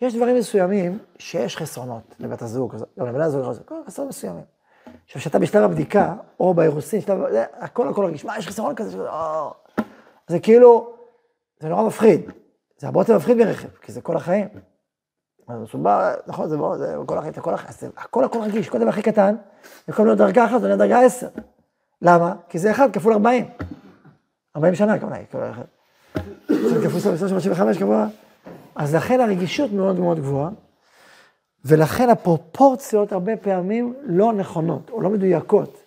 יש 0.00 0.14
דברים 0.14 0.36
מסוימים 0.36 0.98
שיש 1.18 1.56
חסרונות 1.56 2.14
לבית 2.18 2.42
הזוג, 2.42 2.76
גם 2.98 3.06
לבן 3.06 3.20
הזוג, 3.20 3.56
כל 3.64 3.74
חסרונות 3.86 4.08
מסוימים. 4.08 4.44
עכשיו, 5.04 5.20
כשאתה 5.20 5.38
בשלב 5.38 5.62
הבדיקה, 5.62 6.14
או 6.40 6.54
באירוסין, 6.54 7.00
שלב, 7.00 7.30
זה, 7.30 7.44
הכל 7.52 7.88
הכל 7.88 8.04
רגיש, 8.04 8.24
מה, 8.24 8.38
יש 8.38 8.46
חיסרון 8.46 8.74
כזה, 8.74 8.90
שזה, 8.90 9.10
או... 9.10 9.54
זה 10.28 10.38
כאילו, 10.38 10.92
זה 11.60 11.68
נורא 11.68 11.82
מפחיד. 11.82 12.30
זה 12.78 12.86
הרבה 12.86 13.00
יותר 13.00 13.16
מפחיד 13.16 13.36
מרכב, 13.36 13.68
כי 13.82 13.92
זה 13.92 14.00
כל 14.00 14.16
החיים. 14.16 14.48
הוא 15.46 15.80
בא, 15.82 16.14
נכון, 16.26 16.48
זה, 16.48 16.56
מאוד, 16.56 16.78
זה 16.78 16.96
כל 17.06 17.18
החיים, 17.18 17.34
זה 17.34 17.40
כל 17.40 17.54
החיים, 17.54 17.72
זה 17.72 17.88
הכל 17.96 18.24
הכל 18.24 18.38
רגיש, 18.38 18.68
כל 18.68 18.78
דבר 18.78 18.88
הכי 18.88 19.02
קטן, 19.02 19.36
במקום 19.88 20.06
להיות 20.06 20.18
דרגה 20.18 20.44
אחת, 20.44 20.60
זה 20.60 20.66
נהיה 20.66 20.76
דרגה 20.76 21.00
עשר. 21.00 21.28
למה? 22.02 22.34
כי 22.48 22.58
זה 22.58 22.70
אחד 22.70 22.92
כפול 22.92 23.12
ארבעים. 23.12 23.44
ארבעים 24.56 24.74
שנה, 24.74 24.98
כמובן, 24.98 25.16
כאילו, 25.30 25.50
אחד. 25.50 25.64
כפול 26.84 27.00
335 27.00 27.78
כמובן. 27.78 28.06
אז 28.74 28.94
לכן 28.94 29.20
הרגישות 29.20 29.72
מאוד 29.72 29.98
מאוד 29.98 30.18
גבוהה, 30.18 30.50
ולכן 31.64 32.10
הפרופורציות 32.10 33.12
הרבה 33.12 33.36
פעמים 33.36 33.94
לא 34.02 34.32
נכונות, 34.32 34.90
או 34.90 35.00
לא 35.00 35.10
מדויקות. 35.10 35.82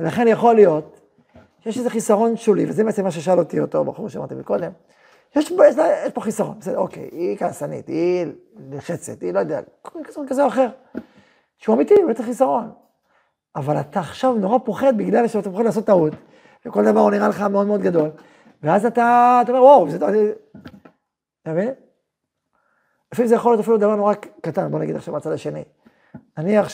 ולכן 0.00 0.28
יכול 0.28 0.54
להיות 0.54 1.00
שיש 1.60 1.78
איזה 1.78 1.90
חיסרון 1.90 2.36
שולי, 2.36 2.66
וזה 2.68 2.84
בעצם 2.84 3.04
מה 3.04 3.10
ששאל 3.10 3.38
אותי 3.38 3.60
אותו 3.60 3.84
בחור 3.84 4.08
שאמרתי 4.08 4.34
מקודם. 4.34 4.70
יש, 5.36 5.50
יש, 5.50 5.76
יש 6.06 6.12
פה 6.14 6.20
חיסרון, 6.20 6.58
בסדר, 6.58 6.78
אוקיי, 6.78 7.08
היא 7.12 7.36
כעסנית, 7.36 7.88
היא 7.88 8.26
נלחצת, 8.56 9.22
היא 9.22 9.34
לא 9.34 9.38
יודע, 9.38 9.60
חיסרון 10.06 10.26
כזה 10.28 10.42
או 10.42 10.48
אחר. 10.48 10.68
שהוא 11.58 11.74
אמיתי, 11.74 11.94
הוא 11.94 12.10
בטח 12.10 12.24
חיסרון. 12.24 12.70
אבל 13.56 13.80
אתה 13.80 14.00
עכשיו 14.00 14.34
נורא 14.34 14.58
פוחד 14.64 14.96
בגלל 14.96 15.28
שאתה 15.28 15.50
פוחד 15.50 15.64
לעשות 15.64 15.84
טעות, 15.84 16.12
וכל 16.66 16.84
דבר 16.84 17.00
הוא 17.00 17.10
נראה 17.10 17.28
לך 17.28 17.40
מאוד 17.40 17.66
מאוד 17.66 17.80
גדול, 17.80 18.10
ואז 18.62 18.86
אתה, 18.86 19.38
אתה 19.42 19.52
אומר, 19.52 19.64
וואו, 19.64 19.90
זה... 19.90 19.96
אתה 21.42 21.52
מבין? 21.52 21.70
לפעמים 23.12 23.28
זה 23.28 23.34
יכול 23.34 23.52
להיות 23.52 23.60
אפילו 23.60 23.76
דבר 23.78 23.96
נורא 23.96 24.14
קטן, 24.40 24.70
בוא 24.70 24.78
נגיד 24.78 24.96
עכשיו 24.96 25.14
מהצד 25.14 25.32
השני. 25.32 25.64
נניח 26.38 26.68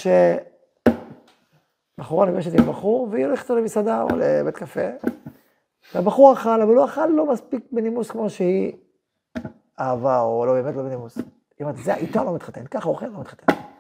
שבחורה 1.99 2.27
נפגשת 2.27 2.59
עם 2.59 2.67
בחור, 2.67 3.09
והיא 3.11 3.27
הולכת 3.27 3.51
למסעדה 3.51 4.03
או 4.03 4.09
לבית 4.17 4.57
קפה, 4.57 4.89
והבחור 5.95 6.33
אכל, 6.33 6.63
אבל 6.63 6.75
הוא 6.75 6.85
אכל 6.85 7.07
לא 7.07 7.27
מספיק 7.33 7.65
בנימוס 7.73 8.11
כמו 8.11 8.31
שהיא 8.31 8.73
אהבה, 9.81 10.21
או 10.21 10.47
לא 10.47 10.53
באמת 10.53 10.77
לא 10.77 10.83
בנימוס. 10.83 11.17
היא 11.17 11.25
אומרת, 11.61 11.77
זה 11.77 11.95
איתו 11.95 12.25
לא 12.25 12.35
מתחתן, 12.35 12.67
ככה 12.67 12.89
אוכל 12.89 13.07
לא 13.07 13.21
מתחתן. 13.21 13.72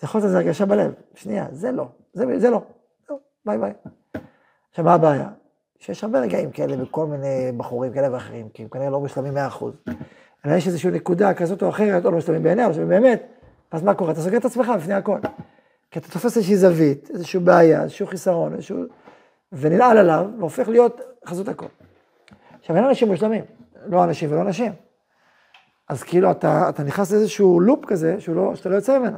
זה 0.00 0.06
להיות 0.06 0.24
איזו 0.24 0.36
הרגשה 0.36 0.66
בלב, 0.66 0.92
שנייה, 1.14 1.46
זה 1.52 1.72
לא, 1.72 1.88
זה, 2.12 2.38
זה 2.38 2.50
לא, 2.50 2.62
לא, 3.10 3.18
ביי 3.46 3.58
ביי. 3.58 3.72
עכשיו, 4.70 4.84
מה 4.84 4.94
הבעיה? 4.94 5.28
שיש 5.78 6.04
הרבה 6.04 6.20
רגעים 6.20 6.50
כאלה 6.50 6.76
בכל 6.76 7.06
מיני 7.06 7.52
בחורים 7.56 7.92
כאלה 7.92 8.12
ואחרים, 8.12 8.48
כי 8.48 8.62
הם 8.62 8.68
כנראה 8.68 8.90
לא 8.90 9.00
משלמים 9.00 9.34
100%. 9.36 9.64
אלא 10.46 10.54
יש 10.54 10.66
איזושהי 10.66 10.90
נקודה 10.90 11.34
כזאת 11.34 11.62
או 11.62 11.68
אחרת, 11.68 12.04
או 12.04 12.10
לא 12.10 12.18
משלמים 12.18 12.42
בעיניה, 12.42 12.64
או 12.64 12.70
משלמים 12.70 12.88
באמת, 12.88 13.22
אז 13.70 13.82
מה 13.82 13.94
קורה? 13.94 14.12
אתה 14.12 14.20
סוגר 14.20 14.36
את 14.36 14.44
עצמך 14.44 14.72
לפני 14.76 14.94
הכל. 14.94 15.18
כי 15.90 15.98
אתה 15.98 16.08
תופס 16.08 16.36
איזושהי 16.36 16.56
זווית, 16.56 17.10
איזושהי 17.14 17.40
בעיה, 17.40 17.82
איזשהו 17.82 18.06
חיסרון, 18.06 18.54
איזשהו... 18.54 18.84
וננעל 19.52 19.98
עליו, 19.98 20.26
והופך 20.38 20.68
להיות 20.68 21.00
חזות 21.26 21.48
הכל. 21.48 21.66
עכשיו, 22.60 22.76
אין 22.76 22.84
אנשים 22.84 23.08
מושלמים, 23.08 23.44
לא 23.86 24.04
אנשים 24.04 24.32
ולא 24.32 24.44
נשים. 24.44 24.72
אז 25.88 26.02
כאילו, 26.02 26.30
אתה, 26.30 26.68
אתה 26.68 26.82
נכנס 26.82 27.12
לאיזשהו 27.12 27.60
לופ 27.60 27.84
כזה, 27.84 28.20
שהוא 28.20 28.36
לא, 28.36 28.54
שאתה 28.54 28.68
לא 28.68 28.74
יוצא 28.74 28.98
ממנו. 28.98 29.16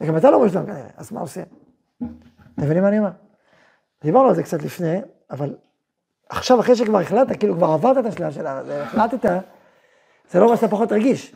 וגם 0.00 0.16
אתה 0.16 0.30
לא 0.30 0.44
מושלם 0.44 0.66
כנראה, 0.66 0.88
אז 0.96 1.12
מה 1.12 1.20
עושים? 1.20 1.44
אתם 1.98 2.62
מבינים 2.62 2.82
מה 2.82 2.88
אני 2.88 2.98
אומר? 2.98 3.10
דיברנו 4.02 4.28
על 4.28 4.34
זה 4.34 4.42
קצת 4.42 4.62
לפני, 4.62 5.00
אבל 5.30 5.56
עכשיו, 6.28 6.60
אחרי 6.60 6.76
שכבר 6.76 6.98
החלטת, 6.98 7.38
כאילו 7.38 7.56
כבר 7.56 7.66
עברת 7.66 7.98
את 7.98 8.06
השלב 8.06 8.32
שלה, 8.32 8.82
החלטת, 8.82 9.42
זה 10.30 10.40
לא 10.40 10.44
אומר 10.44 10.56
שאתה 10.56 10.68
פחות 10.68 10.92
רגיש. 10.92 11.34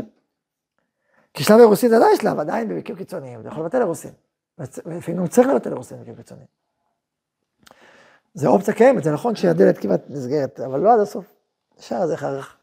כי 1.34 1.44
שלב 1.44 1.58
אירוסין 1.58 1.90
זה 1.90 1.96
עדיין 1.96 2.16
שלב, 2.16 2.38
עדיין 2.38 2.68
במקרים 2.68 2.98
קיצוניים, 2.98 3.40
אתה 3.40 3.48
יכול 3.48 3.64
לבטל 3.64 3.80
אירוסין. 3.80 4.10
ולפעמים 4.58 5.20
גם 5.20 5.26
צריך 5.26 5.48
לבטל 5.48 5.70
אירוסין 5.70 5.98
במקרים 5.98 6.16
קיצוניים. 6.16 6.46
זה 8.34 8.48
אופציה 8.48 8.74
קיימת, 8.74 9.04
זה 9.04 9.12
נכון 9.12 9.36
שהדלת 9.36 9.78
כמעט 9.78 10.00
נסגרת, 10.08 10.60
אבל 10.60 10.80
לא 10.80 10.94
עד 10.94 11.00
הסוף. 11.00 11.32
השאר 11.78 12.06
זה 12.06 12.16
חרך. 12.16 12.56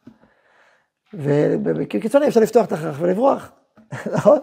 ובמקרים 1.14 2.02
קיצוניים 2.02 2.30
אפשר 2.30 2.40
לפתוח 2.40 2.66
את 2.66 2.72
החרך 2.72 2.98
ולברוח, 3.02 3.52
נכון? 4.16 4.40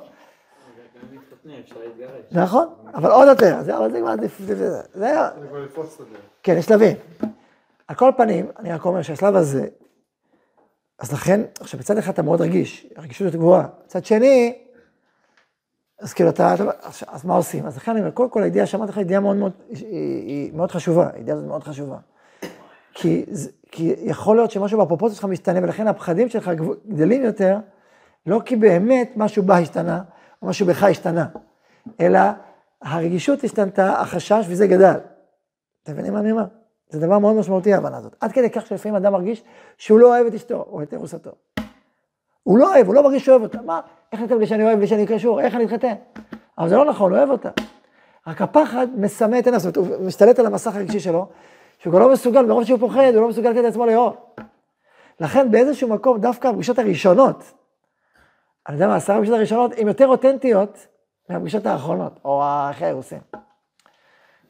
נכון, 2.33 2.67
אבל 2.95 3.11
עוד 3.11 3.29
יותר, 3.29 3.63
זה 3.63 3.79
אבל 3.79 3.93
זה 3.93 4.01
כבר 4.01 4.11
עדיף, 4.11 4.41
זה 4.95 5.07
היה... 5.07 5.31
כן, 6.43 6.55
יש 6.59 6.65
שלבים. 6.65 6.97
על 7.89 7.97
כל 7.97 8.13
פנים, 8.17 8.47
אני 8.59 8.73
רק 8.73 8.85
אומר 8.85 9.03
שהשלב 9.03 9.37
הזה, 9.37 9.67
אז 10.99 11.13
לכן, 11.13 11.41
עכשיו 11.61 11.81
בצד 11.81 11.99
אחד 11.99 12.13
אתה 12.13 12.23
מאוד 12.23 12.41
רגיש, 12.41 12.87
הרגישות 12.97 13.33
גבוהה. 13.33 13.67
מצד 13.85 14.05
שני, 14.05 14.59
אז 16.01 16.13
כאילו 16.13 16.31
אתה, 16.31 16.55
אז 17.09 17.25
מה 17.25 17.35
עושים? 17.35 17.67
אז 17.67 17.77
לכן 17.77 17.91
אני 17.91 18.01
אומר, 18.01 18.11
קודם 18.11 18.31
כל 18.31 18.43
הידיעה 18.43 18.67
שאמרתי 18.67 18.93
לך, 18.93 18.99
ידיעה 18.99 19.21
מאוד 19.21 19.37
מאוד, 19.37 19.53
היא, 19.69 20.53
מאוד 20.53 20.71
חשובה, 20.71 21.09
הידיעה 21.15 21.37
הזאת 21.37 21.49
מאוד 21.49 21.65
חשובה. 21.65 21.97
כי, 22.95 23.25
כי 23.71 23.95
יכול 23.99 24.37
להיות 24.37 24.51
שמשהו 24.51 24.81
בפרופורציה 24.81 25.17
שלך 25.17 25.25
משתנה, 25.25 25.61
ולכן 25.63 25.89
הפחדים 25.89 26.29
שלך 26.29 26.51
גדלים 26.89 27.23
יותר, 27.23 27.59
לא 28.27 28.41
כי 28.45 28.57
באמת 28.57 29.13
משהו 29.17 29.43
בה 29.43 29.59
השתנה, 29.59 30.03
משהו 30.43 30.67
בך 30.67 30.83
השתנה, 30.83 31.27
אלא 32.01 32.21
הרגישות 32.83 33.45
השתנתה, 33.45 34.01
החשש, 34.01 34.45
וזה 34.49 34.67
גדל. 34.67 34.97
אתם 35.83 35.93
מבינים 35.93 36.13
מה 36.13 36.21
אני 36.21 36.33
אומר? 36.33 36.45
זה 36.91 37.01
דבר 37.01 37.19
מאוד 37.19 37.35
משמעותי 37.37 37.75
ההבנה 37.75 37.97
הזאת. 37.97 38.17
עד 38.21 38.33
כדי 38.33 38.51
כך 38.51 38.67
שלפעמים 38.67 38.97
אדם 38.97 39.13
מרגיש 39.13 39.43
שהוא 39.79 39.99
לא 39.99 40.07
אוהב 40.07 40.27
את 40.27 40.35
אשתו, 40.35 40.67
או 40.71 40.83
את 40.83 40.95
ארוסתו. 40.95 41.31
הוא 42.43 42.59
לא 42.59 42.75
אוהב, 42.75 42.87
הוא 42.87 42.95
לא 42.95 43.03
מרגיש 43.03 43.25
שאוהב 43.25 43.43
אותה. 43.43 43.63
מה, 43.63 43.81
איך 44.13 44.21
ניתן 44.21 44.37
בלי 44.37 44.47
שאני 44.47 44.65
אוהב, 44.65 44.79
בלי 44.79 44.87
שאני 44.87 45.07
קשור, 45.07 45.41
איך 45.41 45.55
אני 45.55 45.65
אתחתן? 45.65 45.95
אבל 46.59 46.69
זה 46.69 46.77
לא 46.77 46.85
נכון, 46.85 47.11
הוא 47.11 47.19
אוהב 47.19 47.31
אותה. 47.31 47.51
רק 48.27 48.43
הפחד 48.43 48.87
מסמא 48.97 49.39
את 49.39 49.47
עיניו, 49.47 49.61
הוא 49.77 50.07
משתלט 50.07 50.39
על 50.39 50.47
המסך 50.47 50.77
הרגשי 50.77 51.01
שלו, 51.01 51.29
שהוא 51.79 51.91
כבר 51.91 52.01
לא 52.01 52.13
מסוגל, 52.13 52.43
מרוב 52.43 52.65
שהוא 52.65 52.79
פוחד, 52.79 53.13
הוא 53.15 53.23
לא 53.23 53.29
מסוגל 53.29 53.51
לתת 53.51 53.63
לעצמו 53.63 53.87
לאהוב. 53.87 54.17
לכן 55.21 55.51
באיזשהו 55.51 55.89
מקום, 55.89 56.21
דווקא 56.21 56.49
הפגישות 56.49 56.79
הראשונות, 56.79 57.53
אני 58.71 58.77
יודע 58.77 58.89
מה, 58.89 58.97
עשרה 58.97 59.17
הפגישות 59.17 59.37
הראשונות, 59.37 59.73
הן 59.79 59.89
יותר 59.89 60.07
אותנטיות 60.07 60.87
מהפגישות 61.29 61.67
האחרונות, 61.67 62.21
או 62.25 62.43
אחרי 62.71 62.87
האירוסין. 62.87 63.19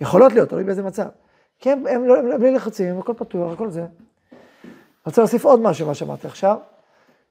יכולות 0.01 0.33
להיות, 0.33 0.49
תלוי 0.49 0.65
באיזה 0.65 0.83
מצב. 0.83 1.07
כי 1.59 1.71
הם, 1.71 1.87
הם, 1.87 2.05
הם, 2.05 2.33
הם 2.33 2.41
בלי 2.41 2.55
לחצים, 2.55 2.99
הכל 2.99 3.13
פתוח, 3.17 3.53
הכל 3.53 3.71
זה. 3.71 3.87
רוצה 5.07 5.21
להוסיף 5.21 5.45
עוד 5.45 5.61
משהו, 5.61 5.87
מה 5.87 5.95
שאמרתי 5.95 6.27
עכשיו, 6.27 6.57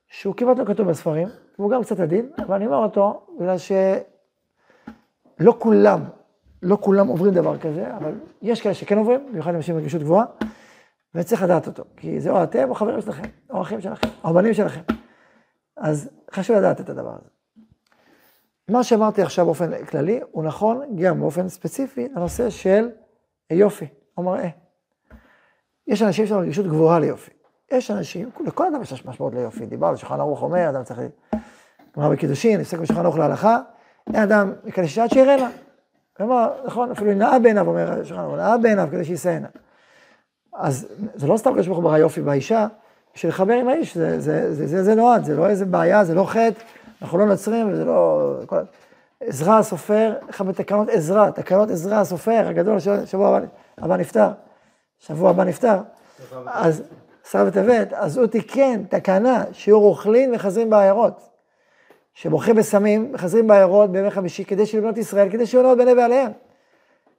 שהוא 0.07 0.35
כמעט 0.35 0.57
לא 0.57 0.65
כתוב 0.65 0.87
בספרים, 0.87 1.27
והוא 1.59 1.71
גם 1.71 1.83
קצת 1.83 1.99
עדין, 1.99 2.29
אבל 2.37 2.55
אני 2.55 2.65
אומר 2.65 2.77
אותו 2.77 3.25
בגלל 3.39 3.55
שלא 3.57 5.53
כולם, 5.59 6.03
לא 6.63 6.77
כולם 6.81 7.07
עוברים 7.07 7.33
דבר 7.33 7.57
כזה, 7.57 7.95
אבל 7.97 8.13
יש 8.41 8.61
כאלה 8.61 8.73
שכן 8.75 8.97
עוברים, 8.97 9.27
במיוחד 9.29 9.55
אנשים 9.55 9.75
עם 9.75 9.81
רגישות 9.81 10.01
גבוהה, 10.01 10.25
וצריך 11.15 11.43
לדעת 11.43 11.67
אותו, 11.67 11.83
כי 11.97 12.19
זה 12.19 12.29
או 12.29 12.43
אתם 12.43 12.69
או 12.69 12.75
חברים 12.75 13.01
שלכם, 13.01 13.29
או 13.49 13.61
אחים 13.61 13.81
שלכם, 13.81 14.07
או 14.23 14.33
בנים 14.33 14.53
שלכם. 14.53 14.81
אז 15.79 16.09
חשוב 16.33 16.55
לדעת 16.55 16.81
את 16.81 16.89
הדבר 16.89 17.09
הזה. 17.09 17.29
מה 18.69 18.83
שאמרתי 18.83 19.21
עכשיו 19.21 19.45
באופן 19.45 19.85
כללי, 19.85 20.19
הוא 20.31 20.43
נכון 20.43 20.81
גם 20.95 21.19
באופן 21.19 21.49
ספציפי 21.49 22.07
לנושא 22.15 22.49
של 22.49 22.89
יופי. 23.51 23.87
מראה. 24.23 24.49
יש 25.87 26.01
אנשים 26.01 26.25
שיש 26.25 26.31
להם 26.31 26.41
רגישות 26.41 26.65
גבוהה 26.65 26.99
ליופי. 26.99 27.31
יש 27.71 27.91
אנשים, 27.91 28.29
לכל 28.45 28.67
אדם 28.67 28.81
יש 28.81 29.05
משמעות 29.05 29.33
ליופי. 29.33 29.65
דיברנו, 29.65 29.97
שולחן 29.97 30.19
ערוך 30.19 30.41
אומר, 30.41 30.69
אדם 30.69 30.83
צריך... 30.83 30.99
גמרא 31.97 32.09
בקידושין, 32.09 32.59
נפסק 32.59 32.77
בשולחן 32.77 33.01
ערוך 33.01 33.17
להלכה, 33.17 33.59
אין 34.07 34.15
אדם 34.15 34.53
מקדש 34.63 34.95
שעד 34.95 35.09
שיראה 35.09 35.37
לה. 35.37 35.49
כלומר, 36.17 36.49
נכון, 36.65 36.91
אפילו 36.91 37.13
נאה 37.13 37.39
בעיניו, 37.39 37.67
אומר 37.67 38.03
שולחן 38.03 38.21
ערוך, 38.21 38.35
נאה 38.35 38.57
בעיניו 38.57 38.87
כדי 38.91 39.05
שישאנה. 39.05 39.47
אז 40.53 40.87
זה 41.15 41.27
לא 41.27 41.37
סתם 41.37 41.53
קדוש 41.53 41.67
ברוך 41.67 41.79
הוא 41.79 41.83
ברא 41.83 41.97
יופי 41.97 42.21
באישה, 42.21 42.67
בשביל 43.15 43.31
לחבר 43.31 43.53
עם 43.53 43.67
האיש, 43.67 43.97
זה, 43.97 44.19
זה, 44.19 44.53
זה, 44.53 44.67
זה, 44.67 44.83
זה 44.83 44.95
נועד, 44.95 45.23
זה 45.23 45.35
לא 45.35 45.49
איזה 45.49 45.65
בעיה, 45.65 46.03
זה 46.03 46.13
לא 46.13 46.23
חטא, 46.23 46.63
אנחנו 47.01 47.17
לא 47.17 47.25
נוצרים, 47.25 47.71
וזה 47.71 47.85
לא... 47.85 48.33
עזרא 49.19 49.57
הסופר, 49.57 50.13
אחד 50.29 50.45
מתקנות 50.45 50.89
עזרא, 50.89 51.29
תקנות 51.29 51.69
עזרא 51.69 51.99
הסופר 51.99 52.47
הגדול, 52.47 52.77
שבוע 53.05 53.27
הבא. 53.27 53.45
הבא 53.77 53.97
נפטר, 53.97 54.29
שבוע 54.99 55.29
הבא 55.29 55.43
נפטר, 55.43 55.77
אז 56.47 56.83
שר 57.31 57.45
בטבת, 57.45 57.93
אז 57.93 58.17
הוא 58.17 58.27
תיקן 58.27 58.83
תקנה 58.83 59.43
שיהיו 59.51 59.79
רוכלים 59.79 60.31
וחזרים 60.35 60.69
בעיירות. 60.69 61.29
שבורחים 62.13 62.55
בסמים, 62.55 63.11
וחזרים 63.13 63.47
בעיירות 63.47 63.91
בימי 63.91 64.11
חמישי, 64.11 64.45
כדי 64.45 64.65
שלבנות 64.65 64.97
ישראל, 64.97 65.29
כדי 65.31 65.45
שיהיו 65.45 65.63
נאות 65.63 65.77
בני 65.77 65.95
בעליהם. 65.95 66.31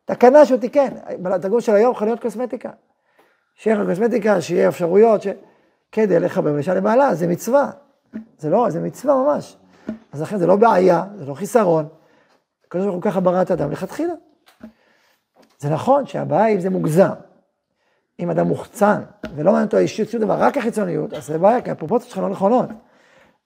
תקנה 0.04 0.46
שהוא 0.46 0.58
תיקן, 0.58 0.88
בתרגום 1.22 1.60
של 1.60 1.74
היום 1.74 1.94
חנויות 1.94 2.20
קוסמטיקה. 2.20 2.70
שיהיה 3.54 3.84
קוסמטיקה, 3.86 4.40
שיהיה 4.40 4.68
אפשרויות, 4.68 5.22
ש... 5.22 5.28
כדי 5.92 6.20
לחבר 6.20 6.52
לאישה 6.52 6.74
לבעלה, 6.74 7.14
זה 7.14 7.26
מצווה. 7.26 7.70
זה 8.38 8.50
לא, 8.50 8.70
זה 8.70 8.80
מצווה 8.80 9.14
ממש. 9.14 9.56
אז 10.12 10.22
לכן 10.22 10.38
זה 10.38 10.46
לא 10.46 10.56
בעיה, 10.56 11.04
זה 11.16 11.26
לא 11.26 11.34
חיסרון. 11.34 11.88
הקדוש 12.66 12.84
ברוך 12.84 12.94
הוא 12.94 13.02
ככה 13.02 13.20
ברא 13.20 13.42
את 13.42 13.50
האדם 13.50 13.70
לכתחילה. 13.70 14.12
זה 15.58 15.70
נכון 15.70 16.06
שהבעיה 16.06 16.46
אם 16.46 16.60
זה 16.60 16.70
מוגזם. 16.70 17.10
אם 18.20 18.30
אדם 18.30 18.46
מוחצן, 18.46 19.00
ולא 19.36 19.52
מעניין 19.52 19.66
אותו 19.66 19.76
האישיות, 19.76 20.08
שום 20.08 20.20
דבר, 20.20 20.34
רק 20.34 20.58
החיצוניות, 20.58 21.14
אז 21.14 21.26
זה 21.26 21.38
בעיה, 21.38 21.60
כי 21.60 21.70
הפרופורציות 21.70 22.10
שלך 22.10 22.18
לא 22.18 22.28
נכונות. 22.28 22.68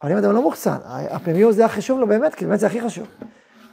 אבל 0.03 0.13
אם 0.13 0.17
אדם 0.17 0.33
לא 0.33 0.43
מוחצן, 0.43 0.77
הפנימיות 0.85 1.55
זה 1.55 1.65
הכי 1.65 1.77
חשוב 1.77 2.01
לו 2.01 2.07
באמת, 2.07 2.35
כי 2.35 2.47
באמת 2.47 2.61
זה 2.61 2.67
הכי 2.67 2.81
חשוב. 2.81 3.07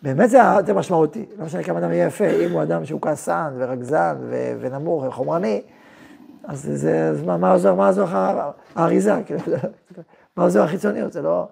באמת 0.03 0.29
זה, 0.29 0.39
זה 0.65 0.73
משמעותי. 0.73 1.25
לא 1.37 1.45
משנה 1.45 1.63
כמה 1.63 1.79
אדם 1.79 1.91
יהיה 1.91 2.07
יפה, 2.07 2.27
אם 2.29 2.51
הוא 2.51 2.63
אדם 2.63 2.85
שהוא 2.85 3.01
כעסן 3.01 3.53
ורגזן 3.57 4.15
ו- 4.29 4.53
ונמוך 4.59 5.03
וחומרני, 5.03 5.61
אז 6.43 6.69
זה, 6.73 7.09
אז 7.09 7.23
מה, 7.23 7.37
מה 7.37 7.51
עוזר, 7.51 7.75
מה 7.75 7.87
עוזר 7.87 8.03
לך 8.03 8.17
האריזה, 8.75 9.13
כאילו, 9.25 9.41
מה 10.37 10.43
עוזר 10.43 10.63
החיצוניות, 10.63 11.13
זה 11.13 11.21
לא... 11.21 11.47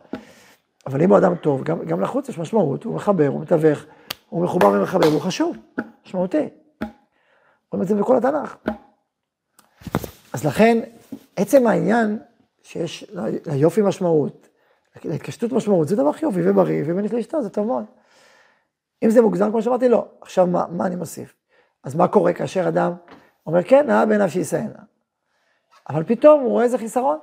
אבל 0.87 1.01
אם 1.01 1.09
הוא 1.09 1.17
אדם 1.17 1.35
טוב, 1.35 1.63
גם, 1.63 1.85
גם 1.85 2.01
לחוץ 2.01 2.29
יש 2.29 2.37
משמעות, 2.39 2.83
הוא 2.83 2.95
מחבר, 2.95 3.27
הוא 3.27 3.41
מתווך, 3.41 3.85
הוא 4.29 4.43
מחובר 4.43 4.67
ומחבר, 4.67 5.07
הוא 5.07 5.21
חשוב, 5.21 5.57
משמעותי. 6.05 6.49
רואים 7.71 7.83
את 7.83 7.87
זה 7.87 7.95
בכל 7.95 8.17
התנ"ך. 8.17 8.57
אז 10.33 10.45
לכן, 10.45 10.77
עצם 11.35 11.67
העניין 11.67 12.19
שיש 12.61 13.11
ליופי 13.45 13.81
משמעות, 13.81 14.47
להתקשטות 15.05 15.51
משמעות, 15.51 15.87
זה 15.87 15.95
דבר 15.95 16.11
חיובי 16.11 16.49
ובריא, 16.49 16.83
ובנית 16.85 17.13
לאשתו, 17.13 17.41
זה 17.41 17.49
טוב 17.49 17.67
מאוד. 17.67 17.83
אם 19.03 19.09
זה 19.09 19.21
מוגזם, 19.21 19.51
כמו 19.51 19.61
שאמרתי, 19.61 19.89
לא. 19.89 20.07
עכשיו, 20.21 20.47
מה, 20.47 20.65
מה 20.69 20.85
אני 20.85 20.95
מוסיף? 20.95 21.33
אז 21.83 21.95
מה 21.95 22.07
קורה 22.07 22.33
כאשר 22.33 22.67
אדם 22.67 22.93
אומר, 23.45 23.63
כן, 23.63 23.87
נאה 23.87 24.05
בעיניו 24.05 24.29
שישאנה. 24.29 24.79
אבל 25.89 26.03
פתאום 26.03 26.41
הוא 26.41 26.49
רואה 26.49 26.63
איזה 26.63 26.77
חיסרון. 26.77 27.19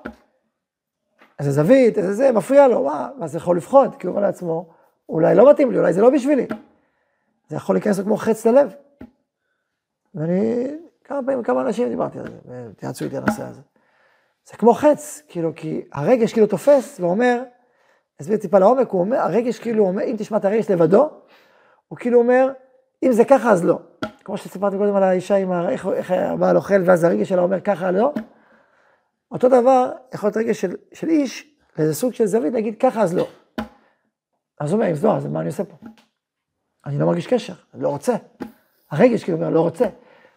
איזה 1.38 1.50
זווית, 1.50 1.98
איזה 1.98 2.12
זה, 2.14 2.32
מפריע 2.32 2.68
לו, 2.68 2.84
מה, 2.84 3.10
ואז 3.20 3.32
זה 3.32 3.38
יכול 3.38 3.56
לפחות, 3.56 3.96
כי 3.98 4.06
הוא 4.06 4.16
אומר 4.16 4.26
לעצמו, 4.26 4.74
אולי 5.08 5.34
לא 5.34 5.50
מתאים 5.50 5.70
לי, 5.70 5.78
אולי 5.78 5.92
זה 5.92 6.00
לא 6.00 6.10
בשבילי. 6.10 6.46
זה 7.48 7.56
יכול 7.56 7.74
להיכנס 7.74 7.98
לו 7.98 8.04
כמו 8.04 8.16
חץ 8.16 8.46
ללב. 8.46 8.74
ואני, 10.14 10.66
כמה 11.04 11.20
פעמים, 11.26 11.42
כמה 11.42 11.60
אנשים 11.60 11.88
דיברתי 11.88 12.18
על 12.18 12.26
זה, 12.30 12.38
והתייעצו 12.44 13.04
איתי 13.04 13.16
על 13.16 13.22
הנושא 13.22 13.42
הזה. 13.42 13.60
זה 14.48 14.56
כמו 14.56 14.74
חץ, 14.74 15.22
כאילו, 15.28 15.52
כי 15.56 15.84
הרגש 15.92 16.32
כאילו 16.32 16.46
תופס 16.46 17.00
ואומר, 17.00 17.42
אסביר 18.20 18.38
טיפה 18.38 18.58
לעומק, 18.58 18.90
הוא 18.90 19.00
אומר, 19.00 19.18
הרגש 19.18 19.58
כאילו 19.58 19.86
אומר, 19.86 20.02
אם 20.02 20.14
תשמע 20.18 20.38
את 20.38 20.44
הרגש 20.44 20.70
לבדו, 20.70 21.10
הוא 21.88 21.98
כאילו 21.98 22.18
אומר, 22.18 22.52
אם 23.02 23.12
זה 23.12 23.24
ככה 23.24 23.50
אז 23.50 23.64
לא. 23.64 23.78
כמו 24.24 24.36
שסיפרתי 24.36 24.76
קודם 24.76 24.96
על 24.96 25.02
האישה 25.02 25.36
עם 25.36 25.52
ה... 25.52 25.70
איך, 25.70 25.86
איך 25.86 26.10
הבעל 26.10 26.56
אוכל, 26.56 26.82
ואז 26.84 27.04
הרגש 27.04 27.28
שלה 27.28 27.42
אומר 27.42 27.60
ככה 27.60 27.90
לא. 27.90 28.12
אותו 29.30 29.48
דבר 29.48 29.92
יכול 30.14 30.26
להיות 30.26 30.36
רגש 30.36 30.60
של, 30.60 30.76
של 30.92 31.08
איש, 31.08 31.54
לאיזה 31.78 31.94
סוג 31.94 32.12
של 32.12 32.26
זווית, 32.26 32.52
להגיד 32.52 32.80
ככה 32.80 33.02
אז 33.02 33.14
לא. 33.14 33.28
אז 34.60 34.72
הוא 34.72 34.80
אומר, 34.80 34.90
אם 34.90 34.94
זה 34.94 35.06
לא, 35.06 35.16
אז 35.16 35.26
מה 35.26 35.40
אני 35.40 35.48
עושה 35.48 35.64
פה? 35.64 35.76
אני 36.86 36.98
לא 36.98 37.06
מרגיש 37.06 37.26
קשר, 37.26 37.54
אני 37.74 37.82
לא 37.82 37.88
רוצה. 37.88 38.14
הרגש 38.90 39.24
כאילו 39.24 39.38
אומר, 39.38 39.50
לא 39.50 39.60
רוצה. 39.60 39.84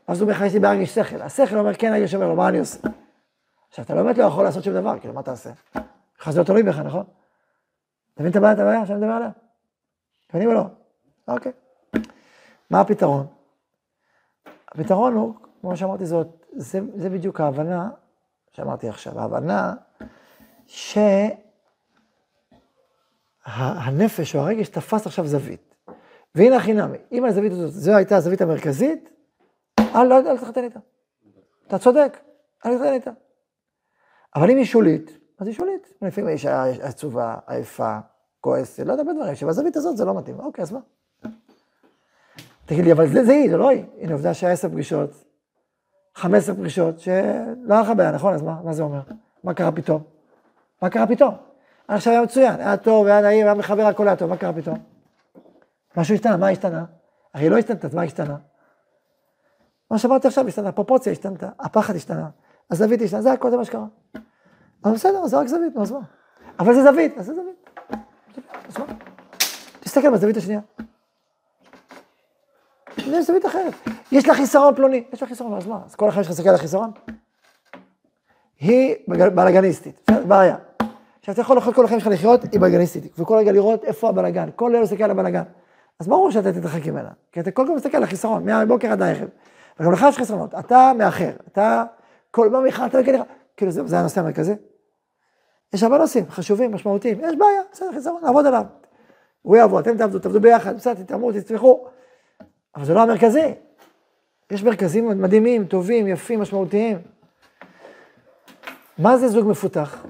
אז 0.07 0.21
הוא 0.21 0.31
אומר, 0.31 0.45
יש 0.45 0.53
לי 0.53 0.59
בהרגש 0.59 0.95
שכל. 0.95 1.21
השכל 1.21 1.57
אומר, 1.57 1.73
כן, 1.73 1.93
הרגש 1.93 2.15
אומר 2.15 2.27
לו, 2.27 2.35
מה 2.35 2.49
אני 2.49 2.59
עושה? 2.59 2.87
עכשיו, 3.69 3.85
אתה 3.85 3.95
באמת 3.95 4.17
לא 4.17 4.23
יכול 4.23 4.43
לעשות 4.43 4.63
שום 4.63 4.73
דבר, 4.73 4.99
כאילו, 4.99 5.13
מה 5.13 5.21
אתה 5.21 5.31
עושה? 5.31 5.49
לך 6.21 6.29
זה 6.29 6.39
לא 6.39 6.45
תלוי 6.45 6.63
בך, 6.63 6.79
נכון? 6.79 7.03
אתה 8.13 8.23
מבין 8.23 8.31
את 8.31 8.35
הבעיה, 8.35 8.53
את 8.53 8.59
הבעיה 8.59 8.85
שאני 8.85 8.97
מדבר 8.99 9.11
עליה? 9.11 9.29
מבינים 10.29 10.49
או 10.49 10.53
לא? 10.53 10.63
אוקיי. 11.27 11.51
מה 12.69 12.81
הפתרון? 12.81 13.27
הפתרון 14.71 15.13
הוא, 15.13 15.33
כמו 15.61 15.77
שאמרתי, 15.77 16.05
זאת, 16.05 16.45
זה, 16.51 16.79
זה 16.95 17.09
בדיוק 17.09 17.41
ההבנה 17.41 17.89
שאמרתי 18.51 18.89
עכשיו, 18.89 19.19
ההבנה 19.19 19.73
שהנפש 23.45 24.35
או 24.35 24.39
הרגש 24.39 24.69
תפס 24.69 25.07
עכשיו 25.07 25.27
זווית. 25.27 25.75
והנה 26.35 26.55
הכי 26.55 26.73
נמי, 26.73 26.97
אם 27.11 27.25
הזווית 27.25 27.51
הזאת, 27.51 27.71
זו 27.71 27.95
הייתה 27.95 28.17
הזווית 28.17 28.41
המרכזית, 28.41 29.09
אל, 29.79 30.03
לא, 30.03 30.17
אל 30.17 30.37
תחתן 30.37 30.63
איתה. 30.63 30.79
אתה 31.67 31.79
צודק, 31.79 32.17
אל 32.65 32.77
תחתן 32.77 32.93
איתה. 32.93 33.11
אבל 34.35 34.51
אם 34.51 34.57
היא 34.57 34.65
שולית, 34.65 35.17
אז 35.39 35.47
היא 35.47 35.55
שולית. 35.55 35.93
לפעמים 36.01 36.27
האישה 36.27 36.63
עצובה, 36.63 37.35
עייפה, 37.47 37.97
כועסת, 38.41 38.79
לא 38.79 38.91
יודע 38.91 39.03
בדברים, 39.03 39.35
שבזווית 39.35 39.75
הזאת 39.75 39.97
זה 39.97 40.05
לא 40.05 40.17
מתאים. 40.17 40.39
אוקיי, 40.39 40.61
אז 40.61 40.71
מה? 40.71 40.79
תגיד 42.69 42.85
לי, 42.85 42.91
אבל 42.91 43.07
זה, 43.07 43.23
זה 43.23 43.31
היא, 43.31 43.49
זה 43.49 43.57
לא 43.57 43.69
היא. 43.69 43.85
הנה, 43.97 44.13
עובדה 44.13 44.33
שהיה 44.33 44.53
עשר 44.53 44.69
פגישות, 44.69 45.25
חמש 46.15 46.37
עשר 46.37 46.53
פגישות, 46.53 46.99
שלא 46.99 47.73
היה 47.73 47.81
לך 47.81 47.89
בעיה, 47.97 48.11
נכון? 48.11 48.33
אז 48.33 48.41
מה, 48.41 48.61
מה 48.63 48.73
זה 48.73 48.83
אומר? 48.83 49.01
מה 49.43 49.53
קרה 49.53 49.71
פתאום? 49.71 50.03
מה 50.81 50.89
קרה 50.89 51.07
פתאום? 51.07 51.35
עכשיו 51.87 52.13
היה 52.13 52.21
מצוין, 52.21 52.59
היה 52.59 52.77
טוב, 52.77 53.07
היה 53.07 53.21
נעים, 53.21 53.45
היה 53.45 53.53
מחבר, 53.53 53.85
הכל 53.85 54.07
היה 54.07 54.15
טוב, 54.15 54.29
מה 54.29 54.37
קרה 54.37 54.53
פתאום? 54.53 54.77
משהו 55.97 56.15
השתנה, 56.15 56.37
מה 56.37 56.49
השתנה? 56.49 56.85
הרי 57.33 57.49
לא 57.49 57.57
השתנת, 57.57 57.85
אז 57.85 57.95
מה 57.95 58.03
השתנה? 58.03 58.37
מה 59.91 59.97
שאמרתי 59.97 60.27
עכשיו 60.27 60.47
השתנה, 60.47 60.69
הפרופורציה 60.69 61.11
השתנתה, 61.11 61.49
הפחד 61.59 61.95
השתנה, 61.95 62.29
הזווית 62.71 63.01
השתנה, 63.01 63.21
זה 63.21 63.31
הכל 63.31 63.51
זה 63.51 63.57
מה 63.57 63.65
שקרה. 63.65 63.85
אבל 64.85 64.93
בסדר, 64.93 65.27
זה 65.27 65.39
רק 65.39 65.47
זווית, 65.47 65.75
נו 65.75 65.81
אז 65.81 65.91
מה? 65.91 65.99
אבל 66.59 66.73
זה 66.73 66.83
זווית, 66.83 67.17
אז 67.17 67.25
זה 67.25 67.33
זווית. 67.33 67.69
אז 68.67 68.77
מה? 68.77 68.85
תסתכל 69.79 70.13
בזווית 70.13 70.37
השנייה. 70.37 70.59
זה 73.05 73.21
זווית 73.21 73.45
אחרת. 73.45 73.73
יש 74.11 74.27
לה 74.27 74.33
חיסרון 74.33 74.75
פלוני, 74.75 75.03
יש 75.13 75.21
לה 75.21 75.27
חיסרון, 75.27 75.53
אז 75.53 75.67
מה? 75.67 75.79
אז 75.85 75.95
כל 75.95 76.09
אחד 76.09 76.21
יש 76.21 76.27
לך 76.27 76.31
להסתכל 76.31 76.49
על 76.49 76.55
החיסרון? 76.55 76.91
היא 78.59 78.95
בלאגניסטית, 79.07 80.09
בעיה. 80.27 80.55
עכשיו 81.19 81.33
אתה 81.33 81.41
יכול 81.41 81.55
לאכול 81.55 81.73
כל 81.73 81.85
החיים 81.85 81.99
שלך 81.99 82.09
לחיות, 82.11 82.43
היא 82.43 82.59
בלאגניסטית, 82.59 83.19
וכל 83.19 83.37
רגע 83.37 83.51
לראות 83.51 83.83
איפה 83.83 84.09
הבלאגן, 84.09 84.49
כל 84.55 84.67
לילה 84.67 84.81
להסתכל 84.81 85.03
על 85.03 85.11
הבלאגן. 85.11 85.43
אז 85.99 86.07
ברור 86.07 86.31
שאתה 86.31 86.53
תתרחק 86.53 86.85
ממנה, 86.85 87.09
כי 87.31 87.39
אתה 87.39 87.51
כל 87.51 87.63
הזמן 87.63 87.75
מסתכל 87.75 87.97
על 87.97 88.03
החיסרון, 88.03 88.45
מהבוקר 88.45 88.91
עד 88.91 89.01
הערב. 89.01 89.29
וגם 89.79 89.91
לך 89.91 90.05
יש 90.09 90.17
חסרונות, 90.17 90.55
אתה 90.55 90.91
מאחר, 90.97 91.31
אתה 91.47 91.83
כל 92.31 92.49
מה 92.49 92.61
מיכל, 92.61 92.85
אתה 92.85 92.99
מכיר 92.99 93.15
לך, 93.15 93.21
כאילו 93.57 93.71
זה, 93.71 93.87
זה 93.87 93.99
הנושא 93.99 94.21
המרכזי. 94.21 94.53
יש 95.73 95.83
הרבה 95.83 95.97
נושאים 95.97 96.25
חשובים, 96.29 96.73
משמעותיים, 96.73 97.19
יש 97.19 97.35
בעיה, 97.35 97.61
בסדר, 97.71 97.91
חיסרון, 97.93 98.21
נעבוד 98.23 98.45
עליו. 98.45 98.63
הוא 99.41 99.57
יעבוד, 99.57 99.87
אתם 99.87 99.97
תעבדו, 99.97 100.19
תעבדו 100.19 100.39
ביחד, 100.39 100.75
בסדר, 100.75 100.93
תתאמו, 100.93 101.31
תצמחו. 101.31 101.85
אבל 102.75 102.85
זה 102.85 102.93
לא 102.93 103.01
המרכזי. 103.01 103.53
יש 104.51 104.63
מרכזים 104.63 105.21
מדהימים, 105.21 105.65
טובים, 105.65 106.07
יפים, 106.07 106.41
משמעותיים. 106.41 106.97
מה 108.97 109.17
זה 109.17 109.27
זוג 109.27 109.47
מפותח? 109.47 110.05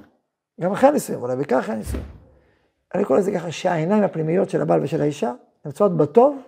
גם 0.61 0.71
אחרי 0.71 0.89
הנישואים, 0.89 1.21
אולי 1.21 1.35
בעיקר 1.35 1.59
אחרי 1.59 1.75
הנישואים. 1.75 2.05
אני 2.95 3.05
קורא 3.05 3.19
לזה 3.19 3.31
ככה, 3.31 3.51
שהעיניים 3.51 4.03
הפנימיות 4.03 4.49
של 4.49 4.61
הבעל 4.61 4.83
ושל 4.83 5.01
האישה 5.01 5.33
נמצאות 5.65 5.97
בטוב 5.97 6.41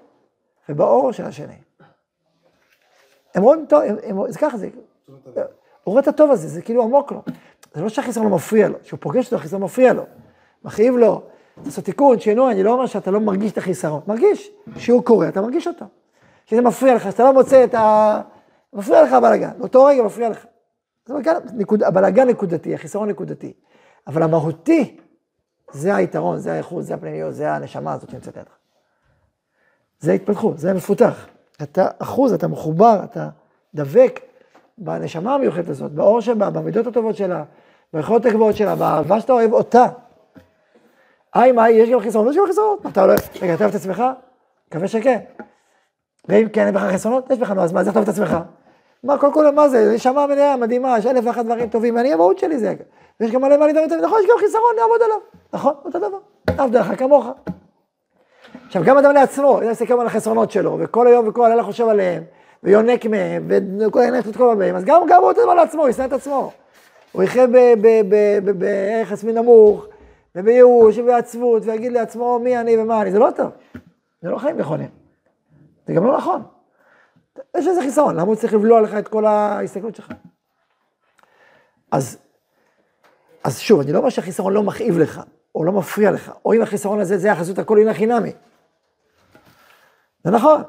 ובאור 0.69 1.11
של 1.11 1.25
השני. 1.25 1.53
הם 3.35 3.43
רואים 3.43 3.65
טוב, 3.69 3.81
הם, 3.81 3.95
הם, 4.03 4.31
זה 4.31 4.39
ככה, 4.39 4.57
זה, 4.57 4.69
הוא 5.83 5.91
רואה 5.91 6.01
את 6.01 6.07
הטוב 6.07 6.31
הזה, 6.31 6.47
זה 6.47 6.61
כאילו 6.61 6.83
עמוק 6.83 7.11
לו. 7.11 7.21
זה 7.73 7.81
לא 7.81 7.89
שהחיסרון 7.89 8.29
לא 8.29 8.35
מפריע 8.35 8.69
לו, 8.69 8.75
כשהוא 8.83 8.99
פוגש 9.01 9.25
אותו, 9.25 9.35
החיסרון 9.35 9.63
מפריע 9.63 9.93
לו. 9.93 10.03
מכאיב 10.63 10.95
לו, 10.95 11.21
לעשות 11.65 11.85
תיקון, 11.85 12.19
שינוי, 12.19 12.53
אני 12.53 12.63
לא 12.63 12.73
אומר 12.73 12.85
שאתה 12.85 13.11
לא 13.11 13.19
מרגיש 13.19 13.51
את 13.51 13.57
החיסרון. 13.57 14.01
מרגיש, 14.07 14.51
שהוא 14.77 15.03
קורה, 15.03 15.29
אתה 15.29 15.41
מרגיש 15.41 15.67
אותו. 15.67 15.85
שזה 16.51 16.61
מפריע 16.61 16.95
לך, 16.95 17.03
שאתה 17.03 17.23
לא 17.23 17.33
מוצא 17.33 17.63
את 17.63 17.73
ה... 17.73 18.21
מפריע 18.73 19.03
לך 19.03 19.13
הבלאגן, 19.13 19.51
באותו 19.57 19.85
רגע 19.85 20.03
מפריע 20.03 20.29
לך. 20.29 20.45
זה 21.05 21.13
נקוד, 21.53 21.83
הבלאגן 21.83 22.27
נקודתי, 22.27 22.73
החיסרון 22.73 23.09
נקודתי. 23.09 23.53
אבל 24.07 24.23
המהותי, 24.23 24.97
זה 25.71 25.95
היתרון, 25.95 26.37
זה 26.37 26.53
האיכות, 26.53 26.83
זה 26.83 26.93
הפנימיות, 26.93 27.33
זה 27.33 27.51
הנשמה 27.51 27.93
הזאת 27.93 28.09
שנמצאת 28.09 28.37
לידך. 28.37 28.51
זה 29.99 30.11
התפתחות, 30.11 30.57
זה 30.57 30.73
מפותח. 30.73 31.27
אתה 31.61 31.87
אחוז, 31.99 32.33
אתה 32.33 32.47
מחובר, 32.47 32.99
אתה 33.03 33.29
דבק 33.75 34.19
בנשמה 34.77 35.35
המיוחדת 35.35 35.69
הזאת, 35.69 35.91
באור 35.91 36.21
שבה, 36.21 36.49
במידות 36.49 36.87
הטובות 36.87 37.15
שלה, 37.15 37.43
ביכולות 37.93 38.25
הגבוהות 38.25 38.55
שלה, 38.55 38.75
באהבה 38.75 39.21
שאתה 39.21 39.33
אוהב 39.33 39.53
אותה. 39.53 39.85
היי, 41.33 41.51
מה, 41.51 41.69
יש 41.69 41.89
גם 41.89 41.99
חיסרונות? 41.99 42.31
יש 42.31 42.37
גם 42.37 42.45
חיסרונות. 42.47 42.85
אתה 42.85 43.05
לא... 43.05 43.13
רגע, 43.41 43.53
אתה 43.53 43.63
אוהב 43.63 43.75
את 43.75 43.81
עצמך? 43.81 44.03
מקווה 44.67 44.87
שכן. 44.87 45.19
ואם 46.29 46.49
כן, 46.49 46.65
אין 46.65 46.73
בך 46.73 46.81
חסרונות? 46.81 47.31
יש 47.31 47.39
בך, 47.39 47.51
נו, 47.51 47.61
אז 47.61 47.73
מה, 47.73 47.83
זה 47.83 47.91
אוהב 47.91 48.03
את 48.03 48.09
עצמך? 48.09 48.37
מה, 49.03 49.17
כל 49.17 49.29
כולם, 49.33 49.55
מה 49.55 49.69
זה? 49.69 49.91
נשמה 49.95 50.27
מלאה, 50.27 50.57
מדהימה, 50.57 50.97
יש 50.97 51.05
אלף 51.05 51.25
ואחת 51.25 51.45
דברים 51.45 51.69
טובים, 51.69 51.95
ואני, 51.95 52.13
המהות 52.13 52.37
שלי 52.39 52.57
זה. 52.57 52.73
ויש 53.19 53.31
גם 53.31 53.41
מלא 53.41 53.55
דברים 53.55 53.75
טובים, 53.75 54.03
נכון, 54.03 54.19
יש 54.19 54.29
גם 54.29 54.35
חיסרון, 54.39 54.71
נעבוד 54.79 55.01
עליו. 55.01 55.17
נכון, 55.53 55.73
אותו 55.85 55.99
דבר. 55.99 56.17
עבד 56.57 56.75
לך 56.75 56.99
כמוך. 56.99 57.27
עכשיו, 58.65 58.83
גם 58.85 58.97
אדם 58.97 59.13
לעצמו, 59.13 59.61
אם 59.61 59.69
נסתכל 59.69 59.99
על 59.99 60.07
החסרונות 60.07 60.51
שלו, 60.51 60.77
וכל 60.79 61.07
היום 61.07 61.27
וכל 61.27 61.45
הלילה 61.45 61.63
חושב 61.63 61.87
עליהם, 61.87 62.23
ויונק 62.63 63.05
מהם, 63.05 63.47
וכל 63.79 63.99
העניין 63.99 64.23
את 64.29 64.37
כל 64.37 64.55
בהם, 64.55 64.75
אז 64.75 64.83
גם, 64.83 65.01
גם 65.07 65.21
הוא 65.21 65.29
אותו 65.29 65.43
דבר 65.43 65.53
לעצמו, 65.53 65.87
ישנא 65.87 66.05
את 66.05 66.13
עצמו. 66.13 66.51
הוא 67.11 67.23
יחיה 67.23 67.45
בערך 68.57 69.11
עצמי 69.11 69.33
נמוך, 69.33 69.85
ובייאוש, 70.35 70.97
ובעצבות, 70.97 71.65
ויגיד 71.65 71.91
לעצמו 71.91 72.39
מי 72.43 72.57
אני 72.57 72.77
ומה 72.77 73.01
אני, 73.01 73.11
זה 73.11 73.19
לא 73.19 73.29
טוב. 73.35 73.49
זה 74.21 74.29
לא 74.29 74.37
חיים 74.37 74.57
נכונים. 74.57 75.00
זה 75.91 75.95
גם 75.95 76.05
לא 76.05 76.17
נכון. 76.17 76.43
יש 77.57 77.67
איזה 77.67 77.81
חיסרון, 77.81 78.15
למה 78.15 78.27
הוא 78.27 78.35
צריך 78.35 78.53
לבלוע 78.53 78.81
לך 78.81 78.93
את 78.93 79.07
כל 79.07 79.25
ההסתכלות 79.25 79.95
שלך? 79.95 80.11
אז 81.91 82.17
אז 83.43 83.59
שוב, 83.59 83.79
אני 83.79 83.91
לא 83.91 83.97
אומר 83.97 84.09
שהחיסרון 84.09 84.53
לא 84.53 84.63
מכאיב 84.63 84.97
לך, 84.97 85.21
או 85.55 85.63
לא 85.63 85.71
מפריע 85.71 86.11
לך, 86.11 86.31
או 86.45 86.53
אם 86.53 86.61
החיסרון 86.61 86.99
הזה 86.99 87.17
זה 87.17 87.31
החסות 87.31 87.59
הכל 87.59 87.77
הנה 87.77 87.93
חינמי. 87.93 88.31
זה 90.23 90.31
נכון, 90.31 90.61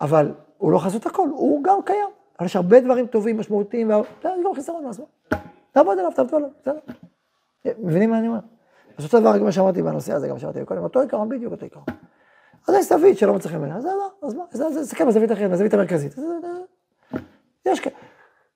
אבל 0.00 0.32
הוא 0.58 0.72
לא 0.72 0.78
חסות 0.78 1.06
הכל, 1.06 1.28
הוא 1.28 1.64
גם 1.64 1.78
קיים. 1.84 2.08
אבל 2.38 2.46
יש 2.46 2.56
הרבה 2.56 2.80
דברים 2.80 3.06
טובים, 3.06 3.38
משמעותיים, 3.38 3.90
זה 4.22 4.28
גם 4.44 4.54
חיסרון 4.54 4.84
לעצמו. 4.84 5.06
תעבוד 5.72 5.98
עליו, 5.98 6.12
תעבדו 6.12 6.36
עליו, 6.36 6.48
בסדר. 6.60 6.78
מבינים 7.78 8.10
מה 8.10 8.18
אני 8.18 8.28
אומר? 8.28 8.40
אז 8.98 9.04
אותו 9.04 9.20
דבר, 9.20 9.38
כמו 9.38 9.52
שאמרתי 9.52 9.82
בנושא 9.82 10.12
הזה, 10.12 10.28
גם 10.28 10.38
שאמרתי 10.38 10.64
קודם, 10.64 10.82
אותו 10.82 11.00
עיקרון, 11.00 11.28
בדיוק 11.28 11.52
אותו 11.52 11.64
עיקרון. 11.64 11.84
אז 12.68 12.74
יש 12.74 12.88
זווית 12.88 13.18
שלא 13.18 13.34
מצליחים 13.34 13.58
ממנה, 13.60 13.76
אז 13.76 13.84
לא, 13.84 14.10
אז 14.22 14.34
מה, 14.34 14.44
אז 14.52 14.62
אז 14.62 14.78
תסתכל 14.78 15.04
בזווית 15.04 15.32
אחרת, 15.32 15.50
בזווית 15.50 15.74
המרכזית. 15.74 16.14
יש 17.66 17.80
כאלה. 17.80 17.96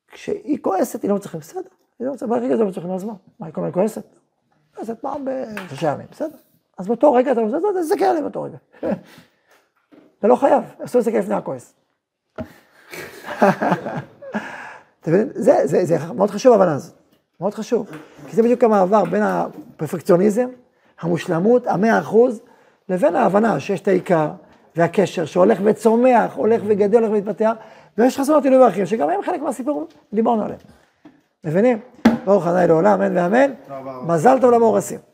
כשהיא 0.08 0.58
כועסת, 0.62 1.02
היא 1.02 1.10
לא 1.10 1.16
מצליחה, 1.16 1.38
בסדר. 1.38 1.68
היא 1.98 2.06
לא 2.06 2.12
מצליחה, 2.12 2.34
ברגע 2.34 2.56
זה 2.56 2.62
לא 2.62 2.68
מצליחה, 2.68 2.88
אז 2.94 3.04
מה? 3.04 3.12
מה, 3.40 3.46
היא 3.46 3.54
כל 3.54 3.60
הזמן 3.60 3.72
כועסת? 3.72 4.02
כועסת 4.74 5.00
פעם 5.00 5.24
בשלושה 5.24 5.92
ימים, 5.92 6.06
בסדר. 6.10 6.36
אז 6.78 6.86
באותו 6.86 7.12
רגע 7.12 7.32
אתה 7.32 7.40
תסתכל 7.80 8.04
עליהם 8.04 8.24
באותו 8.24 8.42
רגע. 8.42 8.56
אתה 10.18 10.28
לא 10.28 10.36
חייב, 10.36 10.62
אסור 10.84 10.98
להסתכל 10.98 11.18
לפני 11.18 11.34
הכועס. 11.34 11.74
אתה 15.00 15.10
מבין? 15.10 15.28
זה, 15.34 15.60
זה, 15.64 15.84
זה 15.84 15.96
מאוד 16.14 16.30
חשוב 16.30 16.52
ההבנה 16.52 16.74
הזאת, 16.74 16.94
מאוד 17.40 17.54
חשוב. 17.54 17.90
כי 18.28 18.36
זה 18.36 18.42
בדיוק 18.42 18.64
המעבר 18.64 19.04
בין 19.04 19.22
הפרפקציוניזם, 19.22 20.48
המושלמות, 21.00 21.66
המאה 21.66 21.98
אחוז, 21.98 22.40
לבין 22.88 23.16
ההבנה 23.16 23.60
שיש 23.60 23.80
את 23.80 23.88
העיקר 23.88 24.28
והקשר 24.76 25.24
שהולך 25.24 25.58
וצומח, 25.64 26.34
הולך 26.34 26.62
וגדל, 26.66 26.98
הולך 26.98 27.10
ומתפתח, 27.10 27.52
ויש 27.98 28.18
חסרונות 28.18 28.46
אלוהים 28.46 28.62
ואחרים, 28.62 28.86
שגם 28.86 29.10
הם 29.10 29.22
חלק 29.22 29.42
מהסיפור, 29.42 29.88
דיברנו 30.12 30.42
עליהם. 30.42 30.60
מבינים? 31.44 31.78
ברוך 32.24 32.46
ה' 32.46 32.66
לעולם, 32.66 33.02
אמן 33.02 33.16
ואמן. 33.16 33.50
מזל 34.06 34.38
טוב 34.40 34.50
למאורסים. 34.50 35.07